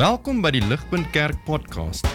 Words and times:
Welkom 0.00 0.38
by 0.40 0.48
die 0.54 0.62
Ligpunt 0.64 1.10
Kerk 1.12 1.42
podcast. 1.44 2.06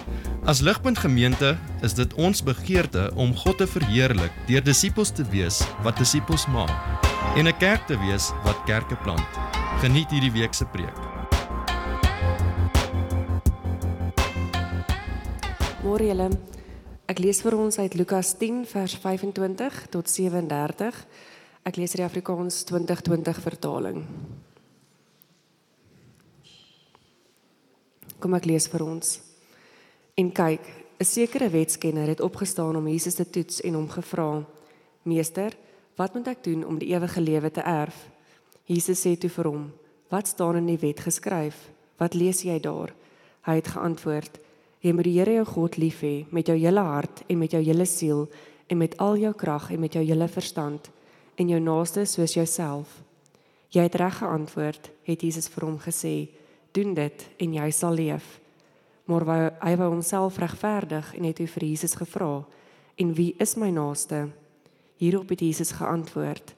As 0.50 0.58
Ligpunt 0.66 0.98
Gemeente 0.98 1.52
is 1.86 1.94
dit 1.94 2.14
ons 2.18 2.40
begeerte 2.42 3.12
om 3.14 3.36
God 3.38 3.60
te 3.62 3.68
verheerlik 3.70 4.34
deur 4.48 4.64
disippels 4.66 5.12
te 5.14 5.22
wees 5.30 5.60
wat 5.86 6.00
disippels 6.02 6.48
maak 6.50 6.74
en 7.38 7.46
'n 7.46 7.58
kerk 7.62 7.86
te 7.86 7.94
wees 8.02 8.32
wat 8.42 8.58
kerke 8.66 8.98
plant. 9.06 9.30
Geniet 9.84 10.10
hierdie 10.10 10.32
week 10.34 10.54
se 10.54 10.66
preek. 10.66 10.98
Môre 15.84 16.08
julle. 16.10 16.30
Ek 17.06 17.20
lees 17.20 17.42
vir 17.42 17.54
ons 17.54 17.78
uit 17.78 17.94
Lukas 17.94 18.34
10 18.34 18.66
vers 18.66 18.98
25 18.98 19.88
tot 19.92 20.10
37. 20.10 21.06
Ek 21.64 21.76
lees 21.76 21.92
die 21.92 22.04
Afrikaans 22.04 22.64
2020 22.64 23.42
vertaling. 23.42 24.08
Kom 28.20 28.34
ek 28.34 28.46
lees 28.48 28.68
vir 28.72 28.84
ons. 28.86 29.20
En 30.16 30.32
kyk, 30.32 30.64
'n 31.00 31.04
sekere 31.04 31.50
wetskenner 31.50 32.08
het 32.08 32.22
opgestaan 32.22 32.76
om 32.76 32.88
Jesus 32.88 33.16
te 33.16 33.30
toets 33.30 33.62
en 33.62 33.74
hom 33.74 33.90
gevra: 33.90 34.46
"Meester, 35.04 35.52
wat 35.96 36.14
moet 36.14 36.28
ek 36.28 36.44
doen 36.44 36.66
om 36.66 36.78
die 36.78 36.96
ewige 36.96 37.22
lewe 37.22 37.52
te 37.52 37.62
erf?" 37.62 38.10
Jesus 38.66 39.06
sê 39.06 39.18
toe 39.18 39.30
vir 39.30 39.46
hom: 39.46 39.74
"Wat 40.10 40.28
staan 40.28 40.56
in 40.56 40.66
die 40.66 40.78
wet 40.78 41.00
geskryf? 41.00 41.70
Wat 41.98 42.14
lees 42.14 42.42
jy 42.44 42.60
daar?" 42.60 42.94
Hy 43.42 43.56
het 43.56 43.68
geantwoord: 43.68 44.40
"Jy 44.80 44.92
moet 44.92 45.04
die 45.04 45.20
Here 45.20 45.34
jou 45.34 45.46
God 45.46 45.78
lief 45.78 46.02
hê 46.02 46.26
met 46.32 46.48
jou 46.48 46.58
hele 46.58 46.80
hart 46.82 47.24
en 47.28 47.38
met 47.38 47.52
jou 47.52 47.62
hele 47.62 47.86
siel 47.86 48.30
en 48.68 48.78
met 48.78 48.98
al 48.98 49.18
jou 49.18 49.34
krag 49.34 49.72
en 49.72 49.80
met 49.80 49.94
jou 49.94 50.04
hele 50.04 50.28
verstand 50.28 50.90
en 51.36 51.50
jou 51.50 51.60
naaste 51.60 52.06
soos 52.06 52.34
jouself." 52.34 53.04
Jy 53.70 53.82
het 53.82 53.96
reg 53.96 54.18
geantwoord, 54.18 54.92
het 55.04 55.22
Jesus 55.22 55.48
vir 55.48 55.66
hom 55.66 55.80
gesê 55.80 56.30
doen 56.76 56.94
dit 56.94 57.28
en 57.38 57.54
jy 57.54 57.70
sal 57.72 57.96
leef. 57.96 58.40
Maar 59.06 59.26
wou, 59.26 59.42
hy 59.62 59.76
wou 59.80 59.90
homself 59.94 60.40
regverdig 60.42 61.14
en 61.16 61.28
het 61.30 61.38
toe 61.40 61.48
vir 61.48 61.64
Jesus 61.64 61.96
gevra: 61.96 62.46
"En 62.96 63.14
wie 63.14 63.36
is 63.38 63.56
my 63.56 63.70
naaste?" 63.70 64.28
Hierop 64.98 65.30
het 65.30 65.40
Jesus 65.40 65.72
geantwoord: 65.72 66.56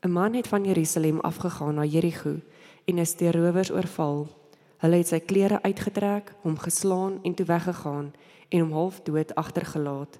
"’n 0.00 0.10
Man 0.10 0.34
het 0.34 0.48
van 0.48 0.64
Jerusalem 0.64 1.20
afgegaan 1.20 1.74
na 1.74 1.84
Jerigo 1.84 2.40
en 2.84 2.98
is 2.98 3.16
deur 3.16 3.36
rowers 3.36 3.70
oorval. 3.70 4.28
Hulle 4.76 4.96
het 4.96 5.08
sy 5.08 5.20
klere 5.20 5.62
uitgetrek, 5.62 6.34
hom 6.40 6.58
geslaan 6.58 7.18
en 7.22 7.34
toe 7.34 7.46
weggegaan 7.46 8.12
en 8.48 8.60
hom 8.60 8.72
half 8.72 9.00
dood 9.02 9.34
agtergelaat. 9.34 10.18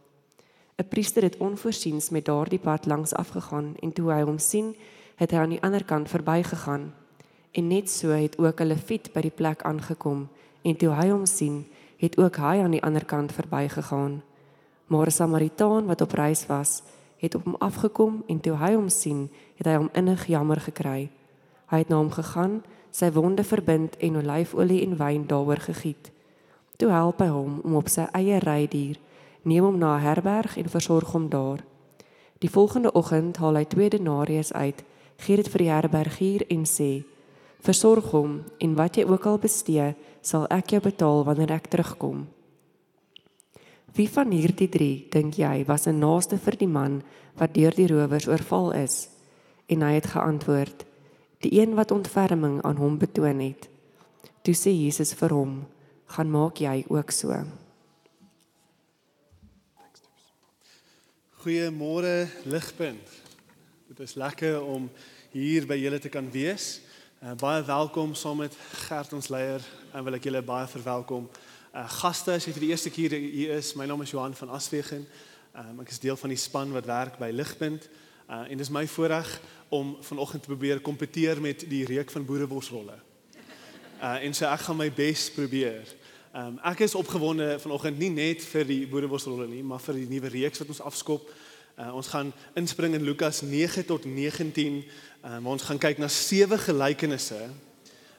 'n 0.76 0.88
Priester 0.88 1.22
het 1.22 1.36
onvoorsiens 1.36 2.10
met 2.10 2.24
daardie 2.24 2.58
pad 2.58 2.86
langs 2.86 3.14
afgegaan 3.14 3.74
en 3.82 3.92
toe 3.92 4.12
hy 4.12 4.22
hom 4.22 4.38
sien, 4.38 4.76
het 5.16 5.30
hy 5.30 5.36
aan 5.36 5.50
die 5.50 5.62
ander 5.62 5.84
kant 5.84 6.08
verbygegaan." 6.08 7.03
En 7.54 7.66
net 7.70 7.90
so 7.90 8.08
het 8.08 8.38
ook 8.38 8.60
'n 8.60 8.66
leviet 8.66 9.12
by 9.12 9.20
die 9.20 9.30
plek 9.30 9.62
aangekom 9.62 10.28
en 10.62 10.76
toe 10.76 10.88
hy 10.88 11.08
hom 11.08 11.26
sien, 11.26 11.66
het 11.96 12.18
ook 12.18 12.36
hy 12.36 12.58
aan 12.62 12.70
die 12.70 12.82
ander 12.82 13.04
kant 13.04 13.32
verbygegaan. 13.32 14.22
Maar 14.86 15.06
'n 15.06 15.10
Samaritaan 15.10 15.86
wat 15.86 16.00
op 16.00 16.12
reis 16.12 16.46
was, 16.46 16.82
het 17.16 17.34
op 17.34 17.44
hom 17.44 17.56
afgekom 17.58 18.22
en 18.26 18.40
toe 18.40 18.56
hy 18.56 18.74
hom 18.74 18.88
sien, 18.88 19.30
het 19.54 19.66
hy 19.66 19.74
hom 19.74 19.88
innig 19.92 20.26
jammer 20.26 20.60
gekry. 20.60 21.10
Hy 21.66 21.78
het 21.78 21.88
na 21.88 21.96
hom 21.96 22.10
gegaan, 22.10 22.62
sy 22.90 23.12
wonde 23.12 23.44
verbind 23.44 23.96
en 23.96 24.16
olyfolie 24.16 24.82
en 24.82 24.96
wyn 24.96 25.26
daaroor 25.26 25.60
gegiet. 25.60 26.10
Toe 26.76 26.90
help 26.90 27.18
hy 27.18 27.28
hom 27.28 27.60
om 27.64 27.74
op 27.74 27.88
sy 27.88 28.06
eie 28.12 28.38
rydier, 28.38 28.98
neem 29.42 29.64
hom 29.64 29.78
na 29.78 29.96
'n 29.96 30.00
herberg 30.00 30.56
en 30.56 30.68
versorg 30.68 31.12
hom 31.12 31.28
daar. 31.28 31.64
Die 32.38 32.50
volgende 32.50 32.92
oggend 32.92 33.36
haal 33.36 33.54
hy 33.54 33.64
twee 33.64 33.90
denarius 33.90 34.52
uit, 34.52 34.84
gee 35.16 35.36
dit 35.36 35.48
vir 35.48 35.58
die 35.58 35.70
herbergier 35.70 36.42
en 36.48 36.64
sê: 36.66 37.04
Versorg 37.64 38.10
hom 38.12 38.42
en 38.60 38.74
wat 38.76 38.98
jy 38.98 39.06
ook 39.08 39.26
al 39.26 39.38
bestee, 39.40 39.94
sal 40.20 40.44
ek 40.52 40.74
jou 40.74 40.82
betaal 40.84 41.22
wanneer 41.24 41.54
ek 41.56 41.70
terugkom. 41.72 42.26
Wie 43.94 44.08
van 44.10 44.34
hierdie 44.34 44.68
3 44.68 44.88
dink 45.14 45.38
jy 45.38 45.64
was 45.64 45.86
'n 45.86 45.98
naaste 45.98 46.36
vir 46.36 46.56
die 46.60 46.68
man 46.68 47.02
wat 47.38 47.54
deur 47.54 47.70
die 47.70 47.86
rowers 47.86 48.28
oorval 48.28 48.72
is? 48.72 49.08
En 49.66 49.80
hy 49.80 49.92
het 49.94 50.06
geantwoord: 50.06 50.84
Die 51.40 51.60
een 51.60 51.74
wat 51.74 51.90
ontferming 51.90 52.62
aan 52.62 52.76
hom 52.76 52.98
betoon 52.98 53.40
het. 53.40 53.68
Toe 54.42 54.54
sê 54.54 54.70
Jesus 54.70 55.14
vir 55.14 55.30
hom: 55.30 55.66
"Gaan 56.06 56.30
maak 56.30 56.56
jy 56.58 56.84
ook 56.88 57.10
so." 57.10 57.44
Goeiemôre 61.44 62.28
Ligpunt. 62.44 63.08
Dit 63.88 64.00
is 64.00 64.14
lekker 64.14 64.62
om 64.62 64.90
hier 65.30 65.66
by 65.66 65.76
julle 65.76 65.98
te 65.98 66.08
kan 66.08 66.30
wees. 66.30 66.80
Uh, 67.24 67.32
baie 67.40 67.62
welkom 67.64 68.14
saam 68.14 68.36
met 68.36 68.56
Gert 68.70 69.12
ons 69.16 69.30
leier 69.32 69.62
en 69.96 70.04
wil 70.04 70.18
ek 70.18 70.26
julle 70.28 70.42
baie 70.44 70.66
verwelkom. 70.68 71.22
Uh, 71.72 71.84
gaste, 72.02 72.34
as 72.36 72.44
jy 72.44 72.52
vir 72.52 72.64
die 72.66 72.68
eerste 72.74 72.90
keer 72.92 73.14
hier 73.16 73.54
is, 73.54 73.70
my 73.80 73.86
naam 73.88 74.02
is 74.04 74.10
Johan 74.12 74.34
van 74.36 74.50
Aswegen. 74.52 75.06
Um, 75.56 75.78
ek 75.80 75.94
is 75.94 76.02
deel 76.02 76.18
van 76.20 76.34
die 76.34 76.36
span 76.42 76.74
wat 76.76 76.84
werk 76.84 77.16
by 77.16 77.30
Ligpunt. 77.32 77.86
Uh, 78.28 78.42
en 78.42 78.60
dis 78.60 78.68
my 78.68 78.82
voorreg 78.92 79.30
om 79.72 79.94
vanoggend 80.04 80.44
te 80.44 80.52
probeer 80.52 80.84
kompeteer 80.84 81.40
met 81.40 81.64
die 81.70 81.80
reek 81.88 82.12
van 82.12 82.28
boereborsrolle. 82.28 82.98
Uh, 83.38 84.18
en 84.18 84.36
so 84.36 84.44
ek 84.50 84.66
gaan 84.66 84.82
my 84.82 84.90
bes 84.92 85.30
probeer. 85.32 85.96
Um, 86.36 86.60
ek 86.74 86.84
is 86.84 86.98
opgewonde 87.00 87.54
vanoggend 87.64 88.04
nie 88.04 88.12
net 88.12 88.44
vir 88.52 88.68
die 88.68 88.82
boereborsrolle 88.90 89.48
nie, 89.48 89.64
maar 89.64 89.80
vir 89.80 90.02
die 90.02 90.10
nuwe 90.12 90.36
reeks 90.36 90.60
wat 90.60 90.76
ons 90.76 90.84
afskop. 90.92 91.32
Uh, 91.78 91.94
ons 91.94 92.06
gaan 92.06 92.32
inspring 92.54 92.94
in 92.94 93.02
Lukas 93.02 93.40
9 93.40 93.84
tot 93.84 94.04
19 94.04 94.84
Um, 95.24 95.46
ons 95.48 95.62
gaan 95.64 95.78
kyk 95.80 95.96
na 95.96 96.08
sewe 96.12 96.58
gelykenisse 96.60 97.46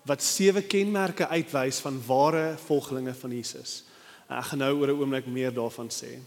wat 0.09 0.23
sewe 0.25 0.63
kenmerke 0.65 1.27
uitwys 1.29 1.77
van 1.85 1.99
ware 2.07 2.55
volgelinge 2.63 3.13
van 3.13 3.35
Jesus. 3.35 3.83
Ek 4.25 4.47
gaan 4.49 4.63
nou 4.63 4.71
oor 4.79 4.89
'n 4.89 4.97
oomblik 4.97 5.27
meer 5.29 5.53
daarvan 5.53 5.89
sê. 5.93 6.17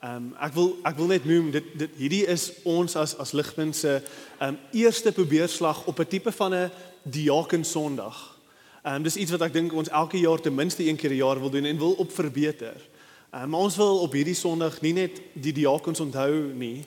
Ehm 0.00 0.16
um, 0.16 0.34
ek 0.40 0.54
wil 0.54 0.78
ek 0.84 0.96
wil 0.96 1.06
net 1.06 1.24
noem 1.24 1.50
dit 1.50 1.64
dit 1.76 1.90
hierdie 1.96 2.24
is 2.26 2.52
ons 2.64 2.96
as 2.96 3.12
as 3.18 3.32
ligpunt 3.32 3.76
se 3.76 4.00
ehm 4.40 4.48
um, 4.48 4.58
eerste 4.72 5.12
probeerslag 5.12 5.84
op 5.86 6.00
'n 6.00 6.08
tipe 6.08 6.32
van 6.32 6.54
'n 6.54 6.70
diaken 7.02 7.64
Sondag. 7.64 8.38
Ehm 8.82 8.94
um, 8.94 9.02
dis 9.02 9.16
iets 9.16 9.30
wat 9.30 9.42
ek 9.42 9.52
dink 9.52 9.72
ons 9.72 9.88
elke 9.88 10.16
jaar 10.16 10.40
ten 10.40 10.54
minste 10.54 10.88
een 10.88 10.96
keer 10.96 11.10
'n 11.10 11.24
jaar 11.24 11.40
wil 11.40 11.50
doen 11.50 11.64
en 11.64 11.78
wil 11.78 11.92
op 11.92 12.12
verbeter. 12.12 12.80
Um, 13.34 13.48
maar 13.48 13.60
ons 13.60 13.76
wil 13.76 13.98
op 13.98 14.12
hierdie 14.12 14.36
Sondag 14.36 14.74
nie 14.84 14.92
net 14.92 15.20
die 15.32 15.54
diakens 15.56 16.00
onthou 16.04 16.52
nie 16.52 16.82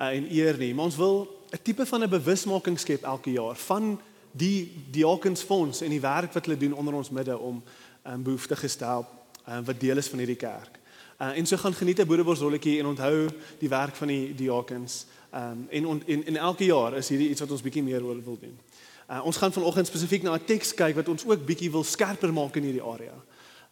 uh, 0.00 0.06
en 0.06 0.30
eer 0.32 0.56
nie, 0.56 0.70
maar 0.74 0.88
ons 0.88 0.96
wil 0.96 1.28
'n 1.52 1.60
tipe 1.62 1.86
van 1.86 2.00
'n 2.02 2.08
bewusmaking 2.08 2.78
skep 2.80 3.02
elke 3.02 3.30
jaar 3.30 3.56
van 3.56 4.00
die 4.32 4.72
diakensfonds 4.90 5.80
en 5.80 5.90
die 5.90 6.00
werk 6.00 6.32
wat 6.32 6.46
hulle 6.46 6.56
doen 6.56 6.72
onder 6.72 6.94
ons 6.94 7.10
midde 7.10 7.38
om 7.38 7.62
um, 8.06 8.22
behoeftiges 8.22 8.74
te 8.74 8.84
help 8.84 9.06
um, 9.48 9.64
wat 9.64 9.80
deel 9.80 9.96
is 9.96 10.08
van 10.08 10.18
hierdie 10.18 10.40
kerk. 10.40 10.78
Uh, 11.18 11.36
en 11.36 11.46
so 11.46 11.56
gaan 11.56 11.74
geniet 11.74 12.00
'n 12.00 12.06
boereworsrolletjie 12.06 12.78
en 12.78 12.86
onthou 12.86 13.28
die 13.58 13.68
werk 13.68 13.94
van 13.94 14.08
die 14.08 14.34
diakens. 14.34 15.06
Um, 15.34 15.66
en, 15.68 15.86
on, 15.86 16.02
en 16.06 16.26
en 16.26 16.36
elke 16.36 16.64
jaar 16.64 16.96
is 16.96 17.08
hierdie 17.08 17.28
iets 17.28 17.40
wat 17.40 17.50
ons 17.50 17.62
bietjie 17.62 17.82
meer 17.82 18.04
oor 18.04 18.24
wil 18.24 18.38
doen. 18.40 18.58
Uh, 19.10 19.20
ons 19.24 19.36
gaan 19.36 19.52
vanoggend 19.52 19.86
spesifiek 19.86 20.22
na 20.22 20.34
'n 20.34 20.44
teks 20.44 20.74
kyk 20.74 20.94
wat 20.94 21.08
ons 21.08 21.26
ook 21.26 21.44
bietjie 21.46 21.70
wil 21.70 21.84
skerper 21.84 22.32
maak 22.32 22.56
in 22.56 22.62
hierdie 22.62 22.82
area. 22.82 23.14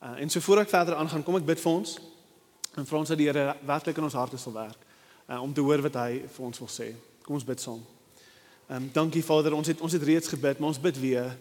Uh, 0.03 0.21
en 0.21 0.31
so 0.31 0.41
voor 0.41 0.59
ek 0.59 0.69
verder 0.69 0.95
aangaan, 0.95 1.22
kom 1.22 1.37
ek 1.37 1.45
bid 1.45 1.60
vir 1.60 1.72
ons 1.72 1.99
en 2.78 2.87
vra 2.87 2.99
ons 2.99 3.09
dat 3.09 3.19
die 3.19 3.27
Here 3.27 3.56
werklik 3.66 3.97
in 3.97 4.06
ons 4.06 4.16
harte 4.19 4.39
sal 4.39 4.53
werk 4.53 4.78
uh, 5.28 5.43
om 5.43 5.53
te 5.55 5.65
hoor 5.65 5.83
wat 5.84 5.97
hy 6.00 6.22
vir 6.25 6.44
ons 6.44 6.61
wil 6.62 6.71
sê. 6.72 6.93
Kom 7.25 7.39
ons 7.39 7.47
bid 7.47 7.61
saam. 7.61 7.81
Ehm 8.69 8.83
um, 8.83 8.91
dankie 8.93 9.25
Vader, 9.25 9.56
ons 9.56 9.69
het 9.69 9.81
ons 9.81 9.93
het 9.93 10.05
reeds 10.05 10.28
gebid, 10.28 10.59
maar 10.59 10.72
ons 10.75 10.81
bid 10.81 11.00
weer. 11.00 11.33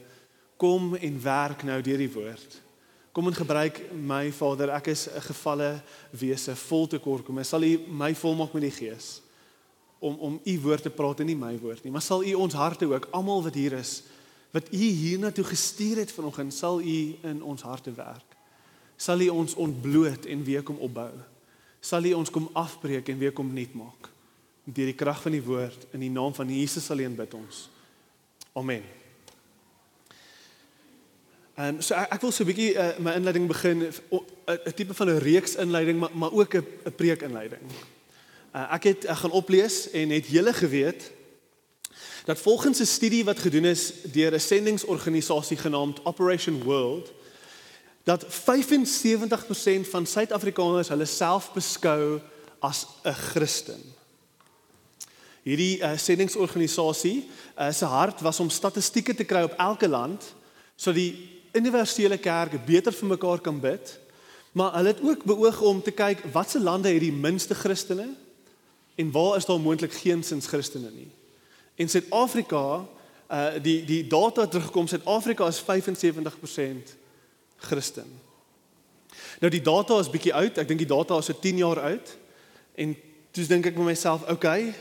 Kom 0.58 0.96
en 0.96 1.22
werk 1.22 1.64
nou 1.68 1.82
deur 1.82 2.02
die 2.02 2.12
woord. 2.12 2.62
Kom 3.12 3.28
en 3.28 3.36
gebruik 3.36 3.82
my 3.94 4.32
Vader, 4.32 4.70
ek 4.78 4.88
is 4.94 5.08
'n 5.10 5.22
gefalle 5.22 5.82
wese 6.12 6.56
vol 6.56 6.88
tekort. 6.88 7.26
Kom, 7.26 7.44
sal 7.44 7.64
U 7.64 7.80
my 7.90 8.16
volmaak 8.16 8.54
met 8.54 8.62
die 8.62 8.72
Gees 8.72 9.22
om 10.00 10.16
om 10.20 10.40
U 10.46 10.60
woord 10.62 10.82
te 10.82 10.90
praat 10.90 11.20
en 11.20 11.26
nie 11.26 11.36
my 11.36 11.58
woord 11.60 11.84
nie, 11.84 11.92
maar 11.92 12.02
sal 12.02 12.24
U 12.24 12.34
ons 12.34 12.54
harte 12.54 12.86
ook 12.86 13.08
almal 13.12 13.44
wat 13.44 13.56
hier 13.56 13.74
is 13.74 14.04
wat 14.54 14.74
U 14.74 14.78
hiernatoe 14.78 15.44
gestuur 15.44 15.98
het 15.98 16.12
vanoggend, 16.12 16.54
sal 16.54 16.82
U 16.82 17.16
in 17.24 17.44
ons 17.44 17.62
harte 17.62 17.92
werk. 17.92 18.27
Sal 18.98 19.22
U 19.22 19.30
ons 19.30 19.54
ontbloot 19.56 20.26
en 20.26 20.44
weer 20.44 20.64
kom 20.64 20.78
opbou. 20.78 21.12
Sal 21.80 22.06
U 22.06 22.14
ons 22.14 22.30
kom 22.30 22.50
afbreek 22.54 23.10
en 23.10 23.18
weer 23.18 23.32
kom 23.32 23.54
nuut 23.54 23.74
maak 23.74 24.14
deur 24.68 24.90
die 24.90 24.98
krag 25.00 25.22
van 25.24 25.32
die 25.32 25.44
woord 25.44 25.88
in 25.96 26.02
die 26.04 26.12
naam 26.12 26.34
van 26.36 26.50
Jesus 26.52 26.90
alleen 26.92 27.16
bid 27.16 27.34
ons. 27.38 27.70
Amen. 28.58 28.84
En 31.58 31.80
so 31.82 31.96
ek, 31.96 32.18
ek 32.18 32.26
wil 32.26 32.34
so 32.36 32.44
'n 32.44 32.50
bietjie 32.52 32.74
uh, 32.76 33.00
my 33.00 33.16
inleiding 33.16 33.48
begin 33.48 33.88
'n 33.88 34.74
tipe 34.76 34.94
van 34.94 35.10
'n 35.10 35.24
reeks 35.24 35.56
inleiding 35.56 36.00
maar 36.00 36.12
maar 36.14 36.34
ook 36.36 36.54
'n 36.56 36.96
preek 36.96 37.22
inleiding. 37.24 37.64
Uh, 38.54 38.74
ek 38.74 38.84
het 38.84 39.06
ek 39.06 39.18
gaan 39.24 39.32
oplees 39.32 39.90
en 39.90 40.10
het 40.10 40.28
julle 40.28 40.54
geweet 40.54 41.12
dat 42.26 42.38
volgens 42.38 42.80
'n 42.80 42.86
studie 42.86 43.24
wat 43.24 43.40
gedoen 43.40 43.66
is 43.66 43.94
deur 44.12 44.34
'n 44.34 44.40
sendingsorganisasie 44.40 45.58
genaamd 45.58 46.04
Operation 46.06 46.64
World 46.64 47.14
dat 48.08 48.26
75% 48.26 49.90
van 49.90 50.06
Suid-Afrikaners 50.06 50.88
hulle 50.94 51.06
self 51.06 51.52
beskou 51.52 52.20
as 52.60 52.86
'n 53.04 53.14
Christen. 53.14 53.82
Hierdie 55.44 55.80
uh, 55.80 55.98
sendingsorganisasie 55.98 57.28
uh, 57.60 57.72
se 57.72 57.86
hart 57.86 58.22
was 58.22 58.40
om 58.40 58.50
statistieke 58.50 59.16
te 59.16 59.24
kry 59.24 59.42
op 59.44 59.58
elke 59.58 59.88
land 59.88 60.24
sodat 60.76 61.02
die 61.02 61.40
universele 61.52 62.18
kerk 62.18 62.66
beter 62.66 62.94
vir 62.94 63.08
mekaar 63.08 63.42
kan 63.42 63.60
bid, 63.60 64.00
maar 64.52 64.76
hulle 64.76 64.94
het 64.94 65.02
ook 65.02 65.24
beoog 65.24 65.62
om 65.62 65.82
te 65.82 65.92
kyk 65.92 66.24
watse 66.32 66.60
lande 66.60 66.90
het 66.90 67.02
die 67.02 67.12
minste 67.12 67.56
Christene 67.56 68.08
en 68.96 69.12
waar 69.12 69.36
is 69.38 69.46
daar 69.46 69.60
moontlik 69.60 69.94
geensins 69.94 70.48
Christene 70.48 70.92
nie. 70.92 71.12
En 71.76 71.90
Suid-Afrika, 71.90 72.88
uh 73.32 73.60
die 73.62 73.84
die 73.86 74.08
data 74.08 74.48
terugkom 74.48 74.88
Suid-Afrika 74.88 75.48
is 75.48 75.64
75% 75.64 76.96
Christen. 77.58 78.10
Nou 79.40 79.52
die 79.54 79.62
data 79.62 80.00
is 80.00 80.10
bietjie 80.10 80.34
oud. 80.34 80.58
Ek 80.58 80.68
dink 80.68 80.82
die 80.82 80.90
data 80.90 81.18
is 81.18 81.30
so 81.30 81.34
10 81.34 81.62
jaar 81.62 81.82
oud. 81.92 82.14
En 82.78 82.94
toe 83.32 83.46
dink 83.46 83.70
ek 83.70 83.78
vir 83.78 83.86
myself, 83.86 84.26
okay. 84.30 84.74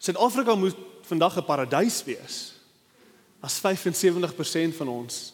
Suid-Afrika 0.00 0.54
moet 0.54 0.76
vandag 1.08 1.36
'n 1.36 1.44
paradys 1.44 2.04
wees 2.04 2.54
as 3.40 3.60
75% 3.60 4.76
van 4.76 4.88
ons 4.88 5.32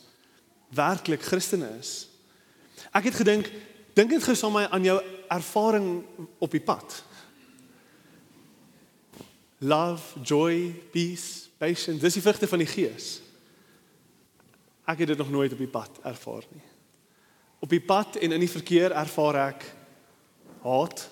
werklik 0.68 1.22
Christene 1.22 1.68
is. 1.78 2.08
Ek 2.94 3.04
het 3.04 3.14
gedink, 3.14 3.50
dink 3.94 4.10
net 4.10 4.22
gou 4.22 4.34
saam 4.34 4.52
my 4.52 4.66
aan 4.70 4.84
jou 4.84 4.96
ervaring 5.28 6.04
op 6.38 6.50
die 6.50 6.62
pad. 6.62 7.02
Love, 9.58 10.20
joy, 10.22 10.74
peace, 10.92 11.48
patience, 11.58 12.00
dis 12.00 12.18
die 12.18 12.22
vrugte 12.22 12.46
van 12.46 12.58
die 12.58 12.70
Gees. 12.70 13.20
Ek 14.86 14.98
het 14.98 15.08
dit 15.08 15.18
nog 15.18 15.30
nooit 15.30 15.52
op 15.52 15.58
die 15.58 15.70
pad 15.70 15.90
ervaar 16.02 16.44
nie. 16.54 16.64
Op 17.58 17.68
die 17.68 17.82
pad 17.82 18.16
en 18.16 18.32
in 18.32 18.40
die 18.40 18.50
verkeer 18.50 18.92
ervaar 18.92 19.40
ek 19.48 19.68
haat, 20.62 21.08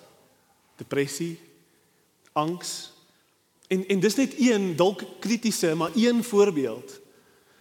depressie, 0.78 1.38
angs, 2.32 2.94
En 3.66 3.86
en 3.86 4.00
dis 4.00 4.14
net 4.14 4.34
een 4.38 4.76
dalk 4.76 5.02
kritiese, 5.18 5.74
maar 5.74 5.90
een 5.94 6.24
voorbeeld 6.24 7.00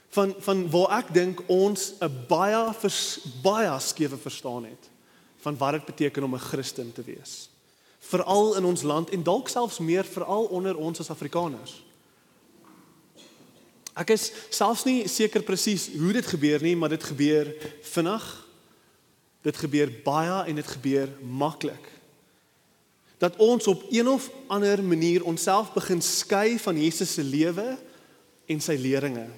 van 0.10 0.36
van 0.39 0.69
waar 0.69 0.98
ek 0.98 1.13
dink 1.13 1.44
ons 1.48 1.94
'n 2.00 2.25
baie 2.27 2.74
vers, 2.74 3.19
baie 3.42 3.80
skewe 3.80 4.18
verstaan 4.18 4.65
het 4.65 4.89
van 5.38 5.57
wat 5.57 5.71
dit 5.71 5.86
beteken 5.86 6.24
om 6.24 6.36
'n 6.36 6.39
Christen 6.39 6.94
te 6.94 7.01
wees. 7.01 7.50
Veral 8.00 8.56
in 8.56 8.65
ons 8.65 8.81
land 8.81 9.10
en 9.10 9.24
dalk 9.24 9.48
selfs 9.48 9.80
meer 9.80 10.04
veral 10.04 10.44
onder 10.44 10.75
ons 10.77 11.00
as 11.00 11.10
Afrikaners. 11.10 11.83
Ek 13.94 14.10
is 14.10 14.31
selfs 14.50 14.86
nie 14.86 15.07
seker 15.07 15.44
presies 15.45 15.90
hoe 15.94 16.13
dit 16.13 16.25
gebeur 16.25 16.62
nie, 16.62 16.75
maar 16.75 16.90
dit 16.90 17.04
gebeur 17.04 17.51
vinnig. 17.81 18.48
Dit 19.44 19.57
gebeur 19.57 19.92
baie 20.04 20.45
en 20.50 20.56
dit 20.56 20.68
gebeur 20.68 21.12
maklik 21.22 21.94
dat 23.24 23.36
ons 23.40 23.68
op 23.68 23.86
een 23.90 24.07
of 24.07 24.31
ander 24.48 24.84
manier 24.84 25.24
onsself 25.24 25.74
begin 25.74 26.01
skei 26.01 26.60
van 26.60 26.81
Jesus 26.81 27.13
se 27.13 27.24
lewe 27.24 27.78
en 28.45 28.60
sy 28.60 28.75
leringe. 28.75 29.30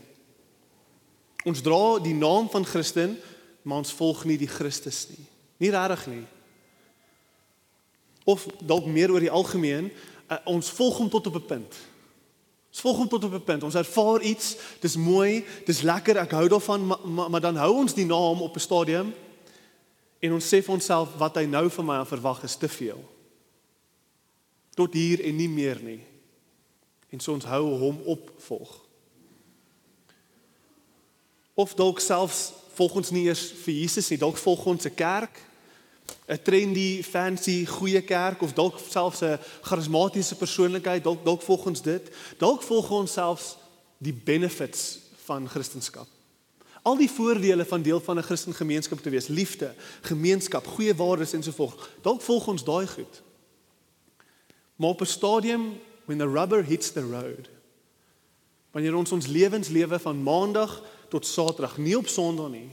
Ons 1.45 1.61
dra 1.61 1.99
die 2.01 2.15
naam 2.17 2.49
van 2.49 2.65
Christen, 2.65 3.13
maar 3.61 3.83
ons 3.83 3.93
volg 3.93 4.23
nie 4.25 4.39
die 4.41 4.49
Christus 4.49 5.05
nie. 5.11 5.27
Nie 5.61 5.69
regtig 5.69 6.07
nie. 6.09 6.23
Of 8.25 8.47
dalk 8.65 8.89
meer 8.89 9.13
oor 9.13 9.21
die 9.21 9.29
algemeen, 9.29 9.91
uh, 10.33 10.39
ons 10.49 10.71
volg 10.73 10.97
hom 11.03 11.09
tot 11.13 11.29
op 11.29 11.37
'n 11.37 11.45
punt. 11.45 11.77
Ons 12.75 12.83
volg 12.83 12.97
hom 12.97 13.07
tot 13.07 13.23
op 13.23 13.33
'n 13.33 13.43
punt. 13.43 13.63
Ons 13.63 13.75
ervaar 13.75 14.21
iets, 14.21 14.55
dis 14.79 14.95
mooi, 14.95 15.45
dis 15.65 15.81
lekker, 15.81 16.17
ek 16.17 16.31
hou 16.31 16.47
daarvan, 16.47 16.85
maar, 16.85 17.07
maar, 17.07 17.29
maar 17.29 17.41
dan 17.41 17.55
hou 17.55 17.75
ons 17.75 17.93
die 17.93 18.05
naam 18.05 18.41
op 18.41 18.55
'n 18.55 18.59
stadium 18.59 19.13
en 20.19 20.33
ons 20.33 20.45
sê 20.45 20.61
vir 20.63 20.73
onsself 20.73 21.15
wat 21.15 21.35
hy 21.35 21.45
nou 21.45 21.69
van 21.69 21.85
my 21.85 22.05
verwag 22.05 22.43
is 22.43 22.55
te 22.55 22.67
veel 22.67 22.99
tot 24.75 24.93
hier 24.93 25.23
en 25.23 25.35
nie 25.35 25.49
meer 25.49 25.79
nie. 25.81 26.03
En 27.09 27.19
so 27.19 27.31
ons 27.33 27.45
hou 27.45 27.63
hom 27.63 28.01
op 28.05 28.31
volg. 28.37 28.81
Of 31.53 31.73
dalk 31.73 31.99
selfs 31.99 32.53
volg 32.73 32.95
ons 32.95 33.11
nie 33.11 33.23
eers 33.25 33.51
vir 33.63 33.73
Jesus 33.73 34.09
nie, 34.09 34.17
dalk 34.17 34.37
volg 34.37 34.65
ons 34.65 34.85
'n 34.85 34.95
kerk, 34.95 35.39
'n 36.27 36.41
trendy, 36.43 37.03
fancy, 37.03 37.65
goeie 37.65 38.01
kerk 38.01 38.41
of 38.41 38.53
dalk 38.53 38.79
selfs 38.89 39.21
'n 39.21 39.39
charismatiese 39.61 40.35
persoonlikheid, 40.35 41.03
dalk 41.03 41.25
dalk 41.25 41.41
volg 41.41 41.65
ons 41.65 41.81
dit. 41.81 42.09
Dalk 42.37 42.61
volg 42.61 42.89
ons 42.89 43.11
selfs 43.11 43.57
die 43.97 44.13
benefits 44.13 44.99
van 45.25 45.49
Christendom. 45.49 46.05
Al 46.85 46.97
die 46.97 47.09
voordele 47.09 47.65
van 47.65 47.81
deel 47.81 47.99
van 47.99 48.17
'n 48.17 48.23
Christen 48.23 48.53
gemeenskap 48.53 48.99
te 49.01 49.09
wees, 49.09 49.27
liefde, 49.27 49.73
gemeenskap, 50.01 50.67
goeie 50.67 50.95
waardes 50.95 51.33
en 51.33 51.43
so 51.43 51.51
voort. 51.51 51.89
Dalk 52.01 52.21
volg 52.21 52.47
ons 52.47 52.63
daai 52.63 52.87
goed. 52.87 53.21
Maar 54.75 54.89
op 54.89 55.01
'n 55.01 55.05
stadium 55.05 55.79
when 56.05 56.17
the 56.17 56.27
rubber 56.27 56.63
hits 56.63 56.91
the 56.91 57.01
road. 57.01 57.49
Wanneer 58.71 58.95
ons 58.95 59.11
ons 59.11 59.27
lewens 59.27 59.67
lewe 59.67 59.99
van 59.99 60.23
maandag 60.23 60.83
tot 61.09 61.25
saterdag, 61.25 61.77
nie 61.77 61.97
op 61.97 62.07
sonderdag 62.07 62.51
nie. 62.51 62.69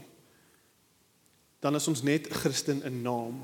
Dan 1.62 1.78
is 1.78 1.88
ons 1.88 2.02
net 2.02 2.26
Christen 2.42 2.82
in 2.82 3.02
naam. 3.04 3.38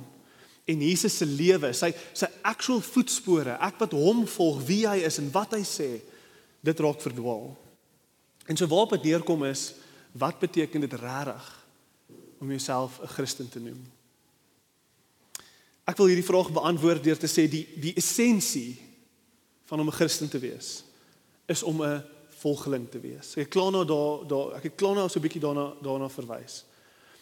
En 0.69 0.83
Jesus 0.83 1.17
se 1.17 1.27
lewe, 1.27 1.71
sy 1.73 1.93
sy 2.13 2.29
actual 2.43 2.83
voetspore, 2.85 3.55
ek 3.65 3.79
wat 3.81 3.95
hom 3.97 4.27
volg, 4.29 4.65
wie 4.69 4.83
hy 4.89 4.99
is 5.07 5.21
en 5.23 5.31
wat 5.33 5.55
hy 5.57 5.63
sê, 5.65 5.89
dit 6.61 6.83
raak 6.85 7.01
verdwaal. 7.01 7.55
En 8.49 8.59
so 8.59 8.67
waarop 8.69 8.97
dit 8.97 9.09
neerkom 9.09 9.47
is, 9.49 9.71
wat 10.19 10.41
beteken 10.43 10.85
dit 10.85 10.99
regtig 11.01 11.47
om 12.43 12.51
jouself 12.51 13.01
'n 13.01 13.15
Christen 13.15 13.49
te 13.49 13.61
noem? 13.61 13.81
Ek 15.89 15.97
wil 15.97 16.11
hierdie 16.11 16.27
vraag 16.27 16.53
beantwoord 16.53 17.05
deur 17.05 17.19
te 17.19 17.31
sê 17.31 17.49
die 17.49 17.65
die 17.81 17.95
essensie 17.97 18.77
van 19.65 19.81
om 19.81 19.89
'n 19.89 19.99
Christen 20.01 20.29
te 20.29 20.39
wees 20.39 20.85
is 21.47 21.63
om 21.63 21.83
'n 21.83 22.05
volgeling 22.41 22.91
te 22.91 23.01
wees. 23.01 23.37
Ek 23.37 23.51
klaar 23.51 23.71
nou 23.71 23.85
daar 23.85 24.29
daar 24.29 24.57
ek 24.57 24.63
het 24.63 24.75
klaar 24.75 24.95
nou 24.95 25.09
so 25.09 25.19
'n 25.19 25.23
bietjie 25.23 25.41
daarna 25.41 25.75
daarna 25.83 26.09
verwys. 26.09 26.65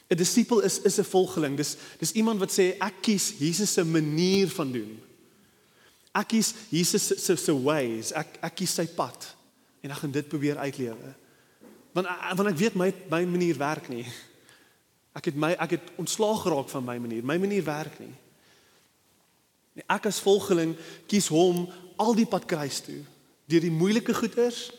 'n 0.09 0.17
Disipel 0.17 0.61
is 0.61 0.81
is 0.81 0.99
'n 0.99 1.05
volgeling. 1.05 1.57
Dis 1.57 1.77
dis 1.99 2.13
iemand 2.13 2.39
wat 2.39 2.53
sê 2.53 2.77
ek 2.79 2.95
kies 3.01 3.35
Jesus 3.39 3.73
se 3.73 3.85
manier 3.85 4.49
van 4.49 4.73
doen. 4.73 5.03
Ek 6.15 6.29
kies 6.29 6.55
Jesus 6.69 7.07
se 7.25 7.37
se 7.37 7.63
ways. 7.63 8.13
Ek 8.13 8.39
ek 8.41 8.55
kies 8.55 8.75
sy 8.75 8.87
pad 8.87 9.35
en 9.83 9.91
ek 9.91 9.99
gaan 9.99 10.11
dit 10.11 10.29
probeer 10.29 10.57
uitlewe. 10.57 11.15
Want 11.93 12.07
want 12.37 12.49
ek 12.49 12.57
weet 12.57 12.75
my 12.75 12.95
my 13.11 13.25
manier 13.25 13.57
werk 13.57 13.89
nie. 13.89 14.07
Ek 15.13 15.25
het 15.25 15.37
my 15.37 15.53
ek 15.59 15.71
het 15.71 15.91
ontslaag 15.97 16.43
geraak 16.43 16.69
van 16.69 16.85
my 16.85 16.99
manier. 16.99 17.25
My 17.25 17.39
manier 17.39 17.65
werk 17.65 17.99
nie. 17.99 18.15
Nee, 19.75 19.85
ek 19.89 20.07
as 20.07 20.21
volgeling 20.21 20.77
kies 21.07 21.29
hom 21.29 21.67
al 21.97 22.15
die 22.15 22.27
pad 22.27 22.45
kruis 22.45 22.81
toe. 22.81 23.03
Deur 23.47 23.61
die 23.61 23.71
moeilike 23.71 24.15
goeders 24.15 24.71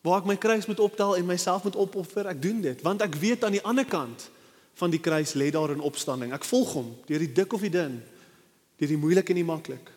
waar 0.00 0.22
ek 0.22 0.28
my 0.30 0.36
kruis 0.36 0.66
moet 0.66 0.80
optel 0.80 1.16
en 1.16 1.26
myself 1.26 1.64
moet 1.66 1.76
opoffer, 1.76 2.26
ek 2.30 2.42
doen 2.42 2.62
dit 2.62 2.82
want 2.86 3.02
ek 3.02 3.14
weet 3.18 3.44
aan 3.44 3.58
die 3.58 3.64
ander 3.66 3.84
kant 3.84 4.30
van 4.78 4.90
die 4.94 5.02
kruis 5.02 5.34
lê 5.34 5.50
daar 5.50 5.74
'n 5.74 5.80
opstanding. 5.80 6.32
Ek 6.32 6.44
volg 6.44 6.72
hom 6.72 6.96
deur 7.06 7.18
die 7.18 7.32
dik 7.32 7.52
of 7.52 7.60
die 7.60 7.70
dun, 7.70 8.02
deur 8.76 8.88
die 8.88 8.96
moeilik 8.96 9.28
en 9.28 9.34
die 9.34 9.44
maklik. 9.44 9.92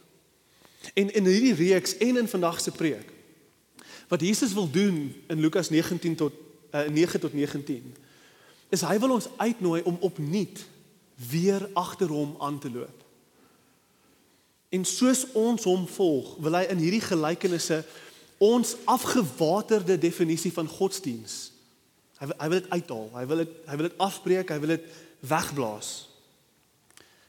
En 0.94 1.14
in 1.14 1.26
hierdie 1.26 1.54
reeks 1.54 1.98
en 1.98 2.18
in 2.18 2.28
vandag 2.28 2.62
se 2.62 2.72
preek 2.72 3.10
wat 4.08 4.22
Jesus 4.22 4.54
wil 4.54 4.70
doen 4.72 5.16
in 5.28 5.40
Lukas 5.40 5.70
19 5.70 6.16
tot 6.16 6.34
uh, 6.74 6.86
eh, 6.86 6.92
9 6.92 7.20
tot 7.20 7.34
19 7.34 7.96
is 8.70 8.82
hy 8.82 8.98
wil 9.00 9.14
ons 9.16 9.30
uitnooi 9.38 9.82
om 9.88 9.98
opnuut 10.00 10.66
weer 11.30 11.70
agter 11.74 12.08
hom 12.08 12.36
aan 12.40 12.60
te 12.60 12.72
loop. 12.72 13.04
En 14.72 14.86
soos 14.86 15.26
ons 15.36 15.64
hom 15.64 15.88
volg, 15.88 16.36
wil 16.40 16.56
hy 16.56 16.64
in 16.72 16.80
hierdie 16.80 17.04
gelykenisse 17.04 17.82
ons 18.42 18.76
afgewaterde 18.90 19.98
definisie 20.00 20.52
van 20.56 20.68
godsdiens. 20.68 21.52
Hy 22.22 22.30
wil, 22.30 22.38
hy 22.38 22.48
wil 22.52 22.60
dit 22.60 22.70
uithaal. 22.70 23.08
Hy 23.18 23.26
wil 23.26 23.42
dit 23.42 23.54
hy 23.66 23.78
wil 23.80 23.88
dit 23.88 24.02
afbreek, 24.06 24.54
hy 24.54 24.60
wil 24.62 24.76
dit 24.76 24.84
wegblaas. 25.26 25.90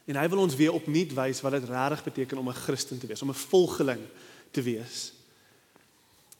En 0.05 0.19
hy 0.19 0.27
wil 0.29 0.43
ons 0.43 0.55
weer 0.59 0.75
opnuut 0.75 1.15
wys 1.17 1.41
wat 1.41 1.55
dit 1.57 1.65
regtig 1.69 2.03
beteken 2.03 2.37
om 2.37 2.49
'n 2.49 2.61
Christen 2.65 2.99
te 2.99 3.07
wees, 3.07 3.21
om 3.21 3.29
'n 3.29 3.43
volgeling 3.49 4.03
te 4.51 4.61
wees. 4.61 5.13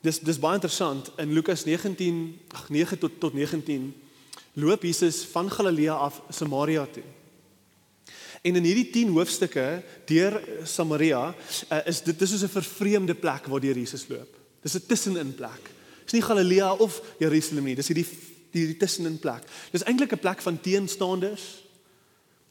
Dis 0.01 0.19
dis 0.19 0.39
baie 0.39 0.53
interessant 0.53 1.11
in 1.17 1.33
Lukas 1.33 1.63
19, 1.65 2.39
ag 2.51 2.69
9 2.69 2.97
tot 2.99 3.19
tot 3.19 3.33
19 3.33 3.93
loop 4.53 4.83
Jesus 4.83 5.23
van 5.25 5.49
Galilea 5.49 5.93
af 5.93 6.21
Samaria 6.29 6.85
toe. 6.85 7.03
En 8.41 8.55
in 8.55 8.63
hierdie 8.63 8.89
10 8.89 9.09
hoofstukke 9.09 9.83
deur 10.05 10.41
Samaria 10.63 11.35
uh, 11.71 11.79
is 11.85 12.01
dit 12.03 12.19
dis 12.19 12.29
soos 12.29 12.43
'n 12.43 12.59
vervreemde 12.59 13.15
plek 13.15 13.45
waar 13.45 13.59
deur 13.59 13.77
Jesus 13.77 14.07
loop. 14.07 14.29
Dis 14.61 14.75
'n 14.75 14.85
tussenin 14.87 15.35
plek. 15.35 15.71
Dis 16.03 16.13
nie 16.13 16.21
Galilea 16.21 16.73
of 16.73 17.01
Jerusalem 17.19 17.63
nie, 17.63 17.75
dis 17.75 17.87
hierdie 17.87 18.07
hierdie 18.53 18.77
tussenin 18.77 19.19
plek. 19.19 19.43
Dis 19.71 19.83
eintlik 19.83 20.13
'n 20.13 20.19
plek 20.19 20.41
van 20.41 20.61
teenstanders. 20.61 21.63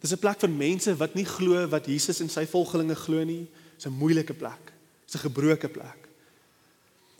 Dis 0.00 0.12
'n 0.12 0.18
plek 0.18 0.40
van 0.40 0.56
mense 0.56 0.96
wat 0.96 1.14
nie 1.14 1.24
glo 1.24 1.68
wat 1.68 1.86
Jesus 1.86 2.20
en 2.20 2.28
sy 2.28 2.46
volgelinge 2.46 2.94
glo 2.94 3.24
nie. 3.24 3.46
Dis 3.76 3.86
'n 3.86 3.98
moeilike 3.98 4.34
plek. 4.34 4.72
Dis 5.06 5.14
'n 5.14 5.26
gebroke 5.28 5.68
plek. 5.68 6.08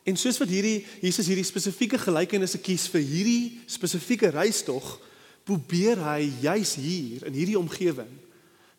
En 0.03 0.17
soos 0.17 0.39
wat 0.39 0.49
hierdie 0.49 0.87
Jesus 1.01 1.27
hierdie 1.27 1.47
spesifieke 1.47 1.99
gelykenisse 1.99 2.59
kies 2.59 2.89
vir 2.89 3.01
hierdie 3.01 3.61
spesifieke 3.67 4.31
reistog, 4.35 4.99
probeer 5.45 5.99
hy 6.03 6.33
juis 6.43 6.75
hier 6.75 7.27
in 7.27 7.33
hierdie 7.33 7.59
omgewing 7.59 8.11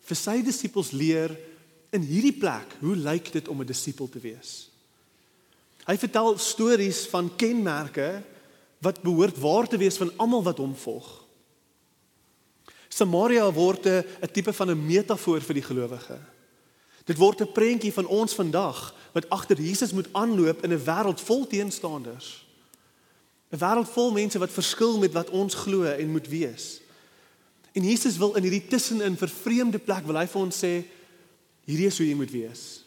vir 0.04 0.16
sy 0.16 0.42
disippels 0.44 0.92
leer 0.92 1.32
in 1.94 2.04
hierdie 2.04 2.34
plek 2.36 2.76
hoe 2.80 2.96
lyk 2.96 3.30
dit 3.32 3.48
om 3.48 3.60
'n 3.60 3.66
disipel 3.66 4.08
te 4.08 4.20
wees. 4.20 4.68
Hy 5.86 5.96
vertel 5.96 6.38
stories 6.38 7.06
van 7.12 7.30
kenmerke 7.36 8.22
wat 8.78 9.02
behoort 9.02 9.38
waar 9.38 9.68
te 9.68 9.76
wees 9.76 9.96
van 9.96 10.12
almal 10.16 10.42
wat 10.42 10.58
hom 10.58 10.74
volg. 10.76 11.24
Samaria 12.88 13.52
word 13.52 13.86
'n 13.86 14.04
tipe 14.32 14.52
van 14.52 14.70
'n 14.70 14.86
metafoor 14.86 15.40
vir 15.40 15.54
die 15.54 15.66
gelowige. 15.66 16.18
Dit 17.04 17.18
word 17.18 17.40
'n 17.40 17.52
prentjie 17.52 17.92
van 17.92 18.06
ons 18.06 18.34
vandag 18.34 18.94
wat 19.12 19.28
agter 19.28 19.60
Jesus 19.60 19.92
moet 19.92 20.08
aanloop 20.12 20.64
in 20.64 20.72
'n 20.72 20.84
wêreld 20.84 21.20
vol 21.20 21.46
teenstanders. 21.46 22.46
'n 23.52 23.58
Wêreld 23.58 23.88
vol 23.88 24.12
mense 24.12 24.38
wat 24.38 24.50
verskil 24.50 24.98
met 24.98 25.12
wat 25.12 25.30
ons 25.30 25.54
glo 25.54 25.84
en 25.84 26.10
moet 26.10 26.28
wees. 26.28 26.80
En 27.72 27.82
Jesus 27.82 28.16
wil 28.16 28.34
in 28.34 28.42
hierdie 28.42 28.66
tussenin 28.66 29.16
vervreemde 29.16 29.78
plek 29.78 30.06
wil 30.06 30.16
hy 30.16 30.26
vir 30.26 30.40
ons 30.40 30.58
sê 30.64 30.84
hierdie 31.66 31.86
is 31.86 31.98
hoe 31.98 32.06
jy 32.06 32.14
moet 32.14 32.30
wees. 32.30 32.84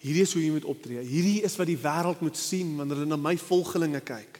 Hierdie 0.00 0.22
is 0.22 0.32
hoe 0.32 0.42
jy 0.42 0.50
moet 0.50 0.64
optree. 0.64 1.02
Hierdie 1.04 1.42
is 1.42 1.56
wat 1.56 1.66
die 1.66 1.78
wêreld 1.78 2.20
moet 2.20 2.36
sien 2.36 2.76
wanneer 2.76 2.96
hulle 2.96 3.08
na 3.08 3.16
my 3.16 3.36
volgelinge 3.36 4.00
kyk. 4.00 4.39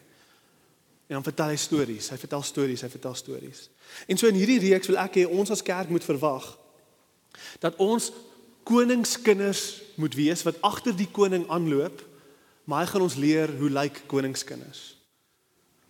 En 1.10 1.18
dan 1.18 1.26
vertel 1.26 1.50
hy 1.50 1.58
stories. 1.58 2.08
Hy 2.12 2.16
vertel 2.22 2.42
stories, 2.46 2.84
hy 2.86 2.88
vertel 2.92 3.14
stories. 3.18 3.64
En 4.06 4.18
so 4.18 4.30
in 4.30 4.38
hierdie 4.38 4.60
reeks 4.62 4.86
wil 4.86 5.00
ek 5.02 5.18
hê 5.18 5.24
ons 5.26 5.50
as 5.50 5.64
kerk 5.66 5.90
moet 5.90 6.06
verwag 6.06 6.46
dat 7.58 7.74
ons 7.82 8.10
koningskinders 8.66 9.80
moet 9.98 10.14
wees 10.14 10.44
wat 10.46 10.60
agter 10.66 10.94
die 10.94 11.08
koning 11.10 11.48
aanloop, 11.50 12.02
maar 12.68 12.84
hy 12.84 12.90
gaan 12.92 13.06
ons 13.06 13.16
leer 13.18 13.50
hoe 13.58 13.70
lyk 13.72 14.04
koningskinders. 14.10 14.82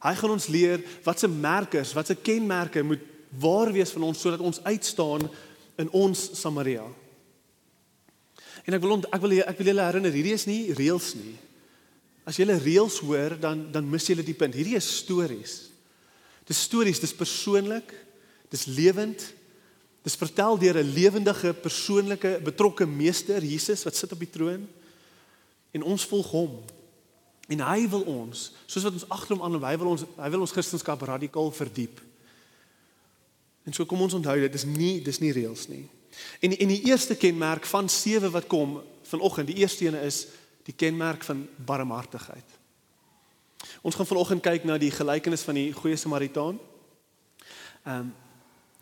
Hy 0.00 0.14
gaan 0.16 0.32
ons 0.32 0.48
leer 0.48 0.80
wat 1.04 1.20
se 1.20 1.28
merkers, 1.28 1.92
wat 1.96 2.08
se 2.08 2.16
kenmerke 2.16 2.84
moet 2.86 3.04
waar 3.40 3.68
wees 3.74 3.92
van 3.92 4.08
ons 4.08 4.20
sodat 4.24 4.40
ons 4.40 4.62
uitstaan 4.64 5.28
in 5.80 5.92
ons 5.96 6.22
Samaria. 6.40 6.86
En 8.64 8.76
ek 8.76 8.82
wil 8.84 8.96
ek 9.04 9.20
wil 9.20 9.36
ek 9.44 9.60
wil 9.60 9.72
julle 9.72 9.84
herinner, 9.84 10.16
hierdie 10.16 10.36
is 10.38 10.48
nie 10.48 10.62
reëls 10.76 11.12
nie. 11.20 11.36
As 12.30 12.38
jy 12.38 12.46
hulle 12.46 12.60
reëls 12.62 13.00
hoor, 13.02 13.34
dan 13.42 13.66
dan 13.74 13.90
mis 13.90 14.06
jy 14.06 14.14
die 14.22 14.38
punt. 14.38 14.54
Hierdie 14.54 14.78
is 14.78 14.86
stories. 15.00 15.56
Dis 16.46 16.62
stories, 16.62 17.02
dis 17.02 17.14
persoonlik, 17.14 17.90
dis 18.54 18.68
lewend, 18.70 19.26
Dis 20.02 20.16
vertel 20.16 20.58
deur 20.58 20.78
'n 20.78 20.92
lewendige 20.92 21.52
persoonlike 21.52 22.40
betrokke 22.44 22.86
meester 22.86 23.44
Jesus 23.44 23.82
wat 23.82 23.96
sit 23.96 24.12
op 24.12 24.18
die 24.18 24.30
troon 24.30 24.68
en 25.70 25.82
ons 25.82 26.04
volg 26.04 26.30
hom. 26.30 26.62
En 27.48 27.60
hy 27.60 27.88
wil 27.88 28.00
ons, 28.00 28.52
soos 28.66 28.82
wat 28.82 28.92
ons 28.92 29.08
agter 29.08 29.36
hom 29.36 29.44
aanloop, 29.44 29.62
hy 29.62 29.76
wil 29.76 29.86
ons 29.86 30.04
hy 30.16 30.30
wil 30.30 30.40
ons 30.40 30.50
Christendom 30.50 31.06
radikaal 31.06 31.52
verdiep. 31.52 32.00
En 33.64 33.72
so 33.72 33.84
kom 33.84 34.00
ons 34.00 34.14
onthou 34.14 34.40
dit 34.40 34.54
is 34.54 34.64
nie 34.64 35.00
dis 35.00 35.20
nie 35.20 35.32
reëls 35.32 35.68
nie. 35.68 35.88
En 36.40 36.56
en 36.56 36.68
die 36.68 36.84
eerste 36.84 37.14
kenmerk 37.14 37.66
van 37.66 37.88
sewe 37.88 38.30
wat 38.30 38.46
kom 38.46 38.82
vanoggend, 39.02 39.46
die 39.46 39.60
eerste 39.60 39.84
ene 39.84 40.00
is 40.00 40.26
die 40.68 40.76
kenmerk 40.76 41.24
van 41.24 41.48
barmhartigheid. 41.56 42.58
Ons 43.82 43.94
gaan 43.94 44.08
vanoggend 44.08 44.42
kyk 44.42 44.64
na 44.64 44.78
die 44.78 44.92
gelykenis 44.92 45.44
van 45.44 45.54
die 45.54 45.70
goeie 45.72 45.96
Samaritaan. 45.96 46.58
Ehm 47.84 48.10
um, 48.10 48.10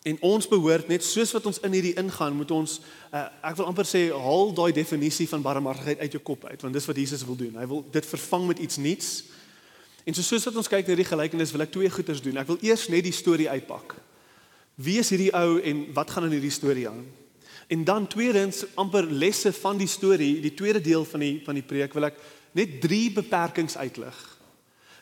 En 0.09 0.17
ons 0.25 0.47
behoort 0.49 0.89
net 0.89 1.05
soos 1.05 1.33
wat 1.35 1.47
ons 1.51 1.59
in 1.67 1.75
hierdie 1.75 1.95
ingaan, 1.99 2.37
moet 2.39 2.51
ons 2.55 2.79
uh, 3.11 3.25
ek 3.45 3.59
wil 3.59 3.67
amper 3.69 3.89
sê 3.89 4.07
haal 4.15 4.53
daai 4.57 4.71
definisie 4.77 5.27
van 5.29 5.43
barmhartigheid 5.43 6.05
uit 6.05 6.15
jou 6.15 6.21
kop 6.23 6.47
uit, 6.47 6.61
want 6.63 6.77
dis 6.77 6.87
wat 6.89 7.01
Jesus 7.03 7.25
wil 7.27 7.37
doen. 7.37 7.59
Hy 7.59 7.67
wil 7.69 7.83
dit 7.93 8.07
vervang 8.07 8.47
met 8.53 8.63
iets 8.63 8.79
nuuts. 8.81 9.09
En 10.09 10.17
so 10.17 10.25
soos 10.25 10.47
wat 10.49 10.61
ons 10.63 10.71
kyk 10.71 10.87
na 10.87 10.95
hierdie 10.95 11.09
gelykenis, 11.11 11.53
wil 11.53 11.67
ek 11.67 11.75
twee 11.75 11.91
goeters 11.93 12.23
doen. 12.25 12.39
Ek 12.41 12.49
wil 12.49 12.61
eers 12.65 12.87
net 12.93 13.05
die 13.05 13.13
storie 13.13 13.51
uitpak. 13.51 13.97
Wie 14.79 14.97
is 15.03 15.11
hierdie 15.13 15.33
ou 15.37 15.59
en 15.59 15.83
wat 15.99 16.15
gaan 16.15 16.29
in 16.31 16.39
hierdie 16.39 16.55
storie 16.55 16.87
aan? 16.89 17.03
En 17.69 17.85
dan 17.85 18.07
tweedens 18.07 18.65
amper 18.75 19.05
lesse 19.05 19.53
van 19.53 19.77
die 19.77 19.89
storie, 19.89 20.41
die 20.41 20.55
tweede 20.55 20.81
deel 20.81 21.05
van 21.05 21.21
die 21.21 21.41
van 21.45 21.55
die 21.55 21.67
preek 21.67 21.93
wil 21.93 22.09
ek 22.09 22.19
net 22.57 22.81
drie 22.81 23.13
beperkings 23.13 23.77
uitlig 23.77 24.39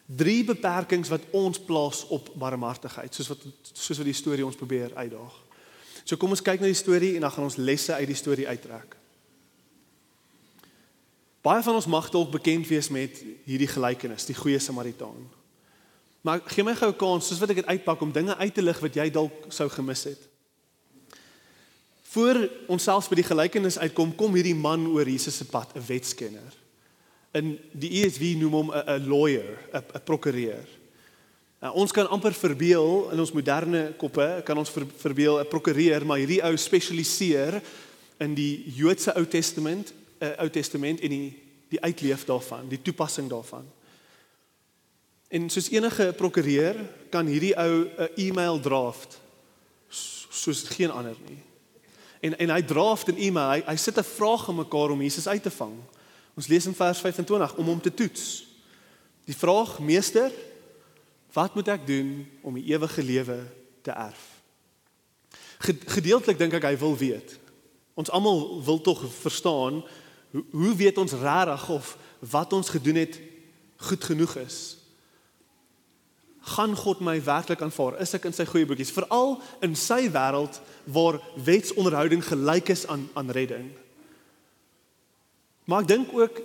drie 0.06 0.44
beperkings 0.46 1.10
wat 1.10 1.24
ons 1.34 1.58
plaas 1.58 2.04
op 2.14 2.30
barmhartigheid 2.38 3.14
soos 3.14 3.32
wat 3.32 3.42
soos 3.72 3.98
wat 3.98 4.06
die 4.06 4.14
storie 4.14 4.46
ons 4.46 4.58
probeer 4.58 4.94
uitdaag. 4.94 5.34
So 6.06 6.16
kom 6.16 6.30
ons 6.30 6.44
kyk 6.44 6.62
na 6.62 6.70
die 6.70 6.78
storie 6.78 7.16
en 7.16 7.26
dan 7.26 7.34
gaan 7.34 7.48
ons 7.48 7.58
lesse 7.58 7.94
uit 7.94 8.06
die 8.06 8.18
storie 8.18 8.46
uittrek. 8.46 8.94
Baie 11.42 11.62
van 11.62 11.78
ons 11.78 11.90
mag 11.90 12.06
dalk 12.10 12.30
bekend 12.30 12.66
wees 12.70 12.88
met 12.90 13.18
hierdie 13.46 13.70
gelykenis, 13.70 14.26
die 14.26 14.38
goeie 14.38 14.58
Samaritaan. 14.62 15.26
Maar 16.26 16.42
gee 16.54 16.64
my 16.64 16.74
gou 16.74 16.90
'n 16.90 16.96
kans 16.96 17.26
soos 17.26 17.38
wat 17.38 17.50
ek 17.50 17.62
dit 17.62 17.66
uitpak 17.66 18.00
om 18.00 18.12
dinge 18.12 18.36
uit 18.36 18.54
te 18.54 18.62
lig 18.62 18.78
wat 18.78 18.94
jy 18.94 19.10
dalk 19.10 19.32
sou 19.48 19.68
gemis 19.68 20.04
het. 20.04 20.22
Voor 22.12 22.48
ons 22.66 22.82
selfs 22.82 23.08
by 23.08 23.14
die 23.14 23.26
gelykenis 23.26 23.78
uitkom, 23.78 24.14
kom 24.14 24.34
hierdie 24.34 24.54
man 24.54 24.86
oor 24.86 25.08
Jesus 25.08 25.36
se 25.36 25.44
pad, 25.44 25.74
'n 25.74 25.86
wetskenner 25.86 26.54
in 27.36 27.56
die 27.76 27.90
ESV 28.00 28.34
noem 28.40 28.52
hom 28.52 28.72
'n 28.72 29.08
lawyer, 29.08 29.58
'n 29.72 30.00
prokureur. 30.04 30.66
Nou 31.60 31.74
ons 31.74 31.92
kan 31.92 32.08
amper 32.08 32.32
verbeel 32.32 33.10
in 33.10 33.20
ons 33.20 33.32
moderne 33.32 33.94
koppe, 33.96 34.42
kan 34.44 34.58
ons 34.58 34.70
ver, 34.70 34.86
verbeel 34.96 35.40
'n 35.40 35.48
prokureur, 35.48 36.06
maar 36.06 36.18
hierdie 36.18 36.42
ou 36.42 36.56
spesialiseer 36.56 37.62
in 38.18 38.34
die 38.34 38.72
Joodse 38.76 39.14
Ou 39.16 39.26
Testament, 39.26 39.92
uh, 40.20 40.28
Ou 40.40 40.48
Testament 40.50 41.00
en 41.00 41.10
die 41.10 41.42
die 41.68 41.80
uitleef 41.80 42.24
daarvan, 42.24 42.68
die 42.68 42.82
toepassing 42.82 43.28
daarvan. 43.28 43.64
En 45.28 45.50
soos 45.50 45.70
enige 45.70 46.14
prokureur 46.16 46.76
kan 47.10 47.26
hierdie 47.26 47.56
ou 47.58 47.88
'n 47.98 48.08
e-mail 48.14 48.60
draft 48.60 49.20
soos 50.30 50.62
geen 50.62 50.90
ander 50.90 51.16
nie. 51.26 51.42
En 52.26 52.38
en 52.38 52.50
hy 52.50 52.62
draft 52.62 53.10
'n 53.12 53.20
e-mail, 53.28 53.50
hy, 53.50 53.62
hy 53.66 53.76
sit 53.76 53.98
'n 53.98 54.12
vraag 54.16 54.48
in 54.48 54.54
mekaar 54.54 54.90
om 54.90 55.02
Jesus 55.02 55.28
uit 55.28 55.42
te 55.42 55.50
vang. 55.50 55.76
Ons 56.34 56.46
lees 56.46 56.66
in 56.66 56.74
vers 56.74 56.98
25 56.98 57.54
om 57.54 57.66
hom 57.66 57.80
te 57.80 57.94
toets. 57.94 58.46
Die 59.24 59.36
vraag: 59.36 59.78
Meester, 59.78 60.32
wat 61.32 61.54
moet 61.54 61.68
ek 61.68 61.86
doen 61.86 62.26
om 62.42 62.54
die 62.54 62.72
ewige 62.72 63.02
lewe 63.02 63.38
te 63.82 63.90
erf? 63.90 64.34
Gedeeltelik 65.86 66.38
dink 66.38 66.52
ek 66.52 66.68
hy 66.68 66.76
wil 66.78 66.96
weet. 66.96 67.38
Ons 67.94 68.10
almal 68.10 68.62
wil 68.64 68.80
tog 68.80 69.04
verstaan 69.20 69.84
hoe, 70.30 70.44
hoe 70.50 70.74
weet 70.76 70.98
ons 70.98 71.12
regtig 71.12 71.68
of 71.68 71.96
wat 72.20 72.52
ons 72.52 72.68
gedoen 72.68 72.94
het 72.94 73.20
goed 73.76 74.04
genoeg 74.04 74.36
is? 74.36 74.75
Gaan 76.46 76.76
God 76.78 77.00
my 77.02 77.16
werklik 77.26 77.62
aanvaar? 77.62 77.98
Is 78.00 78.14
ek 78.14 78.28
in 78.28 78.34
sy 78.36 78.44
goeie 78.46 78.66
boekies? 78.68 78.92
Veral 78.94 79.40
in 79.66 79.74
sy 79.74 80.06
wêreld 80.14 80.60
waar 80.94 81.18
wetsonderhouding 81.42 82.22
gelyk 82.22 82.70
is 82.70 82.86
aan 82.86 83.08
aan 83.18 83.32
redding. 83.34 83.72
Maar 85.66 85.82
ek 85.82 85.90
dink 85.90 86.14
ook 86.14 86.38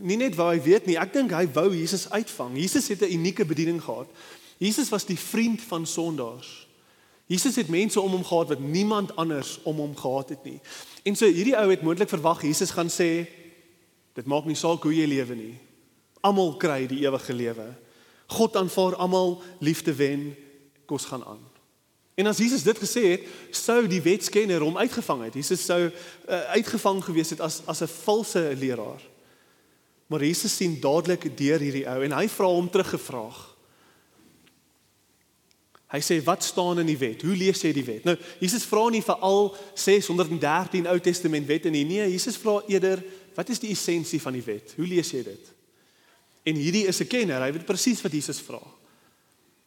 nie 0.00 0.16
net 0.16 0.38
waar 0.38 0.54
hy 0.54 0.62
weet 0.64 0.88
nie, 0.88 0.96
ek 0.96 1.12
dink 1.12 1.34
hy 1.36 1.44
wou 1.52 1.68
Jesus 1.74 2.06
uitvang. 2.08 2.56
Jesus 2.56 2.88
het 2.88 3.04
'n 3.04 3.12
unieke 3.12 3.44
bediening 3.44 3.82
gehad. 3.82 4.08
Jesus 4.56 4.88
was 4.88 5.04
die 5.04 5.18
vriend 5.18 5.60
van 5.60 5.86
sondaars. 5.86 6.66
Jesus 7.26 7.56
het 7.56 7.68
mense 7.68 8.00
om 8.00 8.10
hom 8.10 8.24
gehad 8.24 8.48
wat 8.48 8.60
niemand 8.60 9.16
anders 9.16 9.58
om 9.62 9.76
hom 9.76 9.96
gehad 9.96 10.28
het 10.28 10.44
nie. 10.44 10.60
En 11.02 11.16
so 11.16 11.26
hierdie 11.26 11.56
ou 11.56 11.70
het 11.70 11.82
moontlik 11.82 12.08
verwag 12.08 12.42
Jesus 12.42 12.70
gaan 12.70 12.90
sê 12.90 13.26
dit 14.14 14.26
maak 14.26 14.44
nie 14.44 14.56
saak 14.56 14.82
hoe 14.82 14.94
jy 14.94 15.06
lewe 15.06 15.34
nie. 15.34 15.54
Almal 16.20 16.56
kry 16.56 16.86
die 16.86 17.04
ewige 17.06 17.32
lewe. 17.32 17.74
God 18.26 18.56
aanvaar 18.56 18.96
almal 18.96 19.42
liefde 19.58 19.94
wen 19.94 20.36
kos 20.86 21.04
gaan 21.04 21.24
aan. 21.24 21.52
En 22.14 22.26
as 22.26 22.38
Jesus 22.38 22.62
dit 22.62 22.78
gesê 22.78 23.04
het, 23.14 23.28
sou 23.50 23.86
die 23.88 24.02
wetskenner 24.04 24.60
hom 24.60 24.76
uitgevang 24.76 25.24
het. 25.24 25.38
Jesus 25.40 25.64
sou 25.64 25.80
uh, 25.88 25.92
uitgevang 26.52 27.00
gewees 27.04 27.32
het 27.32 27.40
as 27.40 27.62
as 27.66 27.80
'n 27.80 27.88
valse 27.88 28.52
leraar. 28.58 29.00
Maar 30.06 30.24
Jesus 30.24 30.56
sien 30.56 30.80
dadelik 30.80 31.36
deur 31.36 31.58
hierdie 31.58 31.88
ou 31.88 32.02
en 32.04 32.12
hy 32.12 32.28
vra 32.28 32.46
hom 32.46 32.68
teruggevraag. 32.70 33.38
Hy 35.92 36.00
sê 36.00 36.22
wat 36.24 36.44
staan 36.44 36.78
in 36.80 36.88
die 36.88 36.98
wet? 36.98 37.22
Hoe 37.22 37.36
lees 37.36 37.60
jy 37.60 37.72
die 37.72 37.84
wet? 37.84 38.04
Nou 38.04 38.16
Jesus 38.40 38.64
vra 38.64 38.86
nie 38.90 39.02
vir 39.04 39.18
al 39.20 39.56
613 39.74 40.88
Ou 40.88 40.98
Testament 41.00 41.46
wette 41.46 41.70
nie. 41.70 41.84
Nee, 41.84 42.10
Jesus 42.10 42.36
vra 42.40 42.62
eerder 42.68 43.02
wat 43.34 43.48
is 43.48 43.60
die 43.60 43.72
essensie 43.72 44.20
van 44.20 44.32
die 44.32 44.44
wet? 44.44 44.72
Hoe 44.76 44.86
lees 44.86 45.12
jy 45.12 45.22
dit? 45.24 45.51
En 46.42 46.58
hierdie 46.58 46.86
is 46.86 47.00
'n 47.00 47.06
kenner. 47.06 47.42
Hy 47.42 47.52
weet 47.52 47.66
presies 47.66 48.02
wat 48.02 48.12
Jesus 48.12 48.40
vra. 48.40 48.62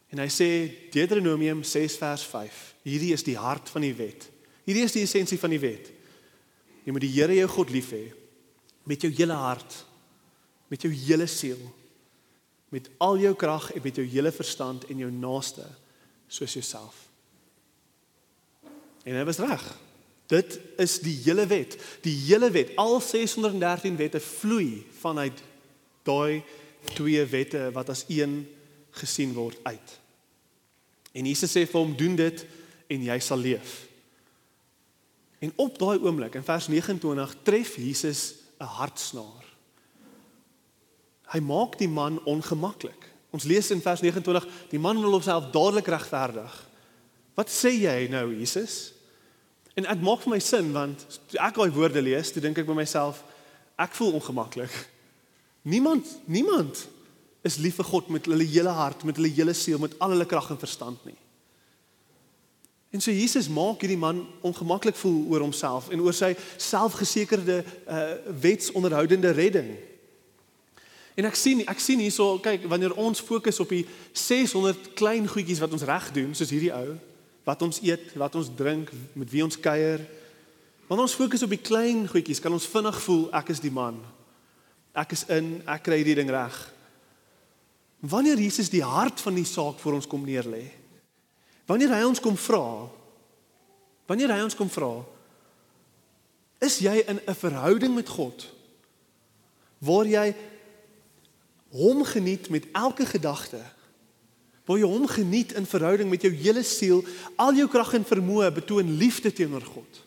En 0.10 0.20
hy 0.20 0.28
sê 0.28 0.72
Deuteronomium 0.92 1.64
6 1.64 1.98
vers 1.98 2.24
5. 2.24 2.76
Hierdie 2.84 3.14
is 3.14 3.24
die 3.24 3.38
hart 3.38 3.70
van 3.70 3.82
die 3.82 3.94
wet. 3.94 4.30
Hierdie 4.66 4.84
is 4.84 4.92
die 4.92 5.02
essensie 5.02 5.40
van 5.40 5.50
die 5.50 5.60
wet. 5.60 5.92
Jy 6.86 6.92
moet 6.92 7.02
die 7.02 7.12
Here 7.12 7.36
jou 7.36 7.48
God 7.48 7.70
lief 7.70 7.92
hê 7.92 8.14
met 8.86 9.02
jou 9.02 9.10
hele 9.10 9.34
hart, 9.34 9.86
met 10.70 10.82
jou 10.82 10.92
hele 10.94 11.26
siel, 11.26 11.62
met 12.70 12.90
al 13.02 13.18
jou 13.18 13.34
krag 13.34 13.72
en 13.74 13.82
met 13.82 13.96
jou 13.96 14.06
hele 14.06 14.32
verstand 14.32 14.86
en 14.92 15.00
jou 15.02 15.10
naaste 15.12 15.66
soos 16.28 16.54
jouself. 16.54 17.08
En 19.06 19.18
hy 19.18 19.24
was 19.26 19.42
reg. 19.42 19.64
Dit 20.30 20.60
is 20.82 21.00
die 21.06 21.16
hele 21.24 21.46
wet. 21.50 21.78
Die 22.06 22.14
hele 22.28 22.50
wet, 22.54 22.74
al 22.82 22.98
613 23.02 23.98
wette 23.98 24.22
vloei 24.22 24.86
vanuit 25.02 25.42
daai 26.06 26.44
twee 26.94 27.26
wette 27.26 27.70
wat 27.74 27.90
as 27.90 28.06
een 28.08 28.44
gesien 28.96 29.34
word 29.34 29.60
uit. 29.64 30.00
En 31.16 31.26
Jesus 31.26 31.52
sê 31.52 31.66
vir 31.66 31.80
hom 31.80 31.96
doen 31.98 32.16
dit 32.20 32.46
en 32.92 33.04
jy 33.04 33.20
sal 33.24 33.40
leef. 33.40 33.86
En 35.40 35.52
op 35.56 35.80
daai 35.80 36.00
oomblik 36.00 36.36
in 36.36 36.44
vers 36.44 36.68
29 36.68 37.36
tref 37.44 37.76
Jesus 37.76 38.34
'n 38.60 38.64
hartsnaar. 38.80 39.44
Hy 41.34 41.40
maak 41.40 41.78
die 41.78 41.90
man 41.90 42.24
ongemaklik. 42.24 43.12
Ons 43.30 43.44
lees 43.44 43.72
in 43.72 43.82
vers 43.82 44.02
29, 44.02 44.48
die 44.70 44.80
man 44.80 45.00
wil 45.02 45.12
homself 45.12 45.52
dadelik 45.52 45.88
regverdig. 45.88 46.70
Wat 47.36 47.50
sê 47.52 47.70
jy 47.70 48.08
nou, 48.08 48.36
Jesus? 48.36 48.94
En 49.76 49.84
dit 49.84 50.02
maak 50.02 50.22
vir 50.24 50.30
my 50.30 50.40
sin 50.40 50.72
want 50.72 51.06
ek 51.34 51.56
daai 51.56 51.72
woorde 51.76 52.02
lees, 52.02 52.32
toe 52.32 52.42
dink 52.42 52.58
ek 52.58 52.66
by 52.66 52.74
myself, 52.74 53.24
ek 53.76 53.92
voel 53.98 54.14
ongemaklik. 54.14 54.72
Niemand, 55.66 56.06
niemand 56.30 56.88
is 57.42 57.58
lief 57.58 57.80
vir 57.80 57.88
God 57.90 58.10
met 58.14 58.28
hulle 58.30 58.46
hele 58.46 58.74
hart, 58.74 59.04
met 59.04 59.18
hulle 59.18 59.32
hele 59.34 59.54
siel, 59.58 59.80
met 59.82 59.96
al 59.98 60.14
hulle 60.14 60.28
krag 60.30 60.52
en 60.54 60.62
verstand 60.62 61.02
nie. 61.10 61.18
En 62.94 63.02
so 63.02 63.12
Jesus 63.12 63.50
maak 63.50 63.82
hierdie 63.82 63.98
man 64.00 64.22
ongemaklik 64.46 64.96
voel 64.96 65.24
oor 65.34 65.44
homself 65.44 65.90
en 65.90 66.04
oor 66.06 66.14
sy 66.14 66.36
selfgesekerde 66.62 67.58
uh 67.90 68.06
wetsonderhoudende 68.46 69.34
redding. 69.36 69.74
En 71.18 71.26
ek 71.26 71.36
sien 71.40 71.66
ek 71.66 71.82
sien 71.82 72.00
hierso 72.00 72.38
kyk 72.46 72.70
wanneer 72.70 72.94
ons 73.02 73.24
fokus 73.26 73.60
op 73.60 73.74
die 73.74 73.84
600 74.14 74.94
klein 74.94 75.26
goedjies 75.28 75.64
wat 75.66 75.74
ons 75.74 75.88
reg 75.90 76.12
doen 76.16 76.38
soos 76.38 76.54
hierdie 76.54 76.74
ou 76.76 76.94
wat 77.46 77.62
ons 77.62 77.82
eet, 77.82 78.14
wat 78.18 78.38
ons 78.38 78.54
drink, 78.58 78.90
met 79.14 79.30
wie 79.30 79.44
ons 79.46 79.58
kuier. 79.60 80.02
Wanneer 80.88 81.06
ons 81.06 81.18
fokus 81.18 81.44
op 81.46 81.52
die 81.54 81.62
klein 81.62 82.08
goedjies, 82.10 82.42
kan 82.42 82.54
ons 82.54 82.66
vinnig 82.70 82.98
voel 83.06 83.28
ek 83.38 83.52
is 83.54 83.62
die 83.62 83.74
man. 83.74 84.00
Ek 84.96 85.12
is 85.12 85.26
in, 85.34 85.60
ek 85.68 85.84
kry 85.86 86.00
hierdie 86.00 86.18
ding 86.22 86.32
reg. 86.32 86.56
Wanneer 88.06 88.40
Jesus 88.40 88.72
die 88.72 88.84
hart 88.86 89.22
van 89.24 89.36
die 89.36 89.48
saak 89.48 89.80
vir 89.82 89.98
ons 89.98 90.08
kom 90.08 90.24
neerlê. 90.26 90.64
Wanneer 91.68 91.96
hy 91.98 92.04
ons 92.06 92.22
kom 92.22 92.38
vra, 92.38 92.88
wanneer 94.08 94.36
hy 94.36 94.42
ons 94.46 94.58
kom 94.58 94.70
vra, 94.70 94.94
is 96.64 96.80
jy 96.80 97.04
in 97.10 97.20
'n 97.20 97.36
verhouding 97.36 97.96
met 97.96 98.10
God 98.10 98.48
waar 99.80 100.06
jy 100.08 100.34
hom 101.70 102.04
geniet 102.06 102.50
met 102.50 102.66
elke 102.74 103.06
gedagte 103.06 103.62
waar 104.66 104.82
jy 104.82 104.88
hom 104.90 105.06
geniet 105.08 105.54
in 105.54 105.68
verhouding 105.70 106.10
met 106.10 106.26
jou 106.26 106.32
hele 106.34 106.64
siel, 106.66 107.04
al 107.38 107.54
jou 107.58 107.68
krag 107.70 107.94
en 108.00 108.08
vermoë 108.08 108.50
betoon 108.54 108.96
liefde 108.98 109.30
teenoor 109.34 109.66
God. 109.66 110.02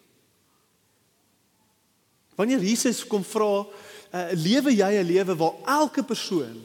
Wanneer 2.39 2.63
Jesus 2.67 3.05
kom 3.07 3.25
vra, 3.27 3.67
uh, 4.13 4.29
lewe 4.33 4.75
jy 4.75 4.93
'n 4.99 5.07
lewe 5.07 5.37
waar 5.37 5.55
elke 5.65 6.03
persoon 6.03 6.63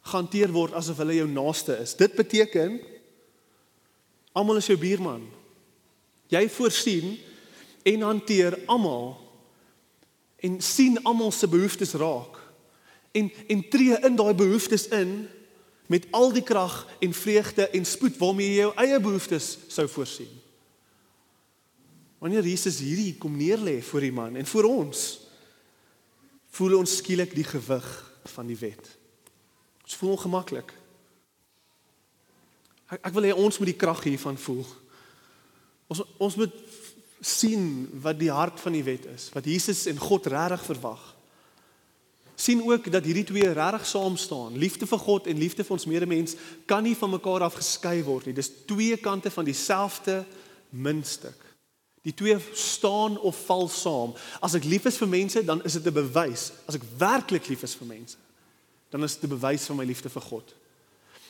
gehanteer 0.00 0.52
word 0.52 0.72
asof 0.72 0.96
hulle 1.02 1.14
jou 1.14 1.28
naaste 1.28 1.76
is. 1.82 1.94
Dit 1.94 2.14
beteken 2.14 2.80
almal 4.32 4.56
is 4.56 4.66
jou 4.70 4.78
buurman. 4.78 5.26
Jy 6.30 6.48
voorsien 6.48 7.18
en 7.82 8.06
hanteer 8.06 8.58
almal 8.66 9.18
en 10.40 10.60
sien 10.60 11.02
almal 11.04 11.32
se 11.32 11.48
behoeftes 11.48 11.92
raak 11.92 12.38
en 13.12 13.30
en 13.48 13.68
tree 13.68 13.98
in 14.06 14.16
daai 14.16 14.34
behoeftes 14.34 14.88
in 14.94 15.28
met 15.90 16.06
al 16.14 16.30
die 16.32 16.44
krag 16.46 16.86
en 17.02 17.12
vreugde 17.12 17.66
en 17.68 17.84
spoed 17.84 18.18
waarmee 18.18 18.52
jy 18.52 18.60
jou 18.62 18.70
eie 18.78 19.00
behoeftes 19.02 19.56
sou 19.68 19.88
voorsien. 19.90 20.30
Wanneer 22.20 22.46
Jesus 22.46 22.78
hierdie 22.84 23.16
kom 23.18 23.34
neerlê 23.36 23.80
voor 23.82 24.04
die 24.06 24.14
man 24.14 24.36
en 24.38 24.46
vir 24.46 24.68
ons 24.68 25.02
voel 26.56 26.78
ons 26.80 26.96
skielik 27.00 27.34
die 27.34 27.46
gewig 27.46 27.88
van 28.34 28.48
die 28.50 28.58
wet. 28.58 28.90
Ons 29.84 29.96
voel 30.00 30.14
ongemaklik. 30.16 30.72
Ek, 32.90 33.00
ek 33.00 33.14
wil 33.14 33.28
hê 33.28 33.34
ons 33.34 33.58
moet 33.60 33.72
die 33.72 33.78
krag 33.78 34.02
hiervan 34.06 34.38
voel. 34.40 34.64
Ons 35.90 36.04
ons 36.18 36.36
moet 36.40 36.54
sien 37.20 37.64
wat 38.02 38.18
die 38.18 38.32
hart 38.32 38.60
van 38.62 38.72
die 38.72 38.84
wet 38.86 39.06
is, 39.12 39.28
wat 39.34 39.46
Jesus 39.46 39.84
en 39.90 39.98
God 40.00 40.28
regtig 40.32 40.62
verwag 40.72 41.02
sien 42.40 42.62
ook 42.64 42.90
dat 42.92 43.04
hierdie 43.04 43.24
twee 43.24 43.52
regtig 43.52 43.86
saam 43.86 44.16
staan. 44.16 44.56
Liefde 44.58 44.86
vir 44.86 44.98
God 44.98 45.28
en 45.28 45.38
liefde 45.38 45.64
vir 45.64 45.76
ons 45.76 45.86
medemens 45.86 46.36
kan 46.66 46.82
nie 46.82 46.96
van 46.96 47.12
mekaar 47.12 47.44
af 47.46 47.58
geskei 47.60 48.00
word 48.04 48.28
nie. 48.28 48.36
Dis 48.36 48.52
twee 48.68 48.96
kante 48.96 49.30
van 49.30 49.44
dieselfde 49.44 50.22
muntstuk. 50.70 51.49
Die 52.02 52.14
twee 52.14 52.36
staan 52.52 53.18
of 53.18 53.44
val 53.44 53.68
saam. 53.68 54.14
As 54.40 54.54
ek 54.56 54.64
lief 54.64 54.86
is 54.88 54.96
vir 54.96 55.08
mense, 55.08 55.44
dan 55.44 55.60
is 55.64 55.76
dit 55.76 55.86
'n 55.86 55.92
bewys. 55.92 56.52
As 56.66 56.74
ek 56.74 56.82
werklik 56.98 57.48
lief 57.48 57.62
is 57.62 57.74
vir 57.74 57.86
mense, 57.86 58.16
dan 58.90 59.04
is 59.04 59.18
dit 59.18 59.30
'n 59.30 59.38
bewys 59.38 59.66
van 59.66 59.76
my 59.76 59.84
liefde 59.84 60.08
vir 60.08 60.22
God. 60.22 60.54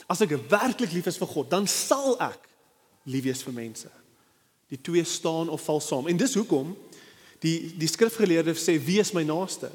As 0.06 0.20
ek 0.20 0.30
werklik 0.48 0.92
lief 0.92 1.06
is 1.06 1.18
vir 1.18 1.26
God, 1.26 1.50
dan 1.50 1.66
sal 1.66 2.20
ek 2.20 2.48
lief 3.04 3.24
wees 3.24 3.42
vir 3.42 3.52
mense. 3.52 3.90
Die 4.68 4.80
twee 4.80 5.04
staan 5.04 5.48
of 5.48 5.62
val 5.62 5.80
saam. 5.80 6.06
En 6.06 6.16
dis 6.16 6.35
hoekom 6.35 6.76
die 7.38 7.76
die 7.78 7.88
skrifgeleerde 7.88 8.54
sê 8.54 8.78
wie 8.78 9.00
is 9.00 9.12
my 9.12 9.22
naaste? 9.22 9.70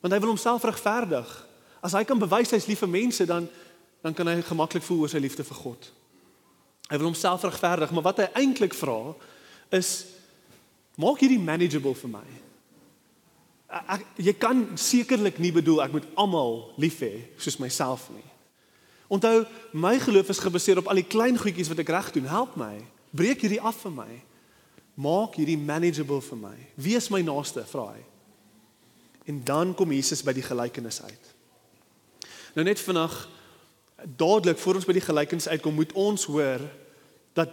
Want 0.00 0.14
hy 0.14 0.20
wil 0.20 0.28
homself 0.28 0.64
regverdig. 0.64 1.46
As 1.82 1.92
hy 1.92 2.04
kan 2.04 2.18
bewys 2.18 2.50
hy's 2.50 2.66
lief 2.66 2.78
vir 2.78 2.88
mense, 2.88 3.26
dan 3.26 3.48
dan 4.02 4.14
kan 4.14 4.26
hy 4.26 4.40
gemaklik 4.42 4.82
voel 4.82 5.00
oor 5.04 5.12
sy 5.12 5.18
liefde 5.20 5.44
vir 5.44 5.56
God. 5.56 5.90
Hy 6.88 6.96
wil 6.96 7.10
homself 7.10 7.42
regverdig, 7.44 7.90
maar 7.92 8.02
wat 8.02 8.22
hy 8.22 8.28
eintlik 8.40 8.74
vra 8.74 9.14
is 9.74 10.06
maak 11.00 11.22
hierdie 11.22 11.40
manageable 11.40 11.94
vir 11.96 12.12
my. 12.12 12.26
Ek 13.70 14.04
jy 14.18 14.34
kan 14.34 14.64
sekerlik 14.80 15.38
nie 15.38 15.52
bedoel 15.54 15.84
ek 15.84 15.94
moet 15.94 16.08
almal 16.18 16.72
lief 16.80 16.98
hê 17.04 17.14
soos 17.38 17.60
myself 17.62 18.08
nie. 18.14 18.26
Onthou, 19.10 19.42
my 19.74 19.96
geloof 19.98 20.28
is 20.30 20.38
gebaseer 20.38 20.78
op 20.78 20.86
al 20.90 21.00
die 21.00 21.08
klein 21.10 21.38
goedjies 21.38 21.70
wat 21.70 21.80
ek 21.82 21.90
reg 21.90 22.12
doen. 22.14 22.28
Help 22.30 22.54
my. 22.58 22.76
Breek 23.10 23.42
hierdie 23.42 23.62
af 23.62 23.80
vir 23.82 23.94
my. 23.94 24.10
Maak 24.94 25.34
hierdie 25.40 25.58
manageable 25.58 26.20
vir 26.22 26.38
my. 26.38 26.54
Wie 26.78 26.94
is 26.98 27.10
my 27.10 27.18
naaste? 27.26 27.64
Vra 27.66 27.88
hy. 27.90 28.04
En 29.30 29.42
dan 29.46 29.74
kom 29.74 29.90
Jesus 29.94 30.22
by 30.22 30.34
die 30.36 30.46
gelykenis 30.46 31.02
uit. 31.02 31.32
Nou 32.54 32.66
net 32.66 32.82
vinnig 32.82 33.16
dadelik 34.18 34.58
voor 34.58 34.78
ons 34.78 34.86
by 34.88 34.94
die 34.96 35.04
gelykenis 35.04 35.48
uitkom, 35.50 35.74
moet 35.76 35.92
ons 35.98 36.24
hoor 36.30 36.62
dat 37.36 37.50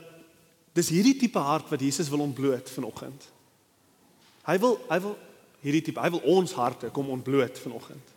dis 0.78 0.92
hierdie 0.94 1.18
tipe 1.18 1.42
hart 1.42 1.70
wat 1.74 1.82
Jesus 1.82 2.10
wil 2.14 2.24
ontbloot 2.26 2.70
vanoggend. 2.70 3.26
Hy 4.48 4.58
wil 4.64 4.78
hy 4.88 5.00
wil 5.04 5.18
hierdie 5.66 5.84
tipe, 5.90 6.02
hy 6.02 6.12
wil 6.14 6.24
ons 6.38 6.54
harte 6.56 6.92
kom 6.94 7.10
ontbloot 7.12 7.58
vanoggend. 7.60 8.14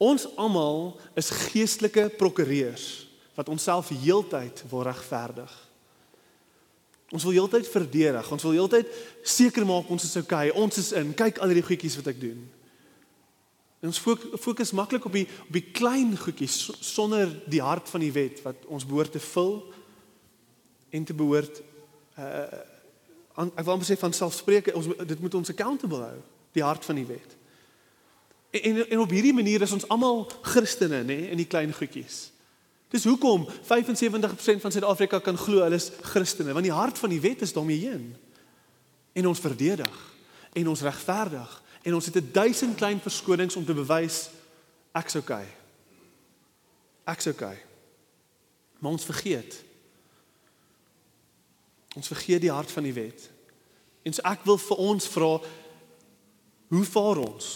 Ons 0.00 0.24
almal 0.40 0.94
is 1.20 1.28
geestelike 1.50 2.08
prokureurs 2.16 2.86
wat 3.36 3.50
onsself 3.52 3.92
heeltyd 3.92 4.64
wil 4.70 4.86
regverdig. 4.88 5.52
Ons 7.10 7.26
wil 7.26 7.34
heeltyd 7.36 7.68
verdedig. 7.68 8.30
Ons 8.32 8.46
wil 8.46 8.56
heeltyd 8.56 8.88
seker 9.26 9.66
maak 9.66 9.90
ons 9.90 10.06
is 10.06 10.16
okay. 10.16 10.48
Ons 10.54 10.78
is 10.80 10.90
in. 10.96 11.12
Kyk 11.18 11.40
al 11.42 11.52
hierdie 11.52 11.66
goedjies 11.66 11.98
wat 12.00 12.10
ek 12.12 12.20
doen. 12.22 12.40
En 13.80 13.90
ons 13.90 14.00
fokus 14.44 14.74
maklik 14.76 15.06
op 15.08 15.14
die 15.16 15.26
op 15.26 15.56
die 15.56 15.64
klein 15.72 16.12
goedjies 16.20 16.56
sonder 16.84 17.30
die 17.48 17.62
hart 17.64 17.88
van 17.88 18.04
die 18.04 18.12
wet 18.12 18.42
wat 18.44 18.66
ons 18.68 18.86
behoort 18.86 19.16
te 19.16 19.22
vul 19.32 19.56
en 20.90 21.04
te 21.04 21.14
behoort 21.14 21.62
uh 22.18 22.68
ek 23.40 23.64
wil 23.64 23.72
amper 23.72 23.86
sê 23.88 23.96
van 23.96 24.12
selfspreeke 24.12 24.74
ons 24.76 24.90
dit 25.06 25.20
moet 25.22 25.34
ons 25.34 25.50
accountable 25.52 26.02
hou 26.02 26.18
die 26.52 26.64
hart 26.66 26.84
van 26.84 26.98
die 26.98 27.06
wet. 27.06 27.36
En 28.50 28.60
en, 28.60 28.80
en 28.88 28.98
op 28.98 29.14
hierdie 29.14 29.34
manier 29.34 29.62
is 29.62 29.72
ons 29.72 29.86
almal 29.88 30.26
Christene 30.42 31.02
nê 31.06 31.30
in 31.30 31.40
die 31.40 31.48
klein 31.48 31.72
goedjies. 31.72 32.30
Dis 32.90 33.06
hoekom 33.06 33.46
75% 33.46 34.64
van 34.64 34.74
Suid-Afrika 34.74 35.20
kan 35.22 35.38
glo 35.38 35.62
hulle 35.62 35.78
is 35.78 35.92
Christene, 36.10 36.52
want 36.52 36.66
die 36.66 36.74
hart 36.74 36.98
van 36.98 37.14
die 37.14 37.22
wet 37.22 37.44
is 37.46 37.54
daarmee 37.54 37.78
heen. 37.78 38.10
En 39.14 39.30
ons 39.30 39.40
verdedig 39.40 39.98
en 40.58 40.68
ons 40.68 40.82
regverdig 40.82 41.56
en 41.86 41.94
ons 41.94 42.06
het 42.06 42.16
'n 42.16 42.30
duisend 42.32 42.76
klein 42.76 43.00
verskonings 43.00 43.56
om 43.56 43.64
te 43.64 43.74
bewys 43.74 44.30
ek's 44.92 45.14
okay. 45.14 45.46
Ek's 47.06 47.26
okay. 47.26 47.58
Maar 48.78 48.90
ons 48.90 49.04
vergeet. 49.04 49.64
Ons 52.00 52.08
vergeet 52.08 52.40
die 52.40 52.52
hart 52.52 52.70
van 52.72 52.86
die 52.88 52.96
wet. 52.96 53.26
En 54.08 54.16
so 54.16 54.24
ek 54.24 54.46
wil 54.48 54.56
vir 54.56 54.78
ons 54.80 55.08
vra 55.12 55.34
hoe 56.70 56.84
vaar 56.86 57.18
ons? 57.20 57.48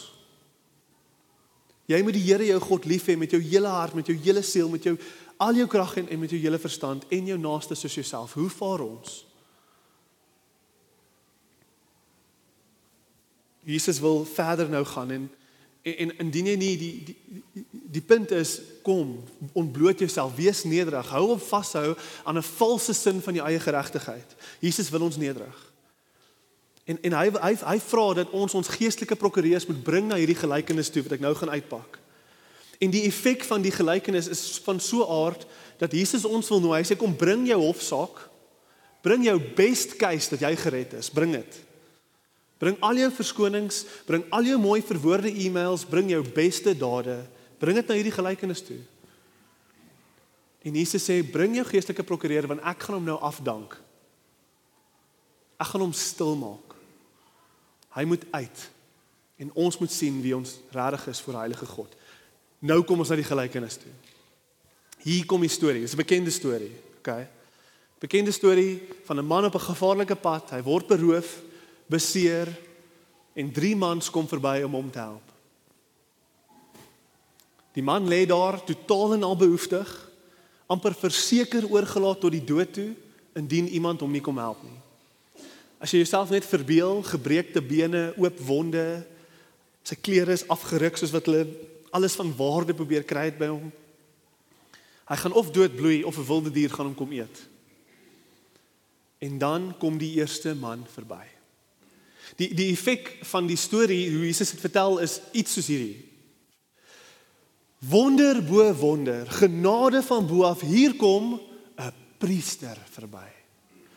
Jy 1.88 2.00
moet 2.04 2.16
die 2.16 2.24
Here 2.24 2.44
jou 2.48 2.58
God 2.64 2.88
lief 2.88 3.06
hê 3.08 3.16
met 3.16 3.32
jou 3.32 3.40
hele 3.40 3.70
hart, 3.72 3.96
met 3.96 4.08
jou 4.08 4.16
hele 4.16 4.42
siel, 4.44 4.68
met 4.72 4.84
jou 4.84 4.96
al 5.40 5.56
jou 5.60 5.66
krag 5.70 5.96
en, 6.00 6.10
en 6.12 6.20
met 6.20 6.32
jou 6.32 6.40
hele 6.40 6.60
verstand 6.60 7.06
en 7.12 7.30
jou 7.32 7.38
naaste 7.40 7.76
soos 7.78 7.96
jouself. 7.96 8.34
Hoe 8.36 8.50
vaar 8.52 8.84
ons? 8.84 9.22
Jesus 13.64 14.00
wil 14.04 14.26
verder 14.28 14.68
nou 14.68 14.84
gaan 14.92 15.16
en 15.16 15.30
en, 15.84 15.96
en 16.00 16.16
indien 16.24 16.46
jy 16.48 16.56
nie 16.56 16.76
die 16.80 16.92
die 17.04 17.16
die, 17.52 17.64
die 17.96 18.04
punt 18.04 18.32
is 18.32 18.58
kom 18.84 19.16
ontbloot 19.52 20.04
jouself 20.04 20.36
wees 20.36 20.64
nederig 20.68 21.10
hou 21.16 21.24
op 21.34 21.42
vashou 21.48 21.96
aan 22.24 22.38
'n 22.38 22.50
valse 22.54 22.92
sin 22.92 23.22
van 23.22 23.34
jou 23.34 23.46
eie 23.48 23.60
geregtigheid 23.60 24.36
Jesus 24.60 24.90
wil 24.90 25.08
ons 25.08 25.16
nederig 25.16 25.72
en 26.84 26.98
en 27.00 27.12
hy 27.12 27.30
hy 27.40 27.54
hy 27.64 27.78
vra 27.80 28.06
dat 28.14 28.30
ons 28.30 28.54
ons 28.54 28.68
geestelike 28.78 29.16
prokureurs 29.16 29.66
moet 29.66 29.82
bring 29.82 30.08
na 30.08 30.20
hierdie 30.20 30.42
gelykenis 30.44 30.90
toe 30.90 31.02
wat 31.02 31.12
ek 31.12 31.20
nou 31.20 31.34
gaan 31.34 31.50
uitpak 31.50 32.04
En 32.84 32.90
die 32.90 33.04
effek 33.08 33.44
van 33.44 33.62
die 33.62 33.72
gelykenis 33.72 34.28
is 34.28 34.60
van 34.64 34.80
so 34.80 35.06
aard 35.06 35.46
dat 35.78 35.92
Jesus 35.92 36.24
ons 36.24 36.48
wil 36.52 36.60
nooi. 36.60 36.80
Hy 36.80 36.88
sê 36.88 36.96
kom 36.98 37.14
bring 37.16 37.46
jou 37.48 37.60
hofsaak. 37.62 38.18
Bring 39.04 39.26
jou 39.26 39.36
best 39.56 39.96
case 40.00 40.32
dat 40.32 40.44
jy 40.46 40.54
gered 40.58 40.96
is. 40.98 41.10
Bring 41.12 41.34
dit. 41.36 41.60
Bring 42.62 42.78
al 42.86 42.96
jou 42.96 43.10
verskonings, 43.12 43.82
bring 44.08 44.22
al 44.32 44.46
jou 44.46 44.56
mooi 44.62 44.78
verwoorde 44.86 45.28
e-mails, 45.28 45.82
bring 45.84 46.08
jou 46.12 46.22
beste 46.36 46.72
dade. 46.78 47.18
Bring 47.64 47.80
dit 47.80 47.88
na 47.88 47.96
hierdie 47.96 48.12
gelykenis 48.12 48.60
toe. 48.66 48.78
En 50.64 50.76
Jesus 50.76 51.04
sê 51.04 51.18
bring 51.24 51.56
jou 51.56 51.64
geestelike 51.68 52.04
prokureur 52.04 52.48
want 52.50 52.64
ek 52.64 52.84
gaan 52.84 52.98
hom 52.98 53.08
nou 53.08 53.16
afdank. 53.24 53.76
Ek 55.60 55.70
gaan 55.70 55.84
hom 55.86 55.96
stil 55.96 56.36
maak. 56.40 56.76
Hy 57.96 58.04
moet 58.10 58.24
uit. 58.34 58.64
En 59.40 59.52
ons 59.66 59.78
moet 59.80 59.92
sien 59.92 60.20
wie 60.24 60.34
ons 60.36 60.56
regtig 60.74 61.08
is 61.12 61.20
voor 61.24 61.38
die 61.38 61.42
heilige 61.46 61.68
God. 61.72 61.96
Nou 62.64 62.80
kom 62.84 63.00
ons 63.00 63.12
na 63.12 63.18
die 63.20 63.28
gelykenis 63.28 63.80
toe. 63.80 63.92
Hier 65.04 65.26
kom 65.28 65.44
die 65.44 65.52
storie. 65.52 65.84
Dit 65.84 65.92
is 65.92 65.96
'n 65.96 66.04
bekende 66.04 66.32
storie. 66.32 66.72
Okay. 66.98 67.28
Bekende 68.00 68.32
storie 68.32 68.82
van 69.04 69.18
'n 69.18 69.26
man 69.26 69.44
op 69.44 69.54
'n 69.54 69.68
gevaarlike 69.72 70.16
pad. 70.16 70.50
Hy 70.50 70.62
word 70.62 70.86
beroof, 70.86 71.42
beseer 71.86 72.48
en 73.34 73.52
drie 73.52 73.76
mans 73.76 74.10
kom 74.10 74.28
verby 74.28 74.62
om 74.64 74.72
hom 74.72 74.90
te 74.90 74.98
help. 74.98 75.33
Die 77.74 77.82
man 77.82 78.06
lê 78.08 78.22
daar 78.26 78.60
totaal 78.64 79.16
en 79.16 79.26
al 79.26 79.36
behoeftig, 79.36 79.88
amper 80.70 80.94
verseker 80.94 81.66
oorgelaat 81.70 82.20
tot 82.22 82.32
die 82.32 82.44
dood 82.44 82.72
toe 82.72 82.92
indien 83.34 83.68
iemand 83.68 84.00
hom 84.00 84.12
nie 84.14 84.22
kom 84.22 84.38
help 84.38 84.62
nie. 84.62 84.78
As 85.82 85.92
jy 85.92 86.00
jouself 86.04 86.30
net 86.30 86.46
verbeel, 86.46 87.02
gebreekte 87.04 87.60
bene, 87.60 88.12
oop 88.16 88.38
wonde, 88.46 88.84
sy 89.84 89.98
klere 90.00 90.32
is 90.32 90.46
afgeruk 90.48 90.96
soos 90.96 91.12
wat 91.12 91.26
hulle 91.28 91.44
alles 91.94 92.14
van 92.16 92.30
waarde 92.38 92.76
probeer 92.78 93.04
kry 93.06 93.26
het 93.28 93.40
by 93.42 93.50
hom. 93.50 93.66
Hy 95.10 95.18
gaan 95.20 95.36
of 95.36 95.50
dood 95.52 95.74
bloei 95.76 96.00
of 96.06 96.16
'n 96.16 96.26
wilde 96.30 96.50
dier 96.50 96.70
gaan 96.70 96.86
hom 96.86 96.94
kom 96.94 97.12
eet. 97.12 97.42
En 99.18 99.38
dan 99.38 99.74
kom 99.78 99.98
die 99.98 100.14
eerste 100.16 100.54
man 100.54 100.86
verby. 100.94 101.22
Die 102.36 102.54
die 102.54 102.72
effek 102.72 103.18
van 103.22 103.46
die 103.46 103.56
storie 103.56 104.10
hoe 104.10 104.24
Jesus 104.26 104.50
dit 104.50 104.60
vertel 104.60 104.98
is 104.98 105.20
iets 105.32 105.52
soos 105.52 105.66
hierdie. 105.66 106.13
Wonder 107.88 108.44
bo 108.44 108.72
wonder, 108.74 109.26
genade 109.30 110.02
van 110.02 110.26
bo 110.26 110.42
af 110.42 110.60
hier 110.60 110.96
kom 110.96 111.40
'n 111.76 111.92
priester 112.18 112.78
verby. 112.90 113.28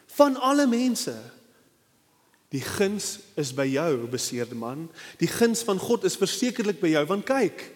Van 0.06 0.36
alle 0.36 0.68
mense. 0.68 1.16
Die 2.50 2.62
guns 2.62 3.20
is 3.36 3.54
by 3.54 3.66
jou, 3.66 4.08
beseerde 4.08 4.56
man. 4.56 4.92
Die 5.18 5.28
guns 5.28 5.62
van 5.62 5.80
God 5.80 6.04
is 6.04 6.16
versekerlik 6.16 6.80
by 6.80 6.88
jou 6.88 7.06
want 7.06 7.26
kyk. 7.26 7.74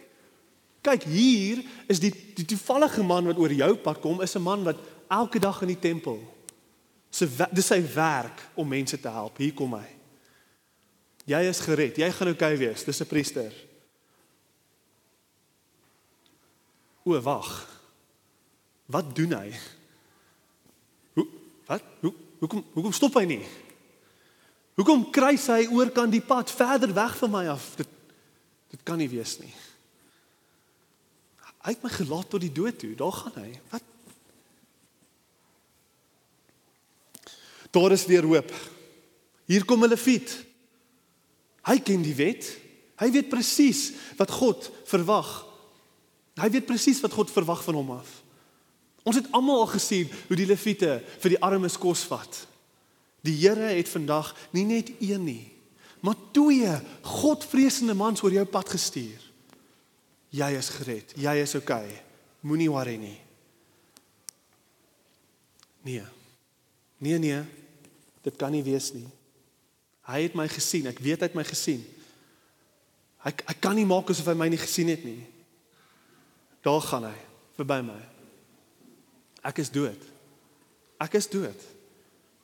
Kyk 0.81 1.03
hier 1.03 1.63
is 1.87 1.99
die 1.99 2.13
die 2.35 2.45
toevallige 2.45 3.03
man 3.03 3.25
wat 3.25 3.37
oor 3.37 3.51
jou 3.51 3.75
pad 3.75 3.99
kom 3.99 4.21
is 4.21 4.35
'n 4.35 4.41
man 4.41 4.63
wat 4.63 4.77
elke 5.07 5.39
dag 5.39 5.61
in 5.61 5.67
die 5.67 5.79
tempel 5.79 6.19
se 7.11 7.27
dis 7.51 7.67
sy 7.67 7.81
werk 7.93 8.39
om 8.55 8.67
mense 8.67 8.99
te 8.99 9.11
help. 9.11 9.37
Hier 9.37 9.53
kom 9.53 9.75
hy. 9.75 9.87
Jy 11.25 11.41
is 11.51 11.59
gered. 11.59 11.99
Jy 11.99 12.09
gaan 12.15 12.31
oukei 12.31 12.53
okay 12.55 12.57
wees. 12.57 12.83
Dis 12.87 13.01
'n 13.01 13.05
priester. 13.05 13.51
O, 17.03 17.21
wag. 17.21 17.49
Wat 18.91 19.15
doen 19.15 19.33
hy? 19.33 19.49
Hoe 21.13 21.27
wat? 21.65 21.83
Hoe 21.99 22.13
hoekom 22.39 22.63
hoekom 22.73 22.93
stop 22.93 23.15
hy 23.19 23.25
nie? 23.29 23.43
Hoekom 24.79 25.07
kruis 25.13 25.45
hy 25.51 25.65
oor 25.71 25.91
kan 25.93 26.11
die 26.11 26.23
pad 26.25 26.51
verder 26.51 26.93
weg 26.95 27.15
van 27.19 27.31
my 27.33 27.45
af? 27.53 27.73
Dit 27.79 27.89
dit 28.71 28.83
kan 28.87 28.95
nie 29.01 29.09
wees 29.11 29.35
nie. 29.41 29.51
Hy 31.61 31.73
het 31.75 31.83
my 31.83 31.91
gelaat 31.91 32.29
tot 32.31 32.41
die 32.41 32.53
dood 32.55 32.77
toe. 32.79 32.93
Daar 32.97 33.13
gaan 33.13 33.35
hy. 33.43 33.49
Wat? 33.69 33.83
Daar 37.75 37.91
is 37.91 38.07
weer 38.07 38.25
hoop. 38.27 38.53
Hier 39.51 39.65
kom 39.67 39.83
hulle 39.83 39.99
fiet. 39.99 40.33
Hy 41.67 41.77
ken 41.83 42.01
die 42.03 42.15
wet. 42.17 42.47
Hy 43.01 43.11
weet 43.13 43.29
presies 43.29 43.89
wat 44.17 44.31
God 44.33 44.71
verwag. 44.89 45.29
Hy 46.39 46.49
weet 46.49 46.67
presies 46.69 47.01
wat 47.03 47.13
God 47.15 47.31
verwag 47.31 47.63
van 47.65 47.75
hom 47.75 47.91
af. 47.97 48.21
Ons 49.03 49.17
het 49.17 49.31
almal 49.35 49.63
al 49.63 49.71
gesien 49.73 50.11
hoe 50.27 50.37
die 50.37 50.47
leviete 50.47 50.99
vir 51.19 51.35
die 51.35 51.41
armes 51.41 51.77
kos 51.81 52.03
vat. 52.07 52.43
Die 53.25 53.35
Here 53.41 53.73
het 53.73 53.89
vandag 53.89 54.31
nie 54.53 54.65
net 54.65 54.91
een 55.01 55.23
nie, 55.25 55.51
maar 56.01 56.17
twee 56.33 56.69
Godvreesende 57.05 57.93
mans 57.97 58.23
oor 58.23 58.33
jou 58.33 58.45
pad 58.49 58.69
gestuur. 58.73 59.19
Jy 60.31 60.47
is 60.57 60.69
gered. 60.71 61.13
Jy 61.19 61.33
is 61.43 61.55
oukei. 61.59 61.83
Okay. 61.91 61.99
Moenie 62.47 62.69
worry 62.71 62.95
nie. 62.97 63.17
Nee. 65.85 66.05
Nee 66.97 67.19
nee. 67.19 67.41
Dit 68.23 68.37
kan 68.39 68.53
nie 68.53 68.63
wees 68.63 68.93
nie. 68.95 69.07
Hy 70.07 70.23
het 70.25 70.37
my 70.37 70.47
gesien. 70.49 70.87
Ek 70.89 71.01
weet 71.03 71.21
hy 71.21 71.29
het 71.29 71.37
my 71.37 71.45
gesien. 71.45 71.83
Hy 73.25 73.33
hy 73.43 73.55
kan 73.61 73.77
nie 73.77 73.85
maak 73.85 74.09
asof 74.09 74.31
hy 74.31 74.37
my 74.39 74.47
nie 74.49 74.61
gesien 74.61 74.89
het 74.93 75.03
nie. 75.05 75.19
Daar 76.61 76.81
gaan 76.81 77.09
hy 77.09 77.17
verby 77.57 77.81
my. 77.85 77.99
Ek 79.49 79.61
is 79.63 79.71
dood. 79.73 80.09
Ek 81.01 81.17
is 81.17 81.29
dood. 81.29 81.69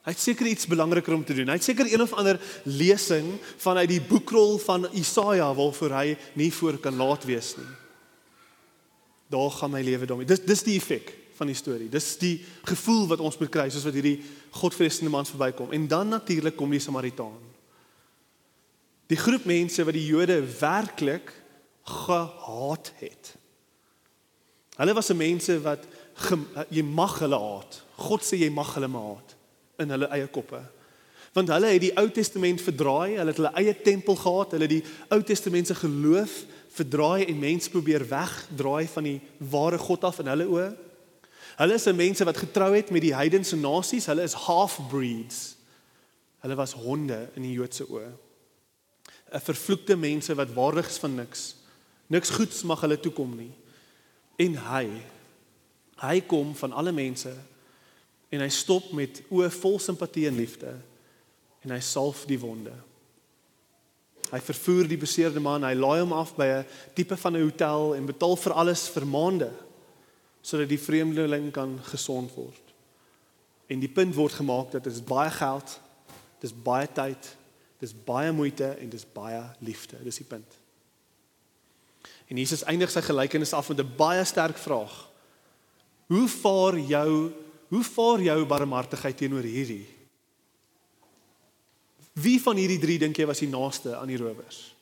Hy 0.08 0.14
het 0.16 0.24
seker 0.24 0.48
iets 0.48 0.70
belangriker 0.72 1.14
om 1.14 1.26
te 1.28 1.36
doen. 1.36 1.50
Hy 1.52 1.58
het 1.60 1.66
seker 1.68 1.90
een 1.92 2.02
of 2.02 2.14
ander 2.16 2.40
lesing 2.64 3.34
vanuit 3.60 3.90
die 3.92 4.02
boekrol 4.02 4.56
van 4.64 4.88
Isaia 4.96 5.50
waarvoor 5.54 5.96
hy 5.98 6.16
nie 6.40 6.48
voor 6.56 6.80
kan 6.80 6.96
laat 6.96 7.28
wees 7.28 7.52
nie. 7.60 7.68
Daar 9.28 9.52
gaan 9.52 9.74
my 9.74 9.82
lewe 9.84 10.08
daarmee. 10.08 10.30
Dis 10.30 10.46
dis 10.48 10.64
die 10.64 10.78
effek 10.80 11.12
van 11.38 11.52
die 11.52 11.58
storie. 11.60 11.90
Dis 11.92 12.16
die 12.22 12.40
gevoel 12.66 13.06
wat 13.12 13.22
ons 13.22 13.38
moet 13.38 13.52
kry 13.52 13.68
soos 13.70 13.86
wat 13.86 13.98
hierdie 14.00 14.22
godvreesende 14.56 15.12
man 15.14 15.28
verbykom. 15.28 15.76
En 15.76 15.90
dan 15.92 16.16
natuurlik 16.16 16.56
kom 16.58 16.72
die 16.72 16.82
Samaritaan. 16.82 17.36
Die 19.12 19.20
groep 19.20 19.46
mense 19.48 19.84
wat 19.88 19.96
die 19.96 20.08
Jode 20.08 20.40
werklik 20.60 21.32
gehaat 21.84 22.92
het. 23.04 23.37
Hulle 24.78 24.94
was 24.94 25.10
'n 25.10 25.18
mense 25.18 25.62
wat 25.62 25.84
jy 26.70 26.84
mag 26.84 27.20
hulle 27.20 27.38
haat. 27.38 27.84
God 27.98 28.22
sê 28.22 28.38
jy 28.38 28.50
mag 28.50 28.74
hulle 28.74 28.90
haat 28.90 29.36
in 29.80 29.90
hulle 29.90 30.08
eie 30.10 30.28
koppe. 30.28 30.62
Want 31.34 31.50
hulle 31.50 31.68
het 31.68 31.82
die 31.82 31.94
Ou 31.98 32.10
Testament 32.10 32.62
verdraai, 32.62 33.18
hulle 33.18 33.34
het 33.34 33.38
hulle 33.38 33.54
eie 33.54 33.74
tempel 33.82 34.16
gehad, 34.16 34.52
hulle 34.52 34.66
het 34.66 34.70
die 34.70 34.84
Ou 35.10 35.22
Testament 35.22 35.68
se 35.68 35.76
geloof 35.76 36.46
verdraai 36.78 37.26
en 37.26 37.40
mense 37.40 37.70
probeer 37.70 38.06
wegdraai 38.08 38.88
van 38.88 39.04
die 39.04 39.22
ware 39.38 39.78
God 39.78 40.04
af 40.04 40.20
in 40.20 40.28
hulle 40.28 40.46
oë. 40.46 40.70
Hulle 41.58 41.74
is 41.74 41.88
'n 41.88 41.96
mense 41.96 42.26
wat 42.26 42.38
getrou 42.38 42.74
het 42.76 42.92
met 42.92 43.02
die 43.02 43.16
heidense 43.16 43.56
nasies, 43.56 44.06
hulle 44.06 44.24
is 44.24 44.34
half-breeds. 44.34 45.56
Hulle 46.40 46.56
was 46.56 46.74
honde 46.74 47.30
in 47.36 47.42
die 47.42 47.54
Joodse 47.54 47.86
oë. 47.86 48.12
'n 49.34 49.40
vervloekte 49.40 49.96
mense 49.96 50.36
wat 50.36 50.54
waardig 50.54 50.88
is 50.88 50.98
van 50.98 51.16
niks. 51.16 51.56
Niks 52.08 52.30
goeds 52.30 52.64
mag 52.64 52.82
hulle 52.82 53.00
toekom 53.00 53.36
nie. 53.36 53.52
En 54.38 54.58
hy 54.72 54.88
hy 55.98 56.20
kom 56.30 56.52
van 56.54 56.76
alle 56.78 56.92
mense 56.94 57.32
en 58.30 58.42
hy 58.44 58.50
stop 58.54 58.92
met 58.94 59.24
oë 59.34 59.48
vol 59.56 59.80
simpatie 59.82 60.28
en 60.30 60.38
liefde 60.38 60.76
en 61.66 61.74
hy 61.74 61.80
salf 61.82 62.22
die 62.30 62.38
wonde. 62.38 62.76
Hy 64.30 64.38
vervoer 64.46 64.86
die 64.92 65.00
beseerde 65.02 65.42
man, 65.42 65.66
hy 65.66 65.74
laai 65.74 66.04
hom 66.04 66.14
af 66.14 66.36
by 66.38 66.46
'n 66.46 66.66
tipe 66.94 67.18
van 67.18 67.34
'n 67.34 67.48
hotel 67.50 67.96
en 67.96 68.06
betaal 68.06 68.38
vir 68.38 68.54
alles 68.54 68.88
vir 68.90 69.06
maande 69.06 69.52
sodat 70.42 70.70
die 70.70 70.80
vreemdeling 70.80 71.52
kan 71.52 71.80
gesond 71.84 72.32
word. 72.36 72.64
En 73.68 73.80
die 73.80 73.90
punt 73.90 74.16
word 74.16 74.34
gemaak 74.34 74.72
dat 74.72 74.84
dit 74.84 74.94
is 74.94 75.04
baie 75.04 75.32
geld, 75.32 75.80
dit 76.40 76.52
is 76.52 76.56
baie 76.64 76.88
tyd, 76.88 77.38
Dis 77.78 77.94
baie 77.94 78.32
moeite 78.34 78.72
en 78.82 78.90
dis 78.90 79.06
baie 79.14 79.42
liefde. 79.60 80.00
Dis 80.04 80.18
die 80.22 80.26
punt. 80.26 80.58
En 82.28 82.38
Jesus 82.38 82.66
eindig 82.68 82.92
sy 82.92 83.02
gelykenis 83.02 83.54
af 83.54 83.70
met 83.70 83.80
'n 83.80 83.96
baie 83.98 84.24
sterk 84.26 84.58
vraag. 84.58 85.08
Hoe 86.08 86.28
vaar 86.28 86.80
jou 86.80 87.32
hoe 87.68 87.84
vaar 87.84 88.22
jou 88.22 88.46
barmhartigheid 88.46 89.18
teenoor 89.18 89.44
hierdie? 89.44 89.86
Wie 92.14 92.42
van 92.42 92.56
hierdie 92.56 92.80
drie 92.80 92.98
dink 93.00 93.18
jy 93.18 93.26
was 93.26 93.40
die 93.44 93.52
naaste 93.52 93.96
aan 93.96 94.08
die 94.08 94.18
rowers? 94.18 94.74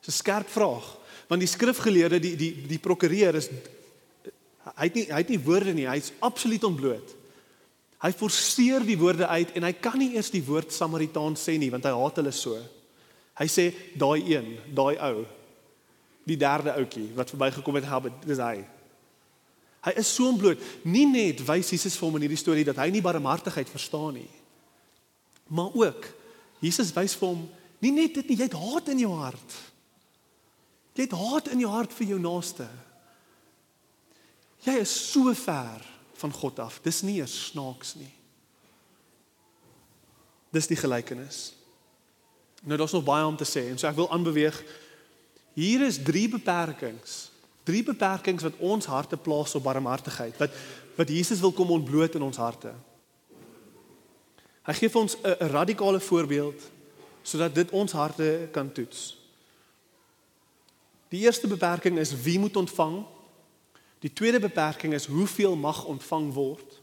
Dis 0.00 0.14
'n 0.14 0.22
skerp 0.22 0.48
vraag, 0.48 0.96
want 1.28 1.40
die 1.40 1.48
skrifgeleerde 1.48 2.18
die 2.20 2.36
die 2.36 2.66
die 2.66 2.78
prokureur 2.78 3.34
is 3.34 3.48
hy 4.76 4.84
het 4.88 4.94
nie 4.94 5.06
hy 5.10 5.18
het 5.18 5.28
nie 5.28 5.44
woorde 5.44 5.74
nie, 5.74 5.86
hy's 5.88 6.12
absoluut 6.20 6.64
ontbloot. 6.64 7.14
Hy 8.02 8.10
forceer 8.12 8.82
die 8.82 8.98
woorde 8.98 9.26
uit 9.26 9.52
en 9.54 9.62
hy 9.62 9.72
kan 9.72 9.98
nie 9.98 10.14
eers 10.16 10.30
die 10.30 10.42
woord 10.42 10.72
Samaritaan 10.72 11.36
sê 11.38 11.58
nie 11.58 11.70
want 11.70 11.84
hy 11.84 11.92
haat 11.94 12.16
hulle 12.16 12.32
so. 12.32 12.56
Hy 13.38 13.46
sê 13.46 13.72
daai 13.94 14.34
een, 14.34 14.58
daai 14.74 14.98
ou. 14.98 15.26
Die 16.28 16.38
derde 16.38 16.74
ouetjie 16.76 17.08
wat 17.16 17.32
verbygekom 17.32 17.80
het, 17.80 17.88
help, 17.90 18.08
dis 18.26 18.40
hy. 18.42 18.62
Hy 19.82 19.94
is 19.98 20.12
so 20.14 20.30
bloot. 20.38 20.62
Nie 20.86 21.08
net 21.10 21.42
wys 21.46 21.72
Jesus 21.74 21.96
vir 21.98 22.06
hom 22.06 22.18
in 22.18 22.26
hierdie 22.28 22.38
storie 22.38 22.66
dat 22.66 22.78
hy 22.78 22.88
nie 22.94 23.02
barmhartigheid 23.02 23.70
verstaan 23.70 24.20
nie. 24.20 24.30
Maar 25.50 25.74
ook 25.74 26.06
Jesus 26.62 26.92
wys 26.94 27.16
vir 27.18 27.32
hom 27.32 27.42
nie 27.82 27.90
net 27.90 28.14
dit 28.14 28.28
nie, 28.30 28.38
jy 28.38 28.46
het 28.46 28.54
haat 28.54 28.92
in 28.92 29.02
jou 29.02 29.10
hart. 29.18 29.56
Jy 30.94 31.08
het 31.08 31.16
haat 31.18 31.48
in 31.50 31.64
jou 31.64 31.70
hart 31.72 31.94
vir 31.96 32.12
jou 32.12 32.18
naaste. 32.22 32.68
Jy 34.62 34.76
is 34.84 34.92
so 34.94 35.32
ver 35.34 35.82
van 36.20 36.34
God 36.36 36.60
af. 36.62 36.78
Dis 36.84 37.02
nie 37.02 37.16
eers 37.18 37.34
snaaks 37.48 37.96
nie. 37.98 38.12
Dis 40.54 40.68
die 40.70 40.78
gelykenis. 40.78 41.56
Nou 42.62 42.78
daar's 42.78 42.94
nog 42.94 43.04
baie 43.04 43.26
om 43.26 43.36
te 43.36 43.48
sê 43.48 43.64
en 43.72 43.80
so 43.80 43.88
ek 43.88 43.98
wil 43.98 44.10
aanbeweeg. 44.14 44.60
Hier 45.52 45.84
is 45.86 46.02
drie 46.02 46.28
beperkings. 46.28 47.30
Drie 47.62 47.82
beperkings 47.82 48.42
wat 48.42 48.56
ons 48.58 48.86
harte 48.86 49.16
plaas 49.16 49.54
op 49.54 49.62
barmhartigheid. 49.62 50.36
Wat 50.40 50.50
wat 50.94 51.08
Jesus 51.08 51.40
wil 51.40 51.52
kom 51.52 51.70
ontbloot 51.70 52.14
in 52.14 52.22
ons 52.22 52.36
harte. 52.36 52.74
Hy 54.62 54.74
gee 54.76 54.90
vir 54.92 55.00
ons 55.00 55.16
'n 55.16 55.48
radikale 55.48 56.00
voorbeeld 56.00 56.60
sodat 57.22 57.54
dit 57.54 57.70
ons 57.70 57.92
harte 57.92 58.48
kan 58.52 58.72
toets. 58.72 59.16
Die 61.08 61.20
eerste 61.20 61.48
beperking 61.48 61.98
is 61.98 62.14
wie 62.22 62.38
moet 62.38 62.56
ontvang? 62.56 63.04
Die 63.98 64.12
tweede 64.12 64.40
beperking 64.40 64.94
is 64.94 65.06
hoeveel 65.06 65.56
mag 65.56 65.84
ontvang 65.84 66.32
word? 66.32 66.80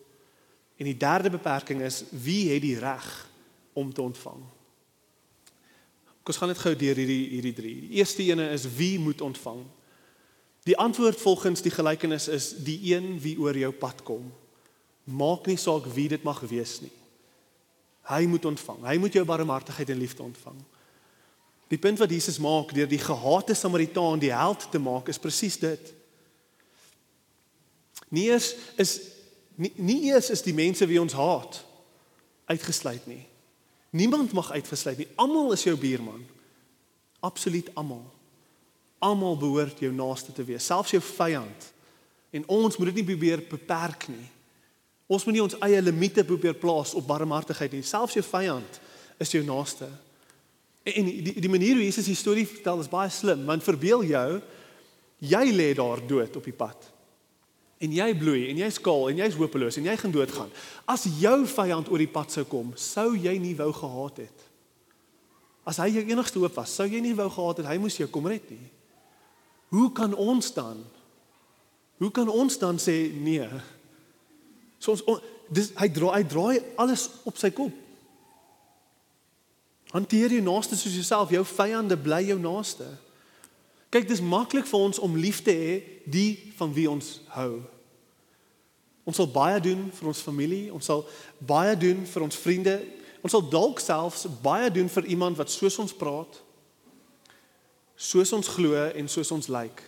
En 0.77 0.85
die 0.85 0.97
derde 0.97 1.29
beperking 1.29 1.81
is 1.81 2.03
wie 2.09 2.51
het 2.51 2.61
die 2.61 2.79
reg 2.79 3.29
om 3.73 3.93
te 3.93 4.01
ontvang? 4.01 4.41
Kom 6.29 6.35
ons 6.35 6.43
gaan 6.43 6.51
net 6.53 6.61
gou 6.61 6.75
deur 6.77 6.99
hierdie 7.01 7.23
hierdie 7.31 7.55
drie. 7.57 7.71
Die 7.87 7.95
eerste 7.97 8.21
ene 8.21 8.51
is 8.53 8.67
wie 8.77 8.99
moet 9.01 9.17
ontvang? 9.25 9.63
Die 10.69 10.75
antwoord 10.77 11.17
volgens 11.17 11.63
die 11.65 11.71
gelykenis 11.73 12.27
is 12.29 12.51
die 12.61 12.75
een 12.91 13.15
wie 13.17 13.33
oor 13.41 13.57
jou 13.57 13.71
pad 13.73 14.03
kom. 14.05 14.27
Maak 15.09 15.47
nie 15.49 15.57
saak 15.57 15.87
wie 15.95 16.05
dit 16.11 16.21
mag 16.21 16.43
wees 16.51 16.75
nie. 16.83 16.91
Hy 18.11 18.27
moet 18.29 18.45
ontvang. 18.45 18.85
Hy 18.85 18.93
moet 19.01 19.17
jou 19.17 19.23
barmhartigheid 19.25 19.89
en 19.89 19.97
liefde 20.03 20.21
ontvang. 20.27 20.59
Die 21.73 21.81
punt 21.81 21.97
wat 21.97 22.13
Jesus 22.13 22.37
maak 22.37 22.75
deur 22.77 22.93
die 22.93 23.01
gehate 23.01 23.57
Samaritaan 23.57 24.21
die 24.21 24.29
held 24.29 24.69
te 24.69 24.77
maak 24.77 25.09
is 25.09 25.17
presies 25.17 25.57
dit. 25.57 25.93
Nie 28.13 28.27
eers 28.29 28.51
is 28.77 28.99
nie, 29.57 29.73
nie 29.81 29.99
eers 30.11 30.29
is 30.29 30.45
die 30.45 30.53
mense 30.53 30.85
wie 30.85 31.01
ons 31.01 31.17
haat 31.17 31.63
uitgesluit 32.53 33.09
nie. 33.09 33.23
Niemand 33.89 34.31
mag 34.37 34.51
uitgesluit 34.51 34.97
nie. 35.01 35.07
Almal 35.15 35.53
is 35.55 35.63
jou 35.65 35.75
buurman. 35.77 36.21
Absoluut 37.25 37.69
almal. 37.73 38.05
Almal 38.99 39.37
behoort 39.39 39.79
jou 39.79 39.91
naaste 39.95 40.33
te 40.35 40.43
wees, 40.43 40.65
selfs 40.65 40.91
jou 40.91 41.01
vyand. 41.03 41.69
En 42.35 42.43
ons 42.59 42.77
moet 42.77 42.91
dit 42.91 42.99
nie 42.99 43.07
probeer 43.07 43.41
beperk 43.49 44.07
nie. 44.11 44.27
Ons 45.09 45.25
moet 45.25 45.39
nie 45.39 45.43
ons 45.43 45.57
eie 45.65 45.81
limite 45.81 46.23
probeer 46.27 46.53
plaas 46.59 46.93
op 46.93 47.07
barmhartigheid 47.07 47.73
nie. 47.73 47.85
Selfs 47.85 48.17
jou 48.19 48.25
vyand 48.27 48.79
is 49.19 49.33
jou 49.33 49.41
naaste. 49.47 49.87
En 50.85 51.09
die 51.09 51.33
die 51.41 51.51
manier 51.51 51.79
hoe 51.79 51.87
Jesus 51.87 52.07
die 52.07 52.17
storie 52.17 52.45
vertel 52.47 52.83
is 52.83 52.91
baie 52.91 53.09
slim, 53.13 53.41
want 53.49 53.65
verbeel 53.65 54.05
jou 54.07 54.29
jy 55.19 55.43
lê 55.51 55.73
daar 55.75 55.99
dood 56.07 56.37
op 56.39 56.45
die 56.45 56.55
pad. 56.55 56.85
En 57.79 57.93
jy 57.95 58.09
bloei 58.19 58.49
en 58.51 58.59
jy's 58.59 58.79
kaal 58.83 59.07
en 59.11 59.21
jy's 59.21 59.37
hopeloos 59.39 59.77
en 59.79 59.87
jy 59.87 59.95
gaan 60.01 60.11
doodgaan. 60.11 60.51
As 60.89 61.05
jou 61.21 61.37
vyand 61.47 61.87
oor 61.91 62.01
die 62.01 62.11
pad 62.11 62.33
sou 62.33 62.43
kom, 62.49 62.73
sou 62.75 63.13
jy 63.15 63.37
nie 63.39 63.55
wou 63.55 63.69
gehaat 63.75 64.23
het. 64.25 64.45
As 65.69 65.79
hy 65.79 65.87
jou 65.93 66.03
enigste 66.09 66.41
hoop 66.41 66.57
was, 66.59 66.73
sou 66.75 66.87
jy 66.89 66.99
nie 67.03 67.15
wou 67.15 67.29
gehaat 67.31 67.61
het 67.61 67.69
hy 67.69 67.77
moes 67.79 67.99
jou 67.99 68.09
kom 68.11 68.27
red 68.27 68.51
nie. 68.51 68.67
Hoe 69.71 69.87
kan 69.95 70.15
ons 70.17 70.51
dan? 70.55 70.81
Hoe 71.99 72.11
kan 72.11 72.29
ons 72.31 72.57
dan 72.59 72.79
sê 72.81 72.95
nee? 73.13 73.47
So 74.79 74.95
ons 74.95 75.23
dis 75.51 75.71
hy 75.79 75.87
draai 75.93 76.15
hy 76.19 76.23
draai 76.27 76.57
alles 76.79 77.07
op 77.27 77.39
sy 77.39 77.51
kop. 77.55 77.75
Hanteer 79.93 80.35
jou 80.35 80.41
naaste 80.45 80.77
soos 80.77 80.93
jouself, 80.93 81.31
jou 81.33 81.41
vyande 81.47 81.97
bly 81.97 82.21
jou 82.27 82.37
naaste. 82.41 82.85
Kyk, 83.89 84.07
dis 84.07 84.21
maklik 84.21 84.67
vir 84.69 84.79
ons 84.79 84.99
om 85.01 85.17
lief 85.17 85.41
te 85.45 85.53
hê 85.55 85.79
die 86.05 86.53
van 86.57 86.73
wie 86.73 86.89
ons 86.89 87.19
hou. 87.33 87.61
Ons 89.09 89.17
sal 89.17 89.29
baie 89.33 89.57
doen 89.63 89.87
vir 89.95 90.11
ons 90.11 90.21
familie, 90.21 90.67
ons 90.73 90.85
sal 90.85 91.01
baie 91.39 91.73
doen 91.79 92.05
vir 92.05 92.25
ons 92.27 92.37
vriende. 92.37 92.75
Ons 93.25 93.33
sal 93.33 93.43
dalk 93.49 93.81
selfs 93.81 94.27
baie 94.43 94.69
doen 94.71 94.87
vir 94.89 95.09
iemand 95.15 95.39
wat 95.39 95.51
soos 95.51 95.79
ons 95.81 95.95
praat 95.95 96.43
soos 97.99 98.31
ons 98.31 98.47
glo 98.55 98.79
en 98.95 99.09
soos 99.11 99.27
ons 99.35 99.49
lyk. 99.51 99.81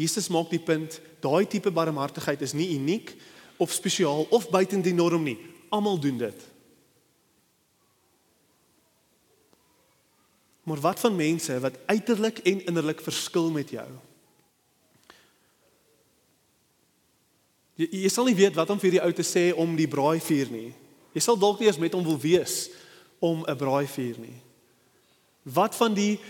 Jesus 0.00 0.30
maak 0.32 0.48
die 0.48 0.62
punt, 0.62 0.96
daai 1.20 1.44
tipe 1.44 1.68
barmhartigheid 1.68 2.40
is 2.40 2.54
nie 2.56 2.70
uniek 2.78 3.12
of 3.60 3.74
spesiaal 3.76 4.24
of 4.32 4.48
buite 4.48 4.80
die 4.80 4.96
norm 4.96 5.26
nie. 5.28 5.36
Almal 5.68 6.00
doen 6.00 6.16
dit. 6.24 6.46
Maar 10.62 10.80
wat 10.80 11.00
van 11.00 11.16
mense 11.16 11.60
wat 11.60 11.78
uiterlik 11.86 12.38
en 12.38 12.64
innerlik 12.66 13.00
verskil 13.00 13.50
met 13.50 13.70
jou? 13.70 13.88
Jy, 17.80 17.88
jy 18.04 18.10
sal 18.12 18.28
nie 18.28 18.38
weet 18.38 18.54
wat 18.54 18.70
om 18.70 18.80
vir 18.80 18.96
die 18.96 19.02
ou 19.02 19.10
te 19.16 19.26
sê 19.26 19.50
om 19.58 19.74
die 19.76 19.90
braaivuur 19.90 20.52
nie. 20.52 20.70
Jy 21.12 21.24
sal 21.24 21.38
dalk 21.40 21.60
nie 21.60 21.68
eens 21.68 21.80
met 21.82 21.96
hom 21.96 22.06
wil 22.06 22.20
wees 22.20 22.70
om 23.18 23.44
'n 23.46 23.56
braaivuur 23.56 24.18
nie. 24.18 24.38
Wat 25.42 25.74
van 25.74 25.94
die 25.94 26.20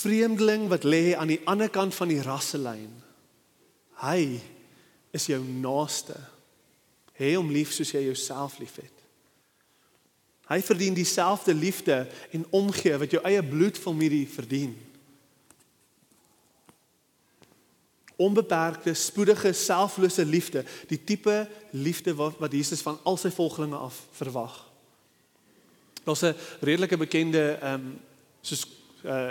vreemdeling 0.00 0.68
wat 0.68 0.84
lê 0.84 1.14
aan 1.16 1.28
die 1.28 1.40
ander 1.44 1.70
kant 1.70 1.94
van 1.94 2.08
die 2.08 2.22
rasselyn. 2.22 2.90
Hy 4.00 4.40
is 5.12 5.26
jou 5.26 5.40
naaste. 5.44 6.16
Hê 7.18 7.34
hom 7.36 7.50
lief 7.52 7.72
soos 7.72 7.92
jy 7.92 8.06
jouself 8.06 8.58
liefhet. 8.58 8.99
Hy 10.50 10.58
verdien 10.66 10.94
dieselfde 10.94 11.54
liefde 11.54 12.06
en 12.34 12.46
omgee 12.50 12.96
wat 12.98 13.12
jou 13.14 13.22
eie 13.22 13.42
bloedfamilie 13.42 14.24
verdien. 14.28 14.72
Onbeperkte, 18.18 18.94
spoedige, 18.94 19.52
selflose 19.52 20.24
liefde, 20.26 20.64
die 20.90 20.98
tipe 21.04 21.44
liefde 21.70 22.14
wat 22.18 22.40
wat 22.42 22.52
Jesus 22.52 22.82
van 22.82 22.98
al 23.06 23.16
sy 23.16 23.30
volgelinge 23.30 23.78
af 23.78 24.02
verwag. 24.18 24.56
Daar's 26.04 26.26
'n 26.26 26.34
redelike 26.60 26.96
bekende 26.96 27.58
ehm 27.60 27.74
um, 27.74 28.00
soos 28.42 28.66
uh 29.04 29.30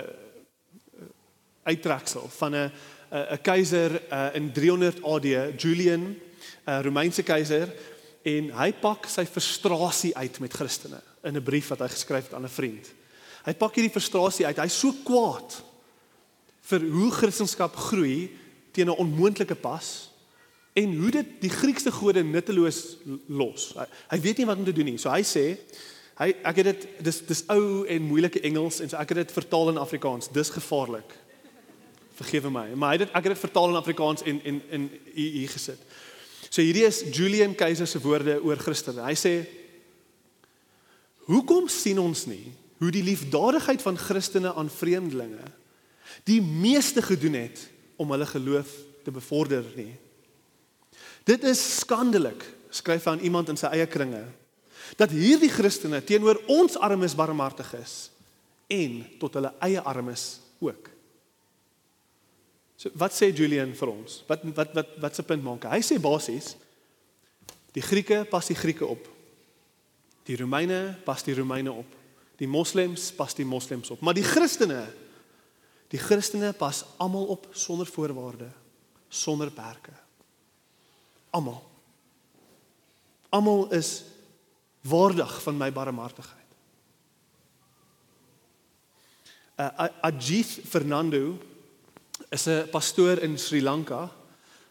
uittreksel 1.62 2.28
van 2.28 2.54
'n 2.54 2.72
'n 3.12 3.42
keiser 3.42 4.02
uh, 4.12 4.34
in 4.34 4.52
300 4.52 5.02
AD, 5.04 5.26
Julian, 5.60 6.16
'n 6.66 6.82
Romeinse 6.82 7.22
keiser 7.22 7.68
en 8.22 8.50
hy 8.56 8.72
pak 8.72 9.06
sy 9.06 9.26
frustrasie 9.26 10.16
uit 10.16 10.38
met 10.40 10.52
Christene 10.52 11.09
in 11.22 11.36
'n 11.36 11.42
brief 11.42 11.68
wat 11.68 11.78
hy 11.78 11.88
geskryf 11.88 12.24
het 12.24 12.34
aan 12.34 12.44
'n 12.44 12.48
vriend. 12.48 12.92
Hy 13.44 13.54
pak 13.54 13.74
hierdie 13.74 13.92
frustrasie 13.92 14.46
uit. 14.46 14.56
Hy's 14.56 14.78
so 14.78 14.92
kwaad 15.04 15.62
vir 16.60 16.80
hoe 16.80 17.10
Christendom 17.10 17.72
groei 17.88 18.30
teen 18.72 18.86
'n 18.86 18.96
onmoontlike 18.96 19.54
pas 19.54 20.10
en 20.72 20.96
hoe 20.96 21.10
dit 21.10 21.26
die 21.40 21.50
Griekse 21.50 21.90
gode 21.92 22.22
nutteloos 22.22 22.96
los. 23.26 23.72
Hy, 23.76 23.86
hy 24.08 24.20
weet 24.20 24.38
nie 24.38 24.46
wat 24.46 24.60
om 24.60 24.64
te 24.64 24.72
doen 24.72 24.92
nie. 24.92 24.98
So 24.98 25.10
hy 25.10 25.22
sê 25.26 25.58
hy 26.20 26.34
ek 26.44 26.56
het 26.56 26.64
dit 26.64 26.86
dis 27.06 27.22
dis 27.26 27.44
ou 27.48 27.86
en 27.88 28.02
moeilike 28.02 28.40
Engels 28.40 28.80
en 28.80 28.88
so 28.88 28.96
ek 29.00 29.14
het 29.14 29.24
dit 29.24 29.32
vertaal 29.32 29.72
in 29.72 29.78
Afrikaans. 29.78 30.30
Dis 30.32 30.50
gevaarlik. 30.50 31.16
Vergewe 32.14 32.50
my. 32.50 32.68
Maar 32.74 32.92
hy 32.92 32.98
het 32.98 33.06
dit 33.08 33.16
ek 33.16 33.24
het 33.24 33.34
dit 33.34 33.44
vertaal 33.46 33.72
in 33.72 33.80
Afrikaans 33.80 34.22
en 34.22 34.40
en 34.44 34.62
in 34.70 34.90
hier, 35.14 35.48
gesit. 35.48 35.80
So 36.50 36.62
hierdie 36.62 36.84
is 36.86 37.02
Julian 37.12 37.54
Keiser 37.54 37.86
se 37.86 38.00
woorde 38.00 38.40
oor 38.42 38.56
Christene. 38.56 39.02
Hy 39.06 39.16
sê 39.18 39.34
Hoekom 41.30 41.68
sien 41.70 42.00
ons 42.02 42.26
nie 42.26 42.50
hoe 42.80 42.90
die 42.90 43.04
liefdadigheid 43.04 43.82
van 43.84 43.98
Christene 44.00 44.54
aan 44.56 44.70
vreemdelinge 44.72 45.46
die 46.26 46.40
meeste 46.42 47.04
gedoen 47.04 47.36
het 47.38 47.60
om 48.00 48.10
hulle 48.10 48.26
geloof 48.26 48.70
te 49.04 49.12
bevorder 49.14 49.66
nie? 49.76 49.92
Dit 51.28 51.44
is 51.46 51.60
skandelik, 51.78 52.42
skryf 52.74 53.06
aan 53.06 53.22
iemand 53.22 53.52
in 53.52 53.58
sy 53.60 53.68
eie 53.76 53.86
kringe, 53.86 54.24
dat 54.98 55.12
hierdie 55.14 55.52
Christene 55.52 56.00
teenoor 56.02 56.40
ons 56.50 56.78
armes 56.80 57.14
barmhartig 57.14 57.68
is 57.78 57.94
en 58.72 59.02
tot 59.20 59.36
hulle 59.38 59.52
eie 59.62 59.82
armes 59.86 60.40
ook. 60.58 60.88
So 62.80 62.90
wat 62.98 63.14
sê 63.14 63.28
Julian 63.28 63.76
vir 63.76 63.92
ons? 63.92 64.22
Wat 64.26 64.42
wat 64.56 64.74
wat 64.74 64.92
wat 65.04 65.14
se 65.18 65.22
punt 65.26 65.44
maak 65.44 65.68
hy? 65.68 65.78
Hy 65.78 65.84
sê 65.84 66.00
basies 66.00 66.54
die 67.76 67.84
Grieke 67.84 68.24
pas 68.26 68.48
die 68.50 68.58
Grieke 68.58 68.88
op. 68.88 69.04
Die 70.28 70.36
Romeine 70.36 70.96
pas 71.04 71.22
die 71.22 71.34
Romeine 71.34 71.72
op. 71.72 71.86
Die 72.36 72.48
Moslems 72.48 73.12
pas 73.12 73.34
die 73.34 73.44
Moslems 73.44 73.90
op. 73.90 74.00
Maar 74.00 74.14
die 74.14 74.24
Christene 74.24 74.86
die 75.90 75.98
Christene 75.98 76.52
pas 76.54 76.84
almal 77.02 77.24
op 77.34 77.48
sonder 77.50 77.86
voorwaarde, 77.86 78.46
sonder 79.08 79.50
perke. 79.50 79.92
Almal. 81.34 81.62
Almal 83.28 83.72
is 83.74 84.04
waardig 84.86 85.42
van 85.42 85.58
my 85.58 85.72
barmhartigheid. 85.72 86.38
Uh, 89.60 89.88
Ajith 90.00 90.60
Fernando 90.68 91.38
is 92.30 92.46
'n 92.46 92.70
pastoor 92.70 93.18
in 93.18 93.38
Sri 93.38 93.62
Lanka. 93.62 94.10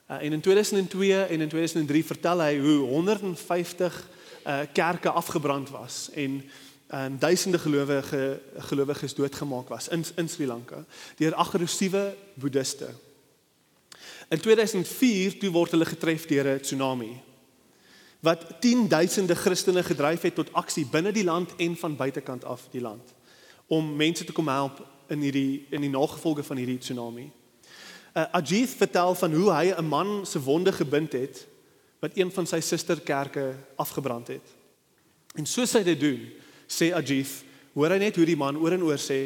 Uh, 0.08 0.24
en 0.24 0.34
in 0.34 0.42
2002 0.42 1.26
en 1.26 1.42
in 1.42 1.50
2003 1.50 2.06
vertel 2.06 2.42
hy 2.42 2.60
hoe 2.60 2.80
150 2.88 4.10
uh, 4.46 4.60
kerke 4.74 5.10
afgebrand 5.10 5.70
was 5.70 6.10
en 6.14 6.44
uh, 6.92 7.06
duisende 7.20 7.60
gelowige 7.60 8.42
gelowiges 8.58 9.16
doodgemaak 9.16 9.68
was 9.68 9.88
in 9.88 10.06
in 10.16 10.30
Sri 10.30 10.46
Lanka 10.46 10.86
deur 11.18 11.36
aggressiewe 11.36 12.16
boeddiste. 12.34 12.90
In 14.30 14.40
2004 14.40 15.40
toe 15.40 15.50
word 15.52 15.72
hulle 15.72 15.86
getref 15.86 16.26
deur 16.26 16.46
'n 16.46 16.62
tsunami 16.62 17.22
wat 18.20 18.46
10000de 18.60 19.36
Christene 19.36 19.84
gedryf 19.84 20.22
het 20.22 20.36
tot 20.36 20.54
aksie 20.54 20.86
binne 20.86 21.12
die 21.12 21.24
land 21.24 21.56
en 21.56 21.76
van 21.78 21.96
buitekant 21.96 22.46
af 22.46 22.68
die 22.72 22.82
land 22.82 23.14
om 23.68 23.96
mense 23.96 24.24
te 24.24 24.32
kom 24.32 24.48
help 24.48 24.82
in 25.08 25.22
hierdie 25.22 25.66
in 25.70 25.82
die 25.82 25.90
nagevolge 25.90 26.44
van 26.44 26.58
hierdie 26.58 26.78
tsunami. 26.78 27.30
Uh, 28.14 28.24
Ajith 28.32 28.74
vertel 28.78 29.16
van 29.16 29.34
hoe 29.34 29.52
hy 29.54 29.74
'n 29.78 29.88
man 29.88 30.26
se 30.26 30.42
wonde 30.42 30.72
gebind 30.72 31.12
het 31.12 31.48
wat 32.00 32.16
een 32.18 32.32
van 32.32 32.48
sy 32.48 32.62
susterkerke 32.64 33.52
afgebrand 33.80 34.32
het. 34.32 34.56
En 35.36 35.46
soos 35.48 35.76
hy 35.78 35.84
dit 35.86 36.00
doen, 36.00 36.26
sê 36.70 36.92
Ajith, 36.96 37.42
hoor 37.76 37.94
hy 37.94 38.00
net 38.02 38.18
hoe 38.18 38.28
die 38.28 38.40
man 38.40 38.58
oor 38.60 38.76
en 38.76 38.86
oor 38.88 39.00
sê, 39.02 39.20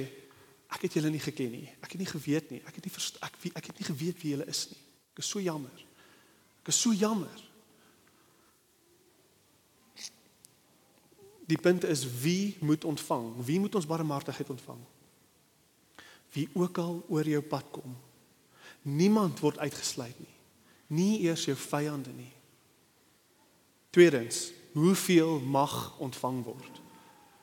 ek 0.74 0.88
het 0.88 0.98
julle 0.98 1.12
nie 1.14 1.22
geken 1.22 1.52
nie. 1.54 1.68
Ek 1.86 1.94
het 1.94 2.02
nie 2.02 2.10
geweet 2.10 2.50
nie. 2.52 2.62
Ek 2.66 2.78
het 2.80 2.88
nie 2.88 2.94
ek, 2.94 3.40
ek 3.62 3.70
het 3.70 3.80
nie 3.80 3.88
geweet 3.88 4.22
wie 4.24 4.34
julle 4.34 4.48
is 4.50 4.66
nie. 4.72 4.82
Ek 5.14 5.22
is 5.22 5.30
so 5.30 5.42
jammer. 5.44 5.84
Ek 6.64 6.72
is 6.74 6.80
so 6.82 6.96
jammer. 6.98 7.44
Die 11.46 11.60
punt 11.60 11.86
is 11.86 12.06
wie 12.24 12.56
moet 12.64 12.88
ontvang? 12.88 13.34
Wie 13.46 13.60
moet 13.60 13.76
ons 13.76 13.88
barmhartigheid 13.88 14.50
ontvang? 14.50 14.80
Wie 16.34 16.48
ook 16.58 16.78
al 16.82 17.04
oor 17.12 17.28
jou 17.30 17.42
pad 17.46 17.68
kom. 17.76 17.94
Niemand 18.82 19.40
word 19.44 19.60
uitgesluit 19.62 20.18
nie. 20.20 20.32
Nie 20.88 21.12
eers 21.28 21.46
jou 21.46 21.56
vyande 21.60 22.14
nie. 22.16 22.32
Tweedens, 23.94 24.52
hoeveel 24.72 25.40
mag 25.40 25.94
ontvang 26.02 26.44
word? 26.44 26.82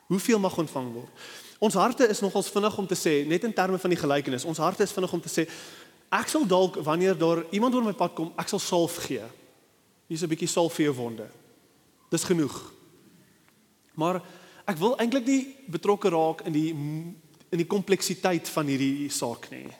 Hoeveel 0.06 0.38
mag 0.42 0.56
ontvang 0.58 0.88
word? 0.92 1.28
Ons 1.62 1.76
harte 1.78 2.08
is 2.10 2.20
nogals 2.20 2.48
vinnig 2.50 2.78
om 2.78 2.86
te 2.90 2.96
sê, 2.98 3.20
net 3.28 3.44
in 3.46 3.52
terme 3.54 3.78
van 3.78 3.92
die 3.92 3.98
gelykenis, 4.00 4.46
ons 4.48 4.58
harte 4.58 4.82
is 4.82 4.94
vinnig 4.96 5.12
om 5.14 5.22
te 5.22 5.30
sê 5.30 5.44
ek 6.10 6.26
sal 6.26 6.46
dalk 6.50 6.80
wanneer 6.82 7.14
daar 7.14 7.44
iemand 7.54 7.76
oor 7.78 7.86
my 7.86 7.94
pad 7.94 8.16
kom, 8.18 8.32
ek 8.34 8.50
sal 8.50 8.58
salf 8.58 8.96
gee. 9.04 9.22
Hier's 10.10 10.24
'n 10.26 10.32
bietjie 10.32 10.50
salf 10.50 10.74
vir 10.74 10.90
jou 10.90 10.94
wonde. 10.94 11.28
Dis 12.10 12.24
genoeg. 12.24 12.56
Maar 13.94 14.20
ek 14.66 14.76
wil 14.78 14.96
eintlik 14.98 15.26
nie 15.26 15.54
betrokke 15.70 16.10
raak 16.10 16.42
in 16.46 16.52
die 16.52 16.74
in 17.50 17.58
die 17.58 17.66
kompleksiteit 17.66 18.48
van 18.48 18.66
hierdie 18.66 19.08
saak 19.10 19.50
nie. 19.50 19.70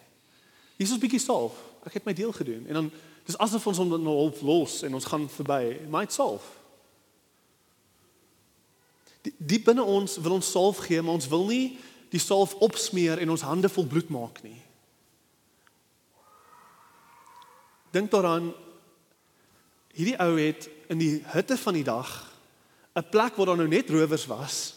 Hier 0.78 0.86
is 0.86 0.92
'n 0.92 1.00
bietjie 1.00 1.18
salf. 1.18 1.52
Ek 1.84 1.94
het 1.94 2.04
my 2.04 2.12
deel 2.12 2.32
gedoen 2.32 2.66
en 2.68 2.74
dan 2.74 2.90
dis 3.24 3.38
asof 3.38 3.66
ons 3.66 3.78
hom 3.78 3.88
nou 3.88 4.16
half 4.16 4.40
los 4.42 4.82
en 4.82 4.94
ons 4.94 5.04
gaan 5.04 5.28
verby. 5.28 5.80
My 5.88 6.06
salf. 6.08 6.59
Die, 9.22 9.34
die 9.38 9.60
binne 9.60 9.84
ons 9.84 10.16
wil 10.22 10.38
ons 10.38 10.50
salf 10.50 10.84
gee, 10.86 11.02
maar 11.02 11.18
ons 11.18 11.28
wil 11.28 11.46
nie 11.46 11.78
die 12.10 12.22
salf 12.22 12.54
opsmeer 12.64 13.20
en 13.22 13.30
ons 13.30 13.46
hande 13.46 13.68
vol 13.68 13.86
bloed 13.86 14.08
maak 14.10 14.42
nie. 14.42 14.58
Dink 17.94 18.10
daaraan 18.10 18.52
hierdie 19.94 20.18
ou 20.22 20.34
het 20.38 20.68
in 20.90 21.00
die 21.02 21.14
hitte 21.32 21.56
van 21.58 21.74
die 21.74 21.86
dag 21.86 22.10
'n 22.94 23.08
plek 23.10 23.36
waar 23.36 23.46
daar 23.46 23.56
nou 23.56 23.68
net 23.68 23.90
rowers 23.90 24.26
was, 24.26 24.74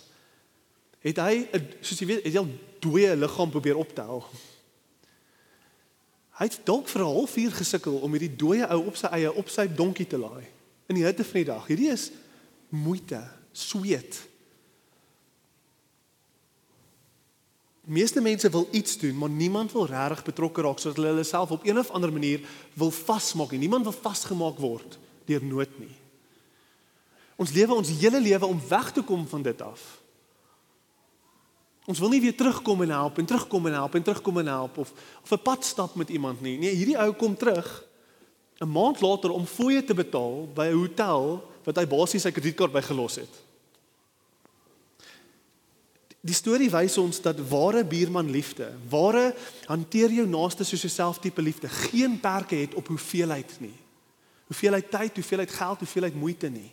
het 0.99 1.17
hy 1.17 1.47
soos 1.81 1.99
jy 1.99 2.07
weet, 2.07 2.23
het 2.23 2.33
hy 2.33 2.39
al 2.39 2.51
dooie 2.79 3.15
liggaam 3.15 3.49
probeer 3.49 3.75
optel. 3.75 4.23
Hy 6.37 6.45
het 6.45 6.59
dalk 6.65 6.87
vir 6.87 7.01
'n 7.01 7.13
halfuur 7.13 7.51
gesukkel 7.51 7.97
om 7.97 8.11
hierdie 8.11 8.35
dooie 8.35 8.67
ou 8.67 8.87
op 8.87 8.95
sy 8.95 9.07
eie 9.07 9.33
op 9.33 9.49
sy 9.49 9.67
donkie 9.67 10.07
te 10.07 10.17
laai 10.17 10.45
in 10.87 10.95
die 10.95 11.05
hitte 11.05 11.23
van 11.23 11.33
die 11.33 11.45
dag. 11.45 11.67
Hierdie 11.67 11.91
is 11.91 12.11
moeite, 12.69 13.29
sweet. 13.51 14.32
Meeste 17.83 18.21
mense 18.21 18.49
wil 18.49 18.67
iets 18.71 18.97
doen, 18.97 19.17
maar 19.17 19.29
niemand 19.29 19.71
wil 19.71 19.85
regtig 19.85 20.23
betrokke 20.23 20.61
raak 20.61 20.79
sodat 20.79 20.95
hulle 20.95 21.09
hulle 21.11 21.23
self 21.27 21.51
op 21.51 21.65
een 21.67 21.79
of 21.79 21.91
ander 21.91 22.11
manier 22.11 22.45
wil 22.79 22.91
vasmaak 22.91 23.51
nie. 23.51 23.59
Niemand 23.59 23.83
wil 23.83 23.95
vasgemaak 24.01 24.57
word 24.57 24.97
deur 25.27 25.43
nood 25.43 25.79
nie. 25.79 25.91
Ons 27.35 27.51
lewe 27.51 27.75
ons 27.75 27.91
hele 27.99 28.21
lewe 28.21 28.45
om 28.45 28.61
weg 28.69 28.91
te 28.91 29.03
kom 29.03 29.27
van 29.27 29.43
dit 29.43 29.61
af. 29.61 29.83
Ons 31.85 31.99
wil 31.99 32.13
nie 32.13 32.21
weer 32.23 32.35
terugkom 32.35 32.85
en 32.85 32.93
help 32.95 33.17
en 33.19 33.27
terugkom 33.27 33.67
en 33.67 33.75
help 33.75 33.95
en 33.99 34.03
terugkom 34.03 34.39
en 34.39 34.47
help 34.47 34.77
of 34.77 34.93
of 35.23 35.31
'n 35.31 35.43
pad 35.43 35.65
stap 35.65 35.95
met 35.95 36.09
iemand 36.09 36.41
nie. 36.41 36.57
Nee, 36.57 36.75
hierdie 36.75 36.97
ou 36.97 37.11
kom 37.11 37.35
terug 37.35 37.83
'n 38.61 38.71
maand 38.71 39.01
later 39.01 39.31
om 39.31 39.45
fooie 39.45 39.83
te 39.83 39.93
betaal 39.93 40.47
by 40.53 40.67
'n 40.71 40.79
hotel 40.79 41.43
wat 41.63 41.75
hy 41.75 41.87
basies 41.87 42.21
sy 42.21 42.31
kredietkaart 42.31 42.71
by 42.71 42.81
gelos 42.81 43.15
het. 43.15 43.42
Die 46.23 46.35
storie 46.35 46.69
wys 46.71 46.95
ons 47.01 47.19
dat 47.19 47.41
ware 47.49 47.81
buurman 47.83 48.29
liefde, 48.31 48.69
ware 48.89 49.33
hanteer 49.67 50.13
jou 50.15 50.23
naaste 50.27 50.63
soos 50.63 50.85
jouself 50.85 51.19
tipe 51.19 51.43
liefde, 51.43 51.67
geen 51.67 52.15
perke 52.23 52.55
het 52.55 52.77
op 52.79 52.87
hoeveelheid 52.87 53.57
nie. 53.59 53.75
Hoeveelheid 54.47 54.87
tyd, 54.91 55.19
hoeveelheid 55.19 55.51
geld, 55.51 55.83
hoeveelheid 55.83 56.15
moeite 56.15 56.47
nie. 56.47 56.71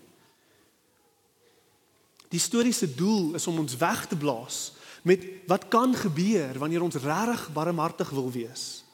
Die 2.31 2.39
storie 2.39 2.73
se 2.73 2.87
doel 2.95 3.35
is 3.35 3.47
om 3.51 3.59
ons 3.59 3.75
weg 3.77 4.05
te 4.07 4.17
blaas 4.17 4.71
met 5.03 5.25
wat 5.51 5.67
kan 5.73 5.95
gebeur 5.97 6.59
wanneer 6.61 6.85
ons 6.85 7.01
regtig 7.03 7.49
barmhartig 7.53 8.11
wil 8.15 8.31
wees. 8.31 8.85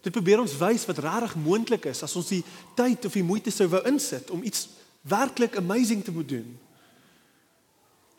Dit 0.00 0.14
probeer 0.16 0.40
ons 0.40 0.56
wys 0.56 0.86
wat 0.88 1.02
regtig 1.04 1.36
moontlik 1.36 1.90
is 1.90 2.00
as 2.06 2.16
ons 2.16 2.32
die 2.32 2.44
tyd 2.78 3.04
of 3.04 3.12
die 3.12 3.26
moeite 3.26 3.52
sou 3.52 3.68
wou 3.68 3.82
insit 3.90 4.30
om 4.32 4.40
iets 4.46 4.68
werklik 5.04 5.58
amazing 5.60 6.04
te 6.04 6.12
moet 6.12 6.28
doen. 6.28 6.48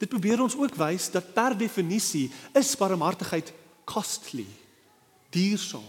Dit 0.02 0.10
probeer 0.10 0.42
ons 0.42 0.58
ook 0.58 0.76
wys 0.80 1.12
dat 1.14 1.34
per 1.36 1.54
definisie 1.58 2.32
is 2.58 2.74
barmhartigheid 2.80 3.52
costly, 3.86 4.48
duursaam. 5.30 5.86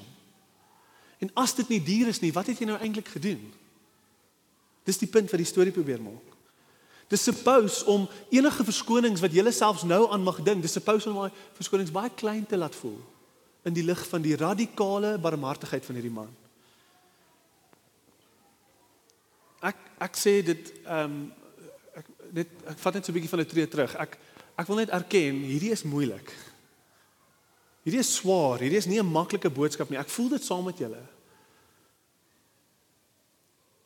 En 1.23 1.31
as 1.39 1.55
dit 1.55 1.69
nie 1.71 1.81
duur 1.83 2.11
is 2.11 2.21
nie, 2.21 2.33
wat 2.35 2.51
het 2.51 2.61
jy 2.61 2.69
nou 2.69 2.77
eintlik 2.83 3.09
gedoen? 3.15 3.41
Dis 4.85 4.99
die 5.01 5.09
punt 5.09 5.31
wat 5.31 5.41
die 5.41 5.49
storie 5.49 5.73
probeer 5.73 6.03
maak. 6.03 6.33
Dis 7.13 7.25
suppose 7.29 7.85
om 7.89 8.09
enige 8.33 8.65
verskonings 8.65 9.21
wat 9.23 9.35
jy 9.37 9.45
selfs 9.53 9.85
nou 9.85 10.07
aan 10.11 10.25
mag 10.25 10.41
dink, 10.45 10.65
dis 10.65 10.73
suppose 10.73 11.09
om 11.09 11.21
daai 11.21 11.43
verskonings 11.59 11.93
baie 11.93 12.11
klein 12.17 12.45
te 12.49 12.57
laat 12.57 12.77
voel 12.77 12.99
in 13.69 13.77
die 13.77 13.85
lig 13.85 14.01
van 14.11 14.25
die 14.25 14.35
radikale 14.37 15.19
barmhartigheid 15.23 15.85
van 15.87 15.99
hierdie 15.99 16.15
man. 16.15 16.31
Ek 19.63 19.79
ek 20.03 20.19
sê 20.19 20.41
dit 20.43 20.73
ehm 20.83 21.05
um, 21.07 21.23
net 22.33 22.49
ek 22.73 22.79
vat 22.79 22.95
net 22.97 23.05
so 23.05 23.13
'n 23.13 23.17
bietjie 23.17 23.33
van 23.33 23.41
'n 23.41 23.47
tree 23.47 23.69
terug. 23.69 23.95
Ek 23.97 24.19
ek 24.57 24.67
wil 24.67 24.77
net 24.77 24.91
erken 24.91 25.43
hierdie 25.49 25.73
is 25.73 25.83
moeilik. 25.83 26.33
Hierdie 27.83 28.01
is 28.01 28.15
swaar, 28.15 28.61
hierdie 28.61 28.79
is 28.79 28.87
nie 28.87 29.01
'n 29.01 29.13
maklike 29.13 29.51
boodskap 29.51 29.91
nie. 29.91 29.99
Ek 29.99 30.09
voel 30.09 30.29
dit 30.29 30.45
saam 30.45 30.65
met 30.65 30.79
julle. 30.79 31.03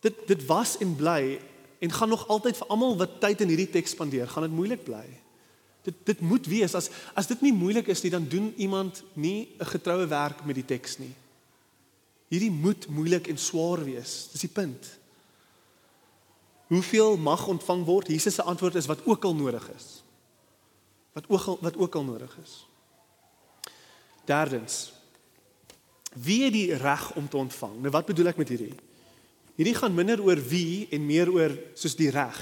Dit 0.00 0.26
dit 0.26 0.46
was 0.46 0.76
en 0.78 0.96
bly 0.96 1.40
en 1.80 1.92
gaan 1.92 2.08
nog 2.08 2.28
altyd 2.28 2.56
vir 2.56 2.66
almal 2.66 2.96
wat 2.96 3.20
tyd 3.20 3.40
in 3.40 3.48
hierdie 3.48 3.70
teks 3.70 3.90
spandeer, 3.90 4.28
gaan 4.28 4.42
dit 4.42 4.52
moeilik 4.52 4.84
bly. 4.84 5.06
Dit 5.82 5.94
dit 6.04 6.20
moet 6.20 6.46
wees 6.46 6.74
as 6.74 6.90
as 7.14 7.26
dit 7.26 7.40
nie 7.40 7.52
moeilik 7.52 7.88
is 7.88 8.02
nie, 8.02 8.10
dan 8.10 8.28
doen 8.28 8.52
iemand 8.56 9.02
nie 9.14 9.48
'n 9.58 9.64
getroue 9.64 10.06
werk 10.06 10.44
met 10.44 10.54
die 10.54 10.64
teks 10.64 10.98
nie. 10.98 11.14
Hierdie 12.28 12.50
moet 12.50 12.88
moeilik 12.88 13.28
en 13.28 13.38
swaar 13.38 13.84
wees. 13.84 14.28
Dis 14.32 14.40
die 14.40 14.52
punt. 14.52 14.98
Hoeveel 16.66 17.16
mag 17.16 17.46
ontvang 17.46 17.84
word? 17.84 18.08
Jesus 18.10 18.34
se 18.34 18.42
antwoord 18.42 18.74
is 18.74 18.86
wat 18.86 19.04
ook 19.06 19.24
al 19.24 19.34
nodig 19.34 19.70
is. 19.76 20.02
Wat 21.12 21.24
ook 21.28 21.44
al 21.44 21.58
wat 21.60 21.76
ook 21.76 21.94
al 21.94 22.04
nodig 22.04 22.38
is. 22.42 22.66
Derdens. 24.24 24.92
Wie 26.12 26.42
het 26.44 26.52
die 26.52 26.74
reg 26.74 27.12
om 27.14 27.28
te 27.28 27.36
ontvang? 27.36 27.78
Nou 27.80 27.90
wat 27.94 28.06
bedoel 28.06 28.32
ek 28.32 28.40
met 28.42 28.50
hierdie? 28.50 28.74
Hierdie 29.56 29.76
gaan 29.78 29.94
minder 29.94 30.20
oor 30.22 30.40
wie 30.50 30.88
en 30.90 31.06
meer 31.06 31.30
oor 31.32 31.54
soos 31.78 31.96
die 31.96 32.10
reg. 32.10 32.40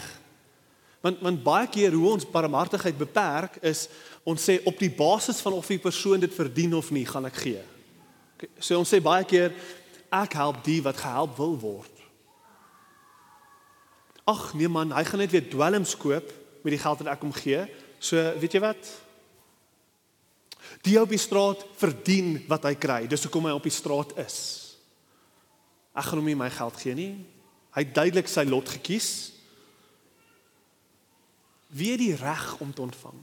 Want 1.04 1.20
want 1.20 1.42
baie 1.44 1.68
keer 1.68 1.92
hoe 1.92 2.10
ons 2.16 2.26
barmhartigheid 2.26 2.96
beperk 2.98 3.58
is 3.60 3.86
ons 4.24 4.40
sê 4.40 4.56
op 4.64 4.78
die 4.80 4.90
basis 4.90 5.42
van 5.44 5.52
of 5.52 5.68
die 5.68 5.78
persoon 5.78 6.22
dit 6.24 6.32
verdien 6.32 6.72
of 6.74 6.88
nie, 6.90 7.04
gaan 7.06 7.28
ek 7.28 7.42
gee. 7.44 7.64
So 8.58 8.80
ons 8.80 8.88
sê 8.88 9.02
baie 9.04 9.26
keer 9.28 9.52
ek 10.08 10.38
help 10.40 10.62
die 10.64 10.80
wat 10.82 11.02
gehelp 11.02 11.36
wil 11.36 11.58
word. 11.60 11.93
Ag 14.24 14.54
nee 14.56 14.68
man, 14.68 14.92
hy 14.96 15.04
gaan 15.04 15.20
net 15.20 15.32
weer 15.34 15.48
dwelms 15.50 15.96
koop 16.00 16.30
met 16.64 16.72
die 16.72 16.80
geld 16.80 17.02
wat 17.02 17.10
ek 17.12 17.24
hom 17.26 17.34
gee. 17.36 17.64
So 18.00 18.20
weet 18.40 18.56
jy 18.56 18.62
wat? 18.64 18.90
Die 20.84 20.96
op 21.00 21.12
die 21.12 21.20
straat 21.20 21.60
verdien 21.80 22.38
wat 22.48 22.64
hy 22.68 22.74
kry. 22.80 23.04
Dis 23.08 23.24
hoekom 23.26 23.50
hy 23.50 23.54
op 23.56 23.68
die 23.68 23.74
straat 23.74 24.16
is. 24.24 24.38
Ek 25.94 26.08
gaan 26.08 26.20
hom 26.20 26.28
nie 26.28 26.38
my 26.38 26.48
geld 26.52 26.80
gee 26.80 26.96
nie. 26.96 27.12
Hy 27.76 27.84
het 27.84 27.94
duidelik 27.94 28.30
sy 28.30 28.46
lot 28.48 28.68
gekies. 28.78 29.10
Wie 31.74 31.92
het 31.92 32.02
die 32.02 32.16
reg 32.16 32.44
om 32.62 32.72
te 32.72 32.84
ontvang? 32.84 33.16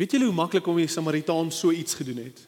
Weet 0.00 0.16
julle 0.16 0.30
hoe 0.30 0.36
maklik 0.36 0.66
om 0.66 0.80
die 0.80 0.88
Samaritaan 0.88 1.52
so 1.52 1.70
iets 1.70 1.94
gedoen 1.94 2.24
het? 2.24 2.46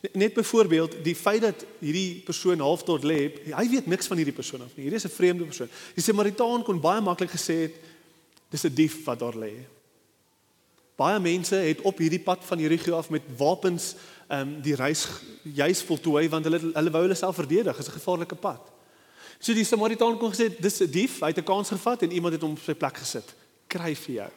Net 0.00 0.32
byvoorbeeld 0.34 1.04
die 1.04 1.16
feit 1.16 1.42
dat 1.44 1.64
hierdie 1.78 2.22
persoon 2.24 2.60
half 2.60 2.82
tot 2.88 3.04
lê, 3.04 3.18
hy 3.52 3.66
weet 3.68 3.86
niks 3.86 4.08
van 4.08 4.16
hierdie 4.16 4.34
persoon 4.34 4.62
af 4.64 4.72
nie. 4.72 4.86
Hierdie 4.86 4.96
is 4.96 5.04
'n 5.04 5.12
vreemde 5.12 5.44
persoon. 5.44 5.68
Die 5.94 6.02
Samaritaan 6.02 6.62
kon 6.62 6.80
baie 6.80 7.00
maklik 7.00 7.30
gesê 7.30 7.68
het 7.68 7.74
dis 8.48 8.64
'n 8.64 8.74
dief 8.74 9.04
wat 9.04 9.18
daar 9.18 9.36
lê. 9.36 9.52
Baie 10.96 11.20
mense 11.20 11.54
het 11.54 11.80
op 11.80 11.98
hierdie 11.98 12.20
pad 12.20 12.44
van 12.44 12.58
Jericho 12.58 12.96
af 12.96 13.10
met 13.10 13.22
wapens 13.36 13.94
ehm 14.28 14.40
um, 14.40 14.60
die 14.62 14.74
reis 14.74 15.06
juis 15.42 15.82
voltooi 15.82 16.28
want 16.28 16.44
hulle 16.44 16.58
hulle 16.58 16.90
wou 16.90 17.02
hulle 17.02 17.14
self 17.14 17.34
verdedig. 17.34 17.76
Dit 17.76 17.86
is 17.86 17.92
'n 17.92 17.98
gevaarlike 17.98 18.34
pad. 18.34 18.60
So 19.38 19.52
die 19.52 19.64
Samaritaan 19.64 20.18
kon 20.18 20.32
gesê 20.32 20.60
dis 20.60 20.80
'n 20.80 20.90
dief, 20.90 21.20
hy 21.20 21.26
het 21.26 21.38
'n 21.38 21.44
kans 21.44 21.68
gevat 21.68 22.02
en 22.02 22.12
iemand 22.12 22.32
het 22.32 22.42
hom 22.42 22.52
op 22.52 22.58
sy 22.58 22.74
plek 22.74 22.96
gesit. 22.96 23.34
Kry 23.66 23.94
vir 23.94 24.14
jou. 24.14 24.30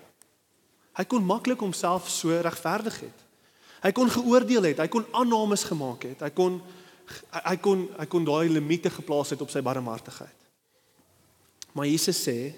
Hy 0.93 1.03
kon 1.03 1.26
maklik 1.26 1.59
homself 1.59 2.09
so 2.09 2.30
regverdig 2.30 2.99
het. 2.99 3.23
Hy 3.84 3.92
kon 3.92 4.10
geoordeel 4.10 4.70
het, 4.72 4.80
hy 4.80 4.88
kon 4.88 5.06
aannames 5.12 5.66
gemaak 5.68 6.06
het. 6.08 6.24
Hy 6.24 6.32
kon 6.36 6.62
hy, 7.44 7.58
kon 7.60 7.88
hy 8.00 8.06
kon 8.08 8.24
daai 8.24 8.48
limite 8.48 8.90
geplaas 8.90 9.34
het 9.36 9.42
op 9.44 9.52
sy 9.52 9.60
barmhartigheid. 9.62 10.40
Maar 11.76 11.90
Jesus 11.90 12.22
sê 12.24 12.54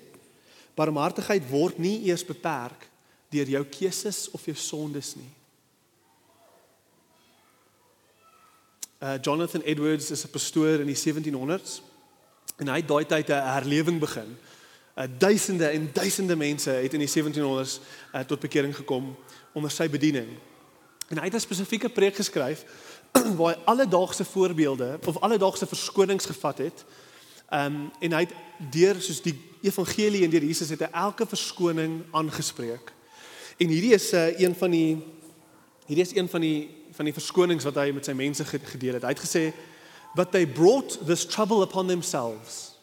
barmhartigheid 0.78 1.48
word 1.50 1.80
nie 1.82 2.04
eers 2.12 2.26
beperk 2.28 2.86
deur 3.34 3.50
jou 3.50 3.64
keuses 3.80 4.28
of 4.38 4.46
jou 4.46 4.56
sondes 4.60 5.16
nie. 5.18 5.32
Uh 9.02 9.18
Jonathan 9.22 9.66
Edwards 9.66 10.12
is 10.12 10.26
'n 10.26 10.32
pastoor 10.32 10.80
in 10.80 10.88
die 10.88 10.96
1700s 10.96 11.82
en 12.58 12.68
hy 12.68 12.80
het 12.80 12.88
daai 12.88 13.06
tyd 13.06 13.30
'n 13.30 13.50
herlewing 13.56 14.00
begin. 14.00 14.38
Uh 14.96 15.08
duisende 15.18 15.68
en 15.68 15.90
duisende 15.94 16.36
mense 16.36 16.70
het 16.70 16.94
in 16.94 17.00
die 17.00 17.10
1700s 17.10 17.80
uh, 18.14 18.22
tot 18.22 18.40
bekering 18.40 18.76
gekom 18.76 19.16
onder 19.54 19.72
sy 19.72 19.90
bediening. 19.90 20.30
En 21.08 21.18
hy 21.18 21.24
het 21.24 21.34
'n 21.34 21.40
spesifieke 21.40 21.90
preek 21.90 22.16
geskryf 22.16 22.66
waar 23.38 23.54
hy 23.54 23.62
alledaagse 23.66 24.26
voorbeelde 24.26 25.00
of 25.06 25.20
alledaagse 25.20 25.68
verskonings 25.68 26.26
gevat 26.26 26.58
het. 26.58 26.86
Um 27.50 27.92
en 28.00 28.12
hy 28.12 28.20
het 28.26 28.34
deur 28.72 29.02
soos 29.02 29.22
die 29.22 29.38
evangelie 29.62 30.24
en 30.24 30.30
deur 30.30 30.44
Jesus 30.44 30.70
het 30.70 30.80
hy 30.80 30.90
elke 30.92 31.26
verskoning 31.26 32.04
aangespreek. 32.12 32.94
En 33.58 33.68
hierdie 33.68 33.94
is 33.94 34.12
'n 34.12 34.16
uh, 34.16 34.40
een 34.40 34.56
van 34.56 34.72
die 34.72 35.04
hierdie 35.86 36.06
is 36.06 36.16
een 36.16 36.30
van 36.30 36.42
die 36.42 36.70
van 36.92 37.06
die 37.06 37.14
verskonings 37.14 37.64
wat 37.64 37.76
hy 37.76 37.92
met 37.92 38.06
sy 38.06 38.14
mense 38.14 38.46
gedeel 38.46 38.94
het. 38.94 39.04
Hy 39.04 39.14
het 39.14 39.26
gesê 39.26 39.54
but 40.16 40.32
they 40.32 40.48
brought 40.48 41.06
this 41.06 41.26
trouble 41.26 41.62
upon 41.62 41.88
themselves. 41.88 42.76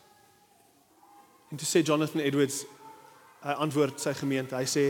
En 1.50 1.56
toe 1.56 1.66
sê 1.66 1.82
Jonathan 1.82 2.20
Edwards 2.20 2.64
hy 3.40 3.52
antwoord 3.52 4.00
sy 4.00 4.12
gemeente. 4.14 4.54
Hy 4.54 4.68
sê 4.68 4.84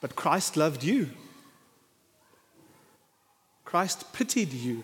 but 0.00 0.16
Christ 0.16 0.56
loved 0.56 0.82
you. 0.82 1.10
Christ 3.64 4.12
pitied 4.12 4.52
you 4.52 4.82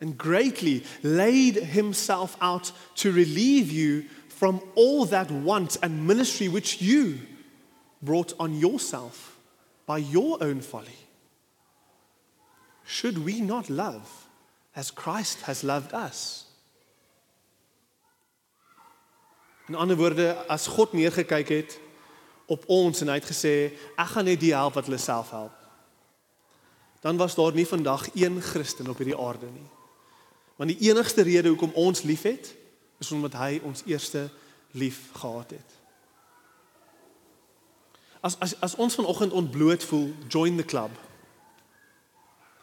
and 0.00 0.16
greatly 0.16 0.84
laid 1.02 1.56
himself 1.56 2.36
out 2.40 2.70
to 2.96 3.10
relieve 3.10 3.72
you 3.72 4.04
from 4.28 4.60
all 4.74 5.06
that 5.06 5.30
want 5.30 5.76
and 5.82 6.06
ministry 6.06 6.48
which 6.48 6.82
you 6.82 7.18
brought 8.02 8.32
on 8.38 8.54
yourself 8.54 9.38
by 9.86 9.98
your 9.98 10.42
own 10.42 10.60
folly. 10.60 10.98
Should 12.84 13.24
we 13.24 13.40
not 13.40 13.70
love 13.70 14.28
as 14.76 14.90
Christ 14.90 15.42
has 15.42 15.64
loved 15.64 15.94
us? 15.94 16.44
In 19.68 19.74
ander 19.74 19.96
woorde, 19.96 20.36
as 20.48 20.68
God 20.68 20.92
neergekyk 20.92 21.48
het 21.48 21.80
op 22.46 22.64
ons 22.70 23.00
en 23.00 23.08
hy 23.10 23.18
het 23.18 23.30
gesê, 23.30 23.54
ek 23.98 24.12
gaan 24.14 24.28
net 24.28 24.40
die 24.40 24.54
help 24.54 24.76
wat 24.78 24.86
hulle 24.88 25.00
self 25.02 25.30
help. 25.34 25.54
Dan 27.02 27.16
was 27.16 27.34
daar 27.34 27.54
nie 27.54 27.66
vandag 27.66 28.08
een 28.14 28.40
Christen 28.42 28.88
op 28.90 28.98
hierdie 28.98 29.18
aarde 29.18 29.46
nie. 29.46 29.68
Want 30.56 30.72
die 30.72 30.88
enigste 30.88 31.22
rede 31.22 31.48
hoekom 31.48 31.74
ons 31.74 32.02
liefhet, 32.02 32.54
is 32.98 33.12
omdat 33.12 33.36
hy 33.36 33.60
ons 33.62 33.82
eerste 33.86 34.28
lief 34.70 35.10
gehad 35.12 35.50
het. 35.50 35.74
As 38.20 38.38
as 38.40 38.54
as 38.60 38.74
ons 38.74 38.94
vanoggend 38.94 39.32
ontbloot 39.32 39.84
voel, 39.84 40.14
join 40.28 40.56
the 40.56 40.64
club. 40.64 40.90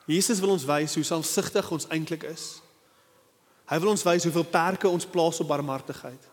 Jesus 0.05 0.39
wil 0.39 0.49
ons 0.49 0.65
wys 0.65 0.95
hoe 0.95 1.03
selfsugtig 1.03 1.71
ons 1.71 1.87
eintlik 1.87 2.25
is. 2.27 2.59
Hy 3.71 3.79
wil 3.79 3.93
ons 3.93 4.03
wys 4.03 4.25
hoeveel 4.27 4.49
perke 4.51 4.89
ons 4.89 5.07
plaas 5.07 5.39
op 5.39 5.47
barmhartigheid. 5.47 6.32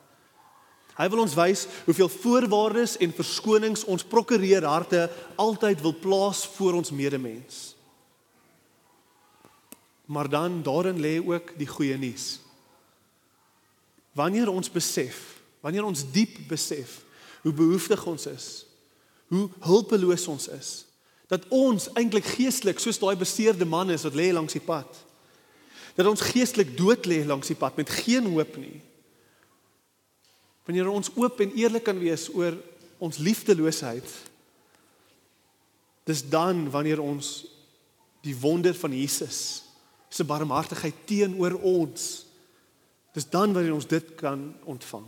Hy 0.99 1.07
wil 1.13 1.23
ons 1.23 1.35
wys 1.39 1.67
hoeveel 1.87 2.11
voorwaardes 2.13 2.97
en 3.01 3.15
verskonings 3.15 3.85
ons 3.89 4.05
prokureer 4.05 4.67
harte 4.67 5.07
altyd 5.41 5.83
wil 5.85 5.95
plaas 6.03 6.45
voor 6.57 6.81
ons 6.81 6.91
medemens. 6.91 7.61
Maar 10.11 10.29
dan 10.29 10.63
daarin 10.63 10.99
lê 11.01 11.21
ook 11.23 11.55
die 11.59 11.69
goeie 11.71 11.97
nuus. 11.99 12.41
Wanneer 14.13 14.51
ons 14.51 14.71
besef, 14.71 15.39
wanneer 15.63 15.87
ons 15.87 16.03
diep 16.13 16.41
besef 16.51 17.01
hoe 17.45 17.53
behoeftig 17.55 18.03
ons 18.07 18.27
is, 18.27 18.49
hoe 19.31 19.47
hulpeloos 19.63 20.27
ons 20.29 20.49
is, 20.51 20.71
dat 21.31 21.47
ons 21.55 21.87
eintlik 21.95 22.27
geestelik 22.27 22.83
soos 22.83 22.99
daai 22.99 23.15
beseerde 23.17 23.65
man 23.65 23.93
is 23.95 24.03
wat 24.03 24.19
lê 24.19 24.33
langs 24.35 24.57
die 24.57 24.65
pad. 24.65 24.89
Dat 25.95 26.09
ons 26.11 26.25
geestelik 26.33 26.75
dood 26.79 27.07
lê 27.07 27.23
langs 27.27 27.53
die 27.53 27.59
pad 27.59 27.79
met 27.79 27.93
geen 28.03 28.27
hoop 28.35 28.57
nie. 28.59 28.81
Wanneer 30.69 30.89
ons 30.89 31.11
oop 31.17 31.41
en 31.41 31.55
eerlik 31.57 31.85
kan 31.89 31.99
wees 31.99 32.29
oor 32.35 32.57
ons 33.01 33.19
liefdeloosheid, 33.19 34.11
dis 36.05 36.23
dan 36.29 36.67
wanneer 36.71 37.01
ons 37.01 37.47
die 38.25 38.37
wonder 38.37 38.75
van 38.77 38.93
Jesus 38.93 39.63
se 40.11 40.27
barmhartigheid 40.27 41.07
teenoor 41.07 41.57
ons. 41.63 42.27
Dis 43.15 43.29
dan 43.31 43.55
wanneer 43.55 43.75
ons 43.75 43.89
dit 43.89 44.15
kan 44.19 44.51
ontvang. 44.69 45.07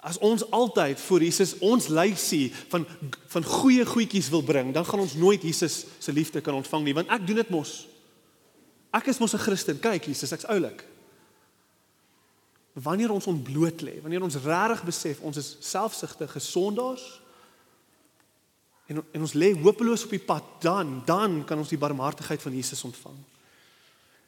As 0.00 0.16
ons 0.24 0.44
altyd 0.54 1.00
voor 1.00 1.24
Jesus 1.24 1.56
ons 1.60 1.90
lysie 1.92 2.48
van 2.72 2.86
van 3.32 3.44
goeie 3.44 3.84
goedjies 3.86 4.30
wil 4.32 4.42
bring, 4.42 4.72
dan 4.74 4.86
gaan 4.86 5.02
ons 5.02 5.14
nooit 5.14 5.42
Jesus 5.42 5.84
se 5.98 6.12
liefde 6.12 6.40
kan 6.40 6.56
ontvang 6.56 6.86
nie, 6.86 6.94
want 6.96 7.10
ek 7.12 7.26
doen 7.26 7.42
dit 7.42 7.52
mos. 7.52 7.74
Ek 8.96 9.06
is 9.12 9.18
mos 9.18 9.34
'n 9.34 9.44
Christen. 9.44 9.78
Kyk, 9.78 10.06
Jesus, 10.06 10.32
ek's 10.32 10.48
oulik. 10.48 10.89
Wanneer 12.72 13.10
ons 13.10 13.26
ontbloot 13.26 13.80
lê, 13.80 13.98
wanneer 14.02 14.22
ons 14.22 14.36
regtig 14.44 14.84
besef 14.84 15.20
ons 15.20 15.36
is 15.36 15.56
selfsugtige 15.60 16.38
sondaars, 16.38 17.20
en 18.86 19.02
en 19.12 19.20
ons 19.20 19.32
lê 19.32 19.52
hopeloos 19.54 20.04
op 20.04 20.14
die 20.14 20.22
pad, 20.22 20.46
dan 20.62 21.02
dan 21.06 21.42
kan 21.44 21.58
ons 21.58 21.68
die 21.68 21.78
barmhartigheid 21.78 22.42
van 22.42 22.54
Jesus 22.54 22.84
ontvang. 22.84 23.18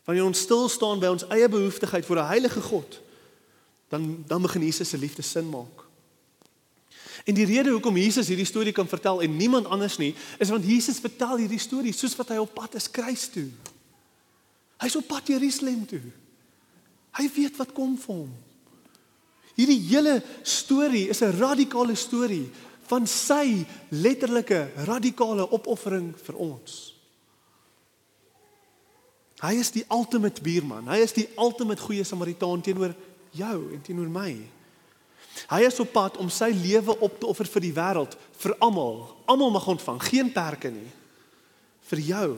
Wanneer 0.04 0.24
ons 0.24 0.40
stil 0.40 0.68
staan 0.68 0.98
by 0.98 1.10
ons 1.14 1.26
eie 1.30 1.48
behoeftigheid 1.48 2.06
voor 2.06 2.18
'n 2.18 2.32
heilige 2.34 2.60
God, 2.60 3.00
dan 3.88 4.24
dan 4.26 4.42
begin 4.42 4.62
Jesus 4.62 4.88
se 4.88 4.98
liefde 4.98 5.22
sin 5.22 5.48
maak. 5.48 5.82
En 7.24 7.34
die 7.34 7.46
rede 7.46 7.70
hoekom 7.70 7.96
Jesus 7.96 8.26
hierdie 8.26 8.46
storie 8.46 8.72
kan 8.72 8.88
vertel 8.88 9.22
en 9.22 9.36
niemand 9.36 9.66
anders 9.66 9.96
nie, 9.96 10.14
is 10.38 10.48
want 10.48 10.64
Jesus 10.64 10.98
vertel 10.98 11.36
hierdie 11.36 11.58
storie 11.58 11.92
soos 11.92 12.16
wat 12.16 12.28
hy 12.28 12.36
op 12.36 12.54
pad 12.54 12.74
is 12.74 12.90
kruis 12.90 13.28
toe. 13.28 13.50
Hy's 14.82 14.96
op 14.96 15.06
pad 15.06 15.26
Jerusalem 15.26 15.86
toe. 15.86 16.02
Hy 17.18 17.28
weet 17.34 17.56
wat 17.60 17.74
kom 17.76 17.96
vir 18.00 18.14
hom. 18.14 18.32
Hierdie 19.56 19.80
hele 19.90 20.22
storie 20.42 21.08
is 21.12 21.20
'n 21.20 21.36
radikale 21.36 21.94
storie 21.94 22.48
van 22.88 23.06
sy 23.06 23.66
letterlike 23.88 24.70
radikale 24.86 25.50
opoffering 25.50 26.14
vir 26.16 26.36
ons. 26.36 26.94
Hy 29.42 29.54
is 29.58 29.70
die 29.70 29.84
ultimate 29.90 30.42
buurman. 30.42 30.86
Hy 30.86 31.00
is 31.02 31.12
die 31.12 31.28
ultimate 31.36 31.82
goeie 31.82 32.04
Samaritaan 32.04 32.60
teenoor 32.62 32.94
jou 33.34 33.72
en 33.74 33.82
teenoor 33.82 34.08
my. 34.08 34.36
Hy 35.48 35.60
is 35.66 35.80
op 35.80 35.92
pad 35.92 36.18
om 36.22 36.28
sy 36.30 36.52
lewe 36.54 36.94
op 37.00 37.18
te 37.18 37.26
offer 37.26 37.48
vir 37.48 37.64
die 37.64 37.74
wêreld, 37.74 38.16
vir 38.38 38.54
almal. 38.60 39.16
Almal 39.26 39.50
mag 39.50 39.66
ontvang, 39.66 40.02
geen 40.02 40.32
perke 40.32 40.70
nie. 40.70 40.90
Vir 41.90 41.98
jou. 41.98 42.28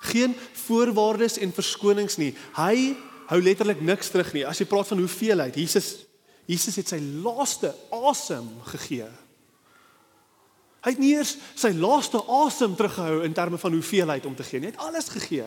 Geen 0.00 0.34
voorwaardes 0.66 1.38
en 1.38 1.52
verskonings 1.52 2.16
nie. 2.16 2.32
Hy 2.56 2.94
hou 3.30 3.40
letterlik 3.42 3.82
niks 3.84 4.10
terug 4.10 4.32
nie. 4.34 4.46
As 4.48 4.58
jy 4.58 4.66
praat 4.68 4.88
van 4.90 5.02
hoeveelheid, 5.02 5.58
Jesus 5.60 6.10
Jesus 6.50 6.80
het 6.80 6.90
sy 6.90 6.98
laaste 7.22 7.70
asem 7.94 8.48
gegee. 8.72 9.08
Hy 10.80 10.94
het 10.94 11.02
nie 11.02 11.12
eers 11.14 11.36
sy 11.58 11.70
laaste 11.76 12.22
asem 12.40 12.74
teruggehou 12.74 13.20
in 13.26 13.36
terme 13.36 13.60
van 13.60 13.76
hoeveelheid 13.76 14.26
om 14.26 14.34
te 14.34 14.46
gee 14.48 14.62
nie. 14.62 14.70
Hy 14.70 14.74
het 14.74 14.86
alles 14.88 15.10
gegee 15.12 15.46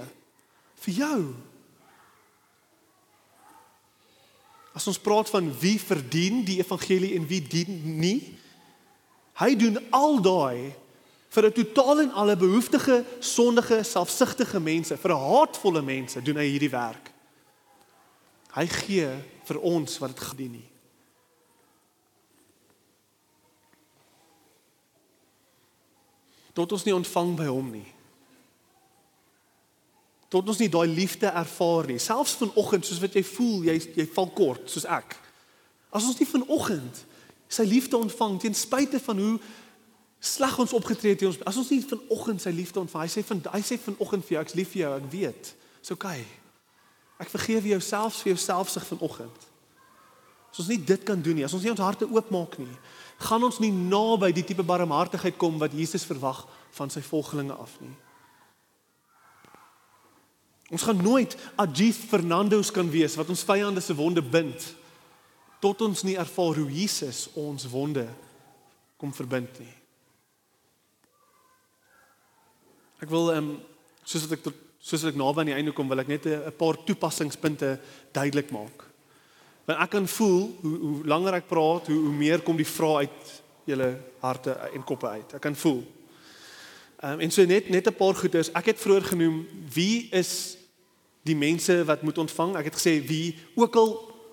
vir 0.84 0.95
jou. 0.95 1.18
As 4.74 4.88
ons 4.89 5.01
praat 5.01 5.30
van 5.30 5.49
wie 5.62 5.76
verdien 5.82 6.41
die 6.47 6.60
evangelie 6.62 7.14
en 7.18 7.28
wie 7.30 7.41
dien 7.45 7.82
nie, 7.99 8.18
hy 9.41 9.51
doen 9.60 9.82
al 9.93 10.22
daai 10.24 10.74
vir 11.34 11.47
'n 11.47 11.51
totaal 11.51 12.01
en 12.01 12.11
alle 12.11 12.36
behoeftige, 12.38 13.03
sondige, 13.19 13.84
selfsugtige 13.84 14.59
mense, 14.59 14.97
vir 14.97 15.11
haatvolle 15.11 15.81
mense 15.81 16.21
doen 16.21 16.38
hy 16.38 16.45
hierdie 16.45 16.69
werk. 16.69 17.11
Hy 18.53 18.67
gee 18.67 19.09
vir 19.43 19.59
ons 19.59 19.97
wat 19.97 20.15
dit 20.15 20.19
gedien 20.19 20.51
nie. 20.51 20.73
tot 26.53 26.71
ons 26.71 26.86
nie 26.86 26.93
ontvang 26.93 27.34
by 27.38 27.49
hom 27.49 27.71
nie. 27.73 27.88
Tot 30.34 30.47
ons 30.49 30.61
nie 30.61 30.69
daai 30.71 30.88
liefde 30.89 31.29
ervaar 31.29 31.89
nie. 31.89 31.99
Selfs 32.01 32.38
vanoggend 32.39 32.86
soos 32.88 33.01
wat 33.01 33.17
jy 33.17 33.25
voel, 33.25 33.67
jy 33.69 33.77
jy 33.97 34.05
val 34.15 34.29
kort 34.34 34.69
soos 34.69 34.88
ek. 34.89 35.17
As 35.93 36.05
ons 36.09 36.17
nie 36.21 36.29
vanoggend 36.29 37.03
sy 37.53 37.65
liefde 37.69 37.99
ontvang 37.99 38.39
ten 38.41 38.55
spyte 38.57 39.01
van 39.01 39.19
hoe 39.21 39.34
sleg 40.24 40.55
ons 40.63 40.74
opgetree 40.78 41.13
het 41.13 41.19
teen 41.19 41.34
ons, 41.34 41.41
as 41.43 41.57
ons 41.59 41.71
nie 41.74 41.82
vanoggend 41.84 42.41
sy 42.41 42.53
liefde 42.55 42.80
ontvang, 42.80 43.03
hy 43.03 43.11
sê 43.11 43.24
van 43.28 43.41
hy 43.51 43.59
sê 43.65 43.78
vanoggend 43.82 44.24
vir 44.24 44.38
jou, 44.38 44.43
ek's 44.45 44.55
lief 44.55 44.71
vir 44.71 44.82
jou, 44.86 44.91
ek 45.01 45.09
weet. 45.11 45.49
Dis 45.84 45.91
oukei. 45.95 46.19
Okay. 46.21 47.24
Ek 47.24 47.32
vergewe 47.32 47.74
jou 47.74 47.82
selfs 47.84 48.21
vir 48.24 48.34
jouself 48.34 48.71
sig 48.71 48.86
vanoggend. 48.88 49.49
As 50.53 50.61
ons 50.61 50.69
nie 50.69 50.80
dit 50.80 51.03
kan 51.03 51.19
doen 51.24 51.39
nie, 51.39 51.45
as 51.45 51.53
ons 51.55 51.63
nie 51.65 51.74
ons 51.74 51.84
harte 51.84 52.07
oopmaak 52.07 52.55
nie, 52.61 52.78
gaan 53.24 53.43
ons 53.45 53.59
nie 53.63 53.71
naby 53.74 54.32
die 54.36 54.45
tipe 54.45 54.63
barmhartigheid 54.65 55.38
kom 55.41 55.59
wat 55.61 55.76
Jesus 55.76 56.05
verwag 56.07 56.43
van 56.78 56.91
sy 56.93 57.03
volgelinge 57.05 57.55
af 57.57 57.76
nie. 57.82 57.93
Ons 60.74 60.86
gaan 60.88 61.03
nooit 61.03 61.36
Ajith 61.59 61.99
Fernando's 62.09 62.71
kan 62.74 62.89
wees 62.89 63.17
wat 63.19 63.30
ons 63.30 63.43
vyande 63.45 63.84
se 63.84 63.93
wonde 63.97 64.24
bind 64.24 64.71
tot 65.63 65.84
ons 65.86 66.01
nie 66.03 66.17
ervaar 66.19 66.57
hoe 66.59 66.71
Jesus 66.71 67.28
ons 67.39 67.67
wonde 67.71 68.07
kom 68.99 69.13
verbind 69.15 69.59
nie. 69.61 69.82
Ek 73.04 73.12
wil 73.12 73.34
ehm 73.34 73.49
um, 73.51 73.56
soos 74.08 74.24
wat 74.28 74.38
ek 74.38 74.43
tot 74.45 74.60
soos 74.84 75.04
wat 75.04 75.14
ek 75.14 75.20
naby 75.20 75.41
aan 75.41 75.49
die 75.51 75.56
einde 75.56 75.72
kom, 75.76 75.89
wil 75.91 75.99
ek 76.04 76.12
net 76.12 76.26
'n 76.28 76.56
paar 76.56 76.78
toepassingspunte 76.88 77.80
duidelik 78.16 78.51
maak. 78.51 78.86
Want 79.66 79.80
ek 79.80 79.89
kan 79.89 80.08
voel 80.08 80.56
hoe 80.62 80.78
hoe 80.80 81.06
langer 81.08 81.39
ek 81.39 81.47
praat, 81.47 81.88
hoe 81.88 81.99
hoe 81.99 82.16
meer 82.16 82.41
kom 82.41 82.58
die 82.58 82.68
vrae 82.68 83.08
uit 83.08 83.43
julle 83.66 83.89
harte 84.20 84.51
en 84.76 84.84
koppe 84.84 85.08
uit. 85.08 85.36
Ek 85.36 85.41
kan 85.41 85.56
voel. 85.56 85.84
Ehm 87.04 87.14
um, 87.14 87.20
en 87.20 87.32
so 87.32 87.45
net 87.45 87.70
net 87.70 87.88
'n 87.88 87.95
paar 87.95 88.16
goeders. 88.16 88.51
Ek 88.56 88.66
het 88.66 88.80
vroeër 88.80 89.06
genoem 89.12 89.47
wie 89.74 90.08
is 90.12 90.58
die 91.24 91.36
mense 91.36 91.84
wat 91.86 92.04
moet 92.04 92.18
ontvang? 92.18 92.56
Ek 92.56 92.66
het 92.72 92.80
gesê 92.80 92.99
wie 93.08 93.36
ook 93.56 93.76
al 93.76 93.91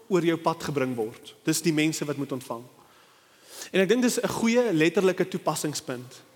oor 0.09 0.25
jou 0.25 0.37
pad 0.37 0.62
gebring 0.62 0.95
word. 0.95 1.35
Dis 1.45 1.62
die 1.62 1.75
mense 1.75 2.05
wat 2.05 2.16
moet 2.16 2.33
ontvang. 2.33 2.62
En 3.73 3.81
ek 3.81 3.89
dink 3.89 4.03
dis 4.03 4.18
'n 4.23 4.29
goeie 4.29 4.73
letterlike 4.73 5.29
toepassingspunt. 5.29 6.30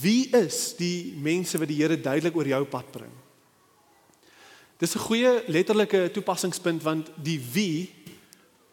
Wie 0.00 0.28
is 0.34 0.74
die 0.76 1.14
mense 1.22 1.58
wat 1.58 1.70
die 1.70 1.78
Here 1.78 1.96
duidelik 1.96 2.36
oor 2.36 2.48
jou 2.48 2.64
pad 2.68 2.90
bring? 2.92 3.12
Dis 4.76 4.94
'n 4.94 5.06
goeie 5.08 5.42
letterlike 5.46 6.10
toepassingspunt 6.12 6.82
want 6.82 7.10
die 7.16 7.40
wie 7.52 7.90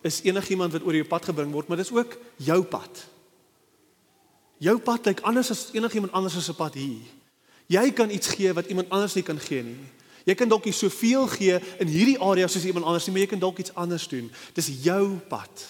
is 0.01 0.21
enigiemand 0.23 0.71
wat 0.71 0.83
oor 0.83 0.95
jou 0.95 1.07
pad 1.07 1.25
gebring 1.25 1.51
word, 1.51 1.67
maar 1.67 1.77
dis 1.77 1.91
ook 1.91 2.17
jou 2.35 2.63
pad. 2.63 3.07
Jou 4.57 4.77
pad 4.79 5.05
lyk 5.05 5.21
anders 5.21 5.51
as 5.51 5.69
enigiemand 5.71 6.11
anders 6.11 6.45
se 6.45 6.53
pad 6.53 6.73
hier. 6.73 7.07
Jy 7.67 7.91
kan 7.91 8.09
iets 8.09 8.27
gee 8.27 8.53
wat 8.53 8.67
iemand 8.67 8.89
anders 8.89 9.13
nie 9.13 9.23
kan 9.23 9.39
gee 9.39 9.63
nie. 9.63 9.79
Jy 10.25 10.35
kan 10.35 10.49
dalk 10.49 10.65
nie 10.65 10.73
soveel 10.73 11.27
gee 11.27 11.59
in 11.79 11.87
hierdie 11.87 12.19
area 12.19 12.47
soos 12.47 12.65
iemand 12.65 12.85
anders 12.85 13.05
nie, 13.05 13.11
maar 13.11 13.21
jy 13.21 13.31
kan 13.33 13.39
dalk 13.39 13.59
iets 13.59 13.73
anders 13.73 14.07
doen. 14.07 14.31
Dis 14.53 14.71
jou 14.83 15.19
pad. 15.27 15.65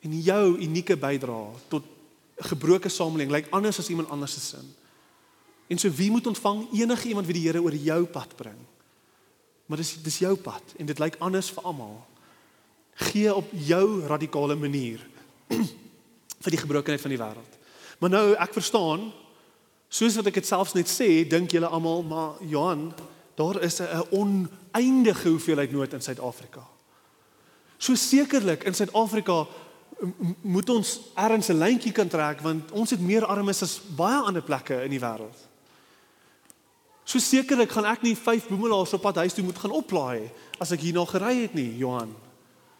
En 0.00 0.22
jou 0.22 0.58
unieke 0.58 0.96
bydrae 0.96 1.52
tot 1.68 1.84
gebroke 2.42 2.88
samelewing 2.88 3.30
lyk 3.30 3.50
anders 3.50 3.78
as 3.78 3.88
iemand 3.88 4.08
anders 4.08 4.32
se 4.32 4.40
sin. 4.40 4.74
En 5.68 5.78
so 5.78 5.90
wie 5.90 6.10
moet 6.10 6.26
ontvang 6.26 6.66
enige 6.72 7.08
iemand 7.08 7.26
wie 7.26 7.34
die 7.34 7.46
Here 7.46 7.62
oor 7.62 7.74
jou 7.74 8.04
pad 8.04 8.36
bring? 8.36 8.58
Maar 9.66 9.78
dis 9.78 9.94
dis 10.02 10.18
jou 10.18 10.36
pad 10.36 10.74
en 10.76 10.86
dit 10.86 10.98
lyk 10.98 11.16
anders 11.18 11.50
vir 11.50 11.64
almal. 11.64 11.96
Gee 13.08 13.34
op 13.34 13.48
jou 13.50 14.06
radikale 14.06 14.56
manier 14.56 15.00
vir 16.42 16.50
die 16.50 16.60
gebrokenheid 16.60 17.00
van 17.00 17.14
die 17.14 17.20
wêreld. 17.20 17.58
Maar 17.98 18.10
nou 18.10 18.26
ek 18.34 18.52
verstaan 18.52 19.12
soos 19.92 20.16
wat 20.18 20.28
ek 20.28 20.40
dit 20.40 20.48
selfs 20.48 20.74
net 20.74 20.88
sê, 20.90 21.08
dink 21.28 21.52
julle 21.52 21.68
almal 21.68 22.02
maar 22.02 22.40
Johan, 22.48 22.90
daar 23.36 23.60
is 23.62 23.80
'n 23.80 24.04
oneindige 24.10 25.28
hoeveelheid 25.28 25.72
nood 25.72 25.92
in 25.92 26.00
Suid-Afrika. 26.00 26.64
So 27.78 27.94
sekerlik 27.94 28.64
in 28.64 28.74
Suid-Afrika 28.74 29.46
moet 30.40 30.68
ons 30.68 31.00
ergens 31.14 31.48
'n 31.48 31.58
lyntjie 31.58 31.92
kan 31.92 32.08
trek 32.08 32.40
want 32.40 32.70
ons 32.70 32.90
het 32.90 33.00
meer 33.00 33.24
armes 33.26 33.62
as 33.62 33.80
baie 33.96 34.20
ander 34.20 34.42
plekke 34.42 34.82
in 34.82 34.90
die 34.90 35.00
wêreld. 35.00 35.38
So 37.04 37.18
sekerlik 37.18 37.70
gaan 37.70 37.84
ek 37.84 38.02
nie 38.02 38.16
vyf 38.16 38.48
boemelaars 38.48 38.92
op 38.92 39.02
pad 39.02 39.16
huis 39.16 39.34
toe 39.34 39.44
moet 39.44 39.58
gaan 39.58 39.74
oplaai 39.74 40.30
as 40.58 40.70
ek 40.70 40.80
hier 40.80 40.94
na 40.94 41.04
gery 41.04 41.42
het 41.42 41.54
nie, 41.54 41.76
Johan. 41.76 42.14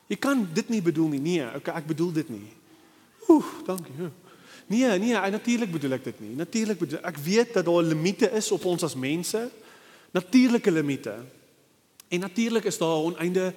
Jy 0.06 0.16
kan 0.16 0.48
dit 0.54 0.68
nie 0.68 0.82
bedoel 0.82 1.08
nie. 1.08 1.20
Nee, 1.20 1.46
okay, 1.56 1.74
ek 1.74 1.86
bedoel 1.86 2.12
dit 2.12 2.28
nie. 2.28 2.52
Oef, 3.28 3.62
dankie. 3.66 4.10
Nee, 4.66 4.98
nee, 4.98 5.30
natuurlik 5.30 5.72
bedoel 5.72 5.92
ek 5.92 6.04
dit 6.04 6.20
nie. 6.20 6.34
Natuurlik 6.36 6.78
bedoel 6.78 7.02
ek 7.02 7.16
weet 7.16 7.54
dat 7.54 7.64
daar 7.64 7.82
limite 7.82 8.30
is 8.30 8.50
op 8.50 8.64
ons 8.64 8.82
as 8.82 8.94
mense. 8.94 9.50
Natuurlike 10.12 10.70
limite. 10.70 11.16
En 12.08 12.20
natuurlik 12.20 12.64
is 12.64 12.78
daar 12.78 13.02
oneinde 13.02 13.54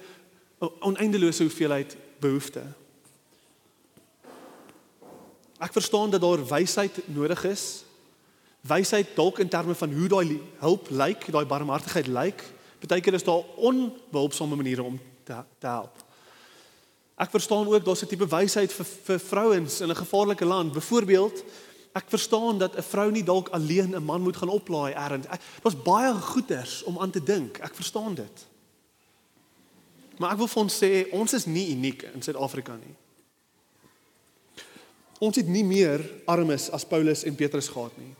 oneindelose 0.80 1.42
hoeveelheid 1.42 1.96
behoeftes. 2.20 2.85
Ek 5.58 5.72
verstaan 5.72 6.10
dat 6.10 6.20
daar 6.20 6.46
wysheid 6.46 7.00
nodig 7.08 7.44
is 7.44 7.86
wysheid 8.66 9.14
dalk 9.14 9.38
in 9.38 9.48
terme 9.48 9.74
van 9.74 9.92
hoe 9.92 10.08
daai 10.08 10.40
hulp 10.62 10.90
lyk, 10.90 11.28
daai 11.32 11.44
barmhartigheid 11.46 12.08
lyk. 12.10 12.42
Partykeer 12.82 13.14
is 13.14 13.24
daar 13.26 13.44
onbehulpsame 13.56 14.58
maniere 14.58 14.82
om 14.82 14.98
te, 15.24 15.38
te 15.58 15.66
help. 15.70 16.02
Ek 17.16 17.32
verstaan 17.32 17.68
ook 17.70 17.84
daar's 17.84 18.02
'n 18.02 18.10
tipe 18.12 18.28
wysheid 18.28 18.72
vir 18.72 18.84
vir 18.84 19.18
vrouens 19.18 19.80
in 19.80 19.90
'n 19.90 20.02
gevaarlike 20.02 20.44
land. 20.44 20.72
Byvoorbeeld, 20.72 21.44
ek 21.94 22.04
verstaan 22.08 22.58
dat 22.58 22.76
'n 22.76 22.82
vrou 22.82 23.10
nie 23.10 23.24
dalk 23.24 23.48
alleen 23.48 23.94
'n 23.94 24.04
man 24.04 24.20
moet 24.20 24.36
gaan 24.36 24.48
oplaai 24.48 24.92
ergens. 24.92 25.26
Daar's 25.62 25.82
baie 25.82 26.14
goeders 26.14 26.82
om 26.82 26.98
aan 26.98 27.10
te 27.10 27.22
dink. 27.22 27.58
Ek 27.58 27.74
verstaan 27.74 28.14
dit. 28.14 28.46
Maar 30.18 30.30
ek 30.32 30.36
wil 30.36 30.48
vir 30.48 30.62
ons 30.62 30.84
sê, 30.84 31.10
ons 31.12 31.32
is 31.32 31.46
nie 31.46 31.70
uniek 31.70 32.02
in 32.02 32.22
Suid-Afrika 32.22 32.74
nie. 32.74 32.94
Ons 35.20 35.38
het 35.40 35.48
nie 35.48 35.64
meer 35.64 36.02
armes 36.28 36.68
as 36.76 36.84
Paulus 36.84 37.24
en 37.24 37.36
Petrus 37.38 37.70
gehad 37.72 37.94
nie. 38.00 38.12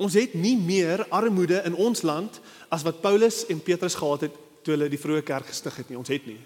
Ons 0.00 0.16
het 0.16 0.34
nie 0.36 0.56
meer 0.60 1.06
armoede 1.08 1.62
in 1.68 1.76
ons 1.76 2.02
land 2.04 2.40
as 2.72 2.84
wat 2.84 3.00
Paulus 3.04 3.44
en 3.52 3.60
Petrus 3.64 3.96
gehad 3.96 4.26
het 4.28 4.36
toe 4.64 4.74
hulle 4.74 4.90
die 4.92 5.00
vroeë 5.00 5.24
kerk 5.24 5.48
gestig 5.48 5.76
het 5.80 5.90
nie. 5.90 5.98
Ons 5.98 6.12
het 6.12 6.26
nie. 6.28 6.40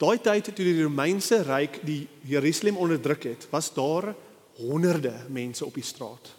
Daai 0.00 0.16
tyd 0.22 0.48
toe 0.48 0.64
die 0.64 0.78
Romeinse 0.80 1.42
ryk 1.44 1.82
die 1.84 2.06
Jerusalem 2.24 2.78
onderdruk 2.80 3.26
het, 3.28 3.48
was 3.52 3.68
daar 3.76 4.14
honderde 4.60 5.12
mense 5.28 5.64
op 5.66 5.74
die 5.76 5.84
straat. 5.84 6.30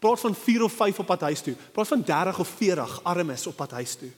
Praat 0.00 0.20
van 0.20 0.34
4 0.36 0.62
of 0.64 0.72
5 0.72 0.98
op 0.98 1.06
pad 1.06 1.26
huis 1.28 1.42
toe. 1.44 1.54
Praat 1.72 1.88
van 1.88 2.02
30 2.04 2.38
of 2.40 2.48
40 2.48 2.96
armes 3.04 3.46
op 3.46 3.56
pad 3.56 3.70
huis 3.80 3.94
toe. 4.00 4.10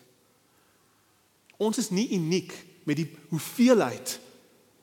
Ons 1.57 1.79
is 1.79 1.91
nie 1.91 2.09
uniek 2.14 2.53
met 2.85 2.99
die 3.01 3.09
hoeveelheid 3.29 4.18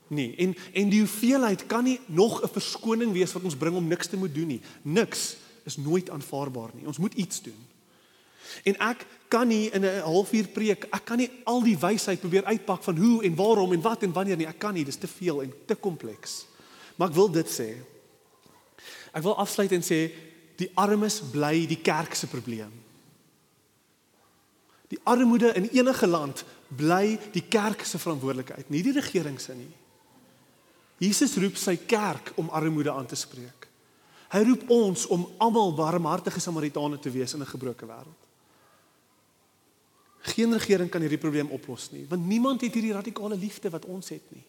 nie. 0.07 0.35
En 0.35 0.55
en 0.73 0.89
die 0.89 0.99
hoeveelheid 0.99 1.65
kan 1.65 1.83
nie 1.83 1.99
nog 2.05 2.41
'n 2.41 2.51
verskoning 2.51 3.11
wees 3.11 3.31
wat 3.31 3.43
ons 3.43 3.55
bring 3.55 3.75
om 3.75 3.87
niks 3.87 4.07
te 4.07 4.17
moet 4.17 4.35
doen 4.35 4.47
nie. 4.47 4.61
Niks 4.81 5.35
is 5.63 5.77
nooit 5.77 6.09
aanvaarbaar 6.09 6.69
nie. 6.73 6.87
Ons 6.87 6.97
moet 6.97 7.13
iets 7.13 7.41
doen. 7.41 7.67
En 8.63 8.77
ek 8.77 9.05
kan 9.27 9.47
nie 9.47 9.69
in 9.69 9.85
'n 9.85 10.01
halfuur 10.01 10.47
preek, 10.47 10.83
ek 10.83 11.05
kan 11.05 11.17
nie 11.17 11.29
al 11.43 11.61
die 11.63 11.77
wysheid 11.77 12.19
probeer 12.19 12.43
uitpak 12.43 12.83
van 12.83 12.97
hoe 12.97 13.23
en 13.23 13.35
waarom 13.35 13.73
en 13.73 13.81
wat 13.81 14.03
en 14.03 14.13
wanneer 14.13 14.37
nie. 14.37 14.47
Ek 14.47 14.59
kan 14.59 14.73
nie, 14.73 14.85
dis 14.85 14.95
te 14.95 15.07
veel 15.07 15.41
en 15.41 15.53
te 15.65 15.75
kompleks. 15.75 16.45
Maar 16.95 17.07
ek 17.07 17.15
wil 17.15 17.31
dit 17.31 17.49
sê. 17.49 17.75
Ek 19.11 19.23
wil 19.23 19.37
afsluit 19.37 19.71
en 19.71 19.83
sê 19.83 20.11
die 20.55 20.71
armes 20.73 21.21
bly 21.31 21.65
die 21.67 21.81
kerk 21.81 22.13
se 22.13 22.27
probleem. 22.27 22.71
Die 24.87 24.99
armoede 25.03 25.53
in 25.53 25.69
enige 25.69 26.07
land 26.07 26.45
bly 26.67 27.19
die 27.31 27.45
kerk 27.49 27.85
se 27.85 27.97
verantwoordelikheid, 27.97 28.69
nie 28.69 28.83
die 28.83 28.93
regering 28.93 29.39
se 29.41 29.55
nie. 29.55 29.71
Jesus 31.03 31.35
roep 31.41 31.57
sy 31.59 31.75
kerk 31.89 32.31
om 32.39 32.51
armoede 32.53 32.91
aan 32.93 33.07
te 33.09 33.17
spreek. 33.19 33.67
Hy 34.33 34.41
roep 34.47 34.69
ons 34.73 35.05
om 35.13 35.25
almal 35.43 35.73
barmhartige 35.77 36.41
Samaritane 36.41 36.97
te 36.99 37.11
wees 37.11 37.33
in 37.33 37.41
'n 37.41 37.53
gebroke 37.53 37.85
wêreld. 37.85 38.21
Geen 40.23 40.53
regering 40.53 40.89
kan 40.89 41.01
hierdie 41.01 41.19
probleem 41.19 41.49
oplos 41.51 41.91
nie, 41.91 42.05
want 42.09 42.25
niemand 42.25 42.61
het 42.61 42.73
hierdie 42.73 42.93
radikale 42.93 43.35
liefde 43.35 43.69
wat 43.69 43.85
ons 43.85 44.09
het 44.09 44.31
nie 44.31 44.43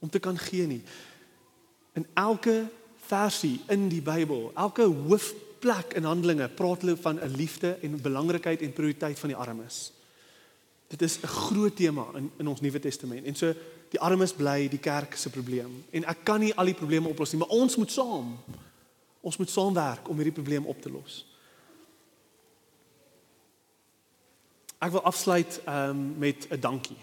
om 0.00 0.10
te 0.10 0.18
kan 0.18 0.38
gee 0.38 0.66
nie. 0.66 0.82
In 1.92 2.06
elke 2.14 2.68
versie 3.06 3.60
in 3.68 3.88
die 3.88 4.02
Bybel, 4.02 4.50
elke 4.54 4.82
hoofplek 4.82 5.94
in 5.96 6.04
Handelinge 6.04 6.48
praat 6.48 6.80
hulle 6.80 6.96
van 6.96 7.20
'n 7.20 7.36
liefde 7.36 7.78
en 7.82 8.00
belangrikheid 8.00 8.60
en 8.60 8.72
prioriteit 8.72 9.18
van 9.18 9.28
die 9.28 9.36
armes. 9.36 9.92
Dit 10.88 11.02
is 11.02 11.18
'n 11.22 11.26
groot 11.26 11.76
tema 11.76 12.06
in 12.14 12.30
in 12.36 12.48
ons 12.48 12.60
Nuwe 12.60 12.80
Testament. 12.80 13.24
En 13.24 13.34
so 13.34 13.54
die 13.94 14.02
armes 14.02 14.34
bly 14.34 14.68
die 14.68 14.82
kerk 14.82 15.16
se 15.16 15.30
probleem. 15.30 15.84
En 15.94 16.06
ek 16.10 16.24
kan 16.26 16.42
nie 16.42 16.54
al 16.54 16.70
die 16.70 16.78
probleme 16.78 17.08
oplos 17.08 17.32
nie, 17.32 17.40
maar 17.42 17.54
ons 17.54 17.76
moet 17.80 17.92
saam 17.94 18.34
Ons 19.24 19.36
moet 19.36 19.50
saamwerk 19.50 20.08
om 20.08 20.16
hierdie 20.20 20.36
probleem 20.36 20.66
op 20.68 20.82
te 20.82 20.90
los. 20.92 21.22
Ek 24.84 24.92
wil 24.92 25.04
afsluit 25.08 25.60
um, 25.68 26.02
met 26.20 26.44
'n 26.50 26.60
dankie. 26.60 26.98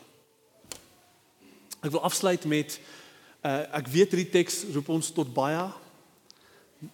Ek 1.82 1.90
wil 1.90 2.02
afsluit 2.02 2.46
met 2.46 2.80
uh, 3.42 3.74
ek 3.74 3.88
weet 3.88 4.14
hierdie 4.14 4.30
teks 4.30 4.64
roep 4.74 4.90
ons 4.90 5.12
tot 5.12 5.34
baie 5.34 5.72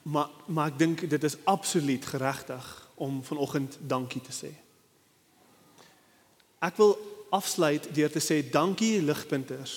maar 0.02 0.30
maar 0.46 0.72
ek 0.72 0.80
dink 0.80 1.10
dit 1.10 1.24
is 1.24 1.38
absoluut 1.44 2.06
geregtig 2.06 2.92
om 2.96 3.24
vanoggend 3.24 3.78
dankie 3.82 4.22
te 4.22 4.32
sê. 4.32 4.52
Ek 6.60 6.76
wil 6.76 6.96
afsluit 7.34 7.90
deur 7.96 8.12
te 8.12 8.22
sê 8.24 8.42
dankie 8.52 9.02
ligpunters 9.02 9.76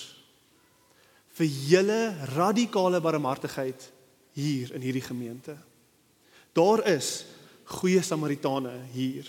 vir 1.37 1.47
julle 1.69 2.01
radikale 2.35 2.99
barmhartigheid 3.01 3.87
hier 4.35 4.71
in 4.75 4.83
hierdie 4.83 5.03
gemeente. 5.03 5.55
Daar 6.53 6.83
is 6.87 7.25
goeie 7.79 8.01
Samaritane 8.03 8.73
hier 8.91 9.27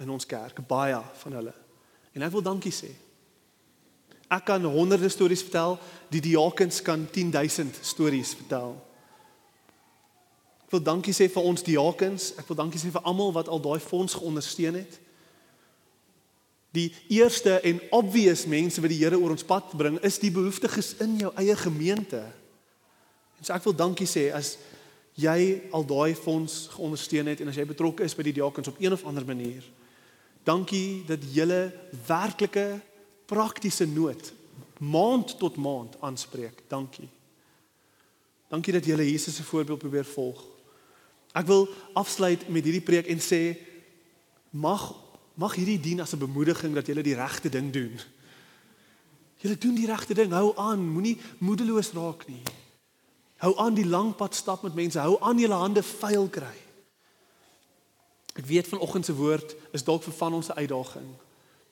in 0.00 0.10
ons 0.10 0.26
kerk, 0.28 0.60
baie 0.68 0.98
van 1.22 1.36
hulle. 1.38 1.54
En 2.16 2.24
ek 2.24 2.32
wil 2.32 2.44
dankie 2.44 2.72
sê. 2.72 2.90
Ek 4.32 4.44
kan 4.48 4.64
honderde 4.64 5.08
stories 5.12 5.44
vertel, 5.46 5.76
die 6.10 6.22
diakens 6.24 6.80
kan 6.82 7.04
10000 7.12 7.78
stories 7.86 8.34
vertel. 8.34 8.74
Ek 10.66 10.74
wil 10.74 10.82
dankie 10.82 11.14
sê 11.14 11.28
vir 11.30 11.46
ons 11.46 11.62
diakens, 11.62 12.32
ek 12.40 12.48
wil 12.50 12.58
dankie 12.58 12.80
sê 12.82 12.90
vir 12.90 13.04
almal 13.06 13.30
wat 13.36 13.48
al 13.52 13.62
daai 13.62 13.78
fonds 13.80 14.16
geondersteun 14.18 14.80
het. 14.80 14.96
Die 16.76 16.90
eerste 17.08 17.56
en 17.64 17.80
obvious 17.96 18.44
mense 18.46 18.82
wat 18.84 18.92
die 18.92 19.00
Here 19.00 19.16
oor 19.16 19.32
ons 19.32 19.46
pad 19.46 19.72
bring, 19.78 19.96
is 20.04 20.20
die 20.20 20.32
behoeftiges 20.34 20.96
in 21.04 21.16
jou 21.22 21.32
eie 21.40 21.56
gemeente. 21.56 22.20
En 23.40 23.46
so 23.46 23.54
ek 23.56 23.64
wil 23.64 23.76
dankie 23.76 24.08
sê 24.08 24.28
as 24.36 24.56
jy 25.16 25.70
al 25.72 25.86
daai 25.88 26.12
fonds 26.18 26.66
geondersteun 26.74 27.30
het 27.32 27.40
en 27.40 27.48
as 27.48 27.56
jy 27.56 27.64
betrokke 27.68 28.04
is 28.04 28.16
by 28.16 28.26
die 28.26 28.36
diakens 28.36 28.68
op 28.68 28.80
een 28.82 28.92
of 28.92 29.04
ander 29.08 29.24
manier. 29.24 29.64
Dankie 30.44 31.02
dat 31.08 31.24
julle 31.32 31.70
werklike 32.06 32.68
praktiese 33.26 33.88
nood 33.88 34.32
maand 34.78 35.38
tot 35.40 35.56
maand 35.56 35.96
aanspreek. 36.04 36.66
Dankie. 36.68 37.08
Dankie 38.52 38.76
dat 38.76 38.84
julle 38.84 39.10
Jesus 39.10 39.34
se 39.34 39.42
voorbeeld 39.42 39.78
probeer 39.78 40.04
volg. 40.04 40.44
Ek 41.36 41.48
wil 41.48 41.66
afsluit 41.96 42.44
met 42.48 42.64
hierdie 42.64 42.84
preek 42.84 43.08
en 43.12 43.20
sê 43.20 43.56
mag 44.52 44.84
mag 45.36 45.54
hierdie 45.54 45.80
dien 45.80 46.00
as 46.00 46.12
'n 46.12 46.18
bemoediging 46.18 46.74
dat 46.74 46.86
julle 46.86 47.02
die 47.02 47.14
regte 47.14 47.48
ding 47.48 47.72
doen. 47.72 48.00
Julle 49.36 49.58
doen 49.58 49.74
die 49.74 49.86
regte 49.86 50.14
ding. 50.14 50.32
Hou 50.32 50.56
aan, 50.56 50.80
moenie 50.88 51.18
moedeloos 51.38 51.92
raak 51.92 52.26
nie. 52.26 52.42
Hou 53.36 53.56
aan 53.60 53.74
die 53.74 53.86
lang 53.86 54.14
pad 54.16 54.34
stap 54.34 54.62
met 54.62 54.74
mense. 54.74 54.98
Hou 54.98 55.18
aan 55.20 55.38
julle 55.38 55.54
hande 55.54 55.82
vuil 55.82 56.28
kry. 56.28 56.56
Ek 58.36 58.46
weet 58.46 58.68
vanoggend 58.68 59.04
se 59.04 59.14
woord 59.16 59.54
is 59.72 59.84
dalk 59.84 60.02
vir 60.02 60.12
van 60.12 60.34
ons 60.34 60.48
'n 60.48 60.58
uitdaging. 60.58 61.08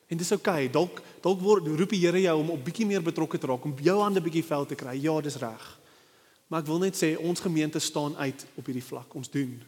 En 0.07 0.17
dis 0.17 0.31
oukei. 0.31 0.65
Okay. 0.65 0.71
Dalk 0.71 1.01
dalk 1.21 1.41
word 1.41 1.67
roep 1.67 1.89
die 1.89 1.99
Here 2.05 2.21
jou 2.21 2.39
om 2.39 2.49
op 2.49 2.63
bietjie 2.63 2.85
meer 2.85 3.01
betrokke 3.01 3.37
te 3.37 3.47
raak, 3.47 3.65
om 3.65 3.73
jou 3.81 3.99
hande 4.01 4.21
bietjie 4.21 4.43
vel 4.43 4.65
te 4.65 4.75
kry. 4.75 5.01
Ja, 5.01 5.21
dis 5.21 5.35
reg. 5.35 5.79
Maar 6.47 6.61
ek 6.61 6.67
wil 6.67 6.79
net 6.79 6.95
sê 6.95 7.15
ons 7.17 7.39
gemeente 7.39 7.79
staan 7.79 8.15
uit 8.15 8.45
op 8.55 8.65
hierdie 8.65 8.85
vlak. 8.85 9.15
Ons 9.15 9.29
doen. 9.29 9.63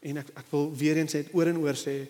En 0.00 0.16
ek 0.16 0.28
ek 0.28 0.46
wil 0.50 0.70
weer 0.72 0.96
eens 0.96 1.14
sê 1.14 1.26
oor 1.32 1.46
en 1.46 1.58
oor 1.58 1.76
sê 1.76 2.08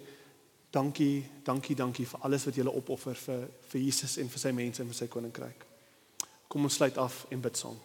dankie, 0.70 1.24
dankie, 1.44 1.76
dankie 1.76 2.06
vir 2.06 2.20
alles 2.26 2.44
wat 2.46 2.56
julle 2.56 2.72
opoffer 2.74 3.14
vir 3.14 3.48
vir 3.72 3.80
Jesus 3.80 4.16
en 4.22 4.28
vir 4.30 4.42
sy 4.42 4.52
mense 4.54 4.82
en 4.82 4.88
vir 4.90 4.98
sy 4.98 5.08
koninkryk. 5.10 5.66
Kom 6.50 6.66
ons 6.66 6.74
sluit 6.74 6.96
af 6.98 7.26
en 7.30 7.40
bid 7.42 7.56
saam. 7.58 7.78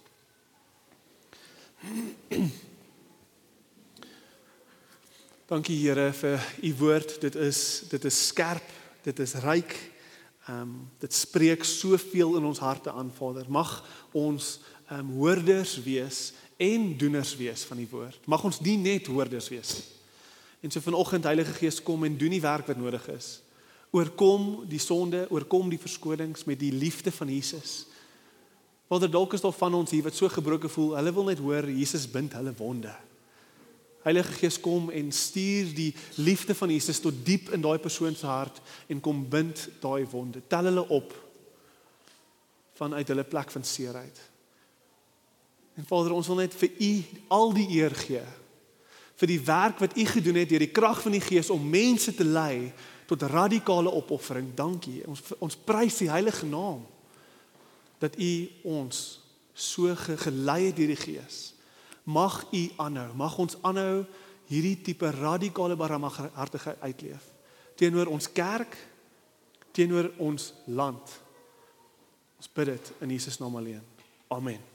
Dankie 5.46 5.78
Here 5.78 6.08
vir 6.18 6.42
u 6.66 6.72
woord. 6.80 7.20
Dit 7.22 7.36
is 7.38 7.60
dit 7.90 8.06
is 8.10 8.28
skerp, 8.32 8.66
dit 9.06 9.20
is 9.20 9.36
ryk. 9.44 9.76
Ehm 10.48 10.62
um, 10.62 10.72
dit 11.02 11.14
spreek 11.14 11.64
soveel 11.66 12.38
in 12.40 12.46
ons 12.50 12.60
harte 12.60 12.92
aan, 12.92 13.12
Vader. 13.14 13.46
Mag 13.50 13.84
ons 14.14 14.60
ehm 14.90 15.00
um, 15.00 15.12
hoorders 15.20 15.78
wees 15.86 16.34
en 16.58 16.98
doeners 16.98 17.36
wees 17.38 17.66
van 17.70 17.78
die 17.78 17.90
woord. 17.90 18.26
Mag 18.26 18.44
ons 18.44 18.60
nie 18.66 18.78
net 18.82 19.06
hoorders 19.08 19.50
wees 19.54 19.74
nie. 19.78 19.86
En 20.66 20.72
so 20.72 20.82
vanoggend 20.82 21.24
Heilige 21.24 21.54
Gees 21.54 21.84
kom 21.84 22.04
en 22.04 22.18
doen 22.18 22.34
die 22.34 22.42
werk 22.42 22.66
wat 22.66 22.78
nodig 22.78 23.04
is. 23.14 23.28
Oorkom 23.94 24.64
die 24.66 24.82
sonde, 24.82 25.28
oorkom 25.30 25.70
die 25.70 25.80
verskonings 25.80 26.48
met 26.50 26.58
die 26.60 26.72
liefde 26.74 27.12
van 27.14 27.30
Jesus. 27.30 27.84
Vader, 28.90 29.12
dalk 29.14 29.36
is 29.38 29.44
daar 29.46 29.54
van 29.54 29.76
ons 29.78 29.92
hier 29.94 30.04
wat 30.04 30.18
so 30.18 30.30
gebroken 30.30 30.70
voel. 30.70 30.96
Hulle 30.98 31.14
wil 31.14 31.28
net 31.30 31.42
hoor 31.42 31.68
Jesus 31.70 32.08
bind 32.10 32.34
hulle 32.34 32.54
wonde. 32.58 32.94
Heilige 34.08 34.34
Gees 34.40 34.58
kom 34.62 34.90
en 34.90 35.12
stuur 35.14 35.70
die 35.78 35.92
liefde 36.18 36.56
van 36.58 36.74
Jesus 36.74 37.02
tot 37.02 37.20
diep 37.26 37.52
in 37.54 37.62
daai 37.62 37.78
persoon 37.82 38.18
se 38.18 38.26
hart 38.26 38.58
en 38.90 39.04
kom 39.06 39.22
bind 39.30 39.68
daai 39.84 40.08
wonde. 40.10 40.42
Tel 40.50 40.72
hulle 40.72 40.88
op 40.90 41.14
vanuit 42.74 43.14
hulle 43.14 43.24
plek 43.24 43.54
van 43.54 43.64
seerheid. 43.64 44.18
En 45.78 45.86
Vader, 45.86 46.18
ons 46.18 46.28
wil 46.34 46.42
net 46.42 46.58
vir 46.58 46.74
U 46.82 46.92
al 47.38 47.54
die 47.54 47.68
eer 47.78 47.94
gee 48.02 48.26
vir 49.16 49.32
die 49.32 49.40
werk 49.48 49.80
wat 49.80 49.98
U 49.98 50.06
gedoen 50.06 50.42
het 50.42 50.50
deur 50.50 50.66
die 50.66 50.74
krag 50.76 51.02
van 51.02 51.16
die 51.16 51.24
Gees 51.24 51.50
om 51.50 51.70
mense 51.70 52.14
te 52.16 52.26
lei 52.26 52.72
tot 53.06 53.22
radikale 53.22 53.92
opoffering. 53.92 54.50
Dankie. 54.56 55.04
Ons 55.08 55.22
ons 55.40 55.56
prys 55.56 56.02
die 56.02 56.10
heilige 56.12 56.46
naam 56.46 56.84
dat 58.02 58.18
U 58.20 58.32
ons 58.64 59.04
so 59.54 59.96
gelei 59.96 60.66
het 60.68 60.76
deur 60.76 60.92
die 60.92 61.00
Gees 61.00 61.54
mag 62.06 62.44
u 62.54 62.70
aanhou. 62.78 63.14
Mag 63.18 63.38
ons 63.42 63.56
aanhou 63.66 64.04
hierdie 64.46 64.78
tipe 64.86 65.10
radikale 65.10 65.76
barmhartigheid 65.76 66.84
uitleef 66.86 67.32
teenoor 67.76 68.08
ons 68.12 68.30
kerk, 68.32 68.78
teenoor 69.76 70.12
ons 70.24 70.54
land. 70.72 71.18
Ons 72.40 72.54
bid 72.56 72.72
dit 72.72 72.94
in 73.04 73.18
Jesus 73.18 73.40
naam 73.42 73.60
alleen. 73.60 73.84
Amen. 74.32 74.75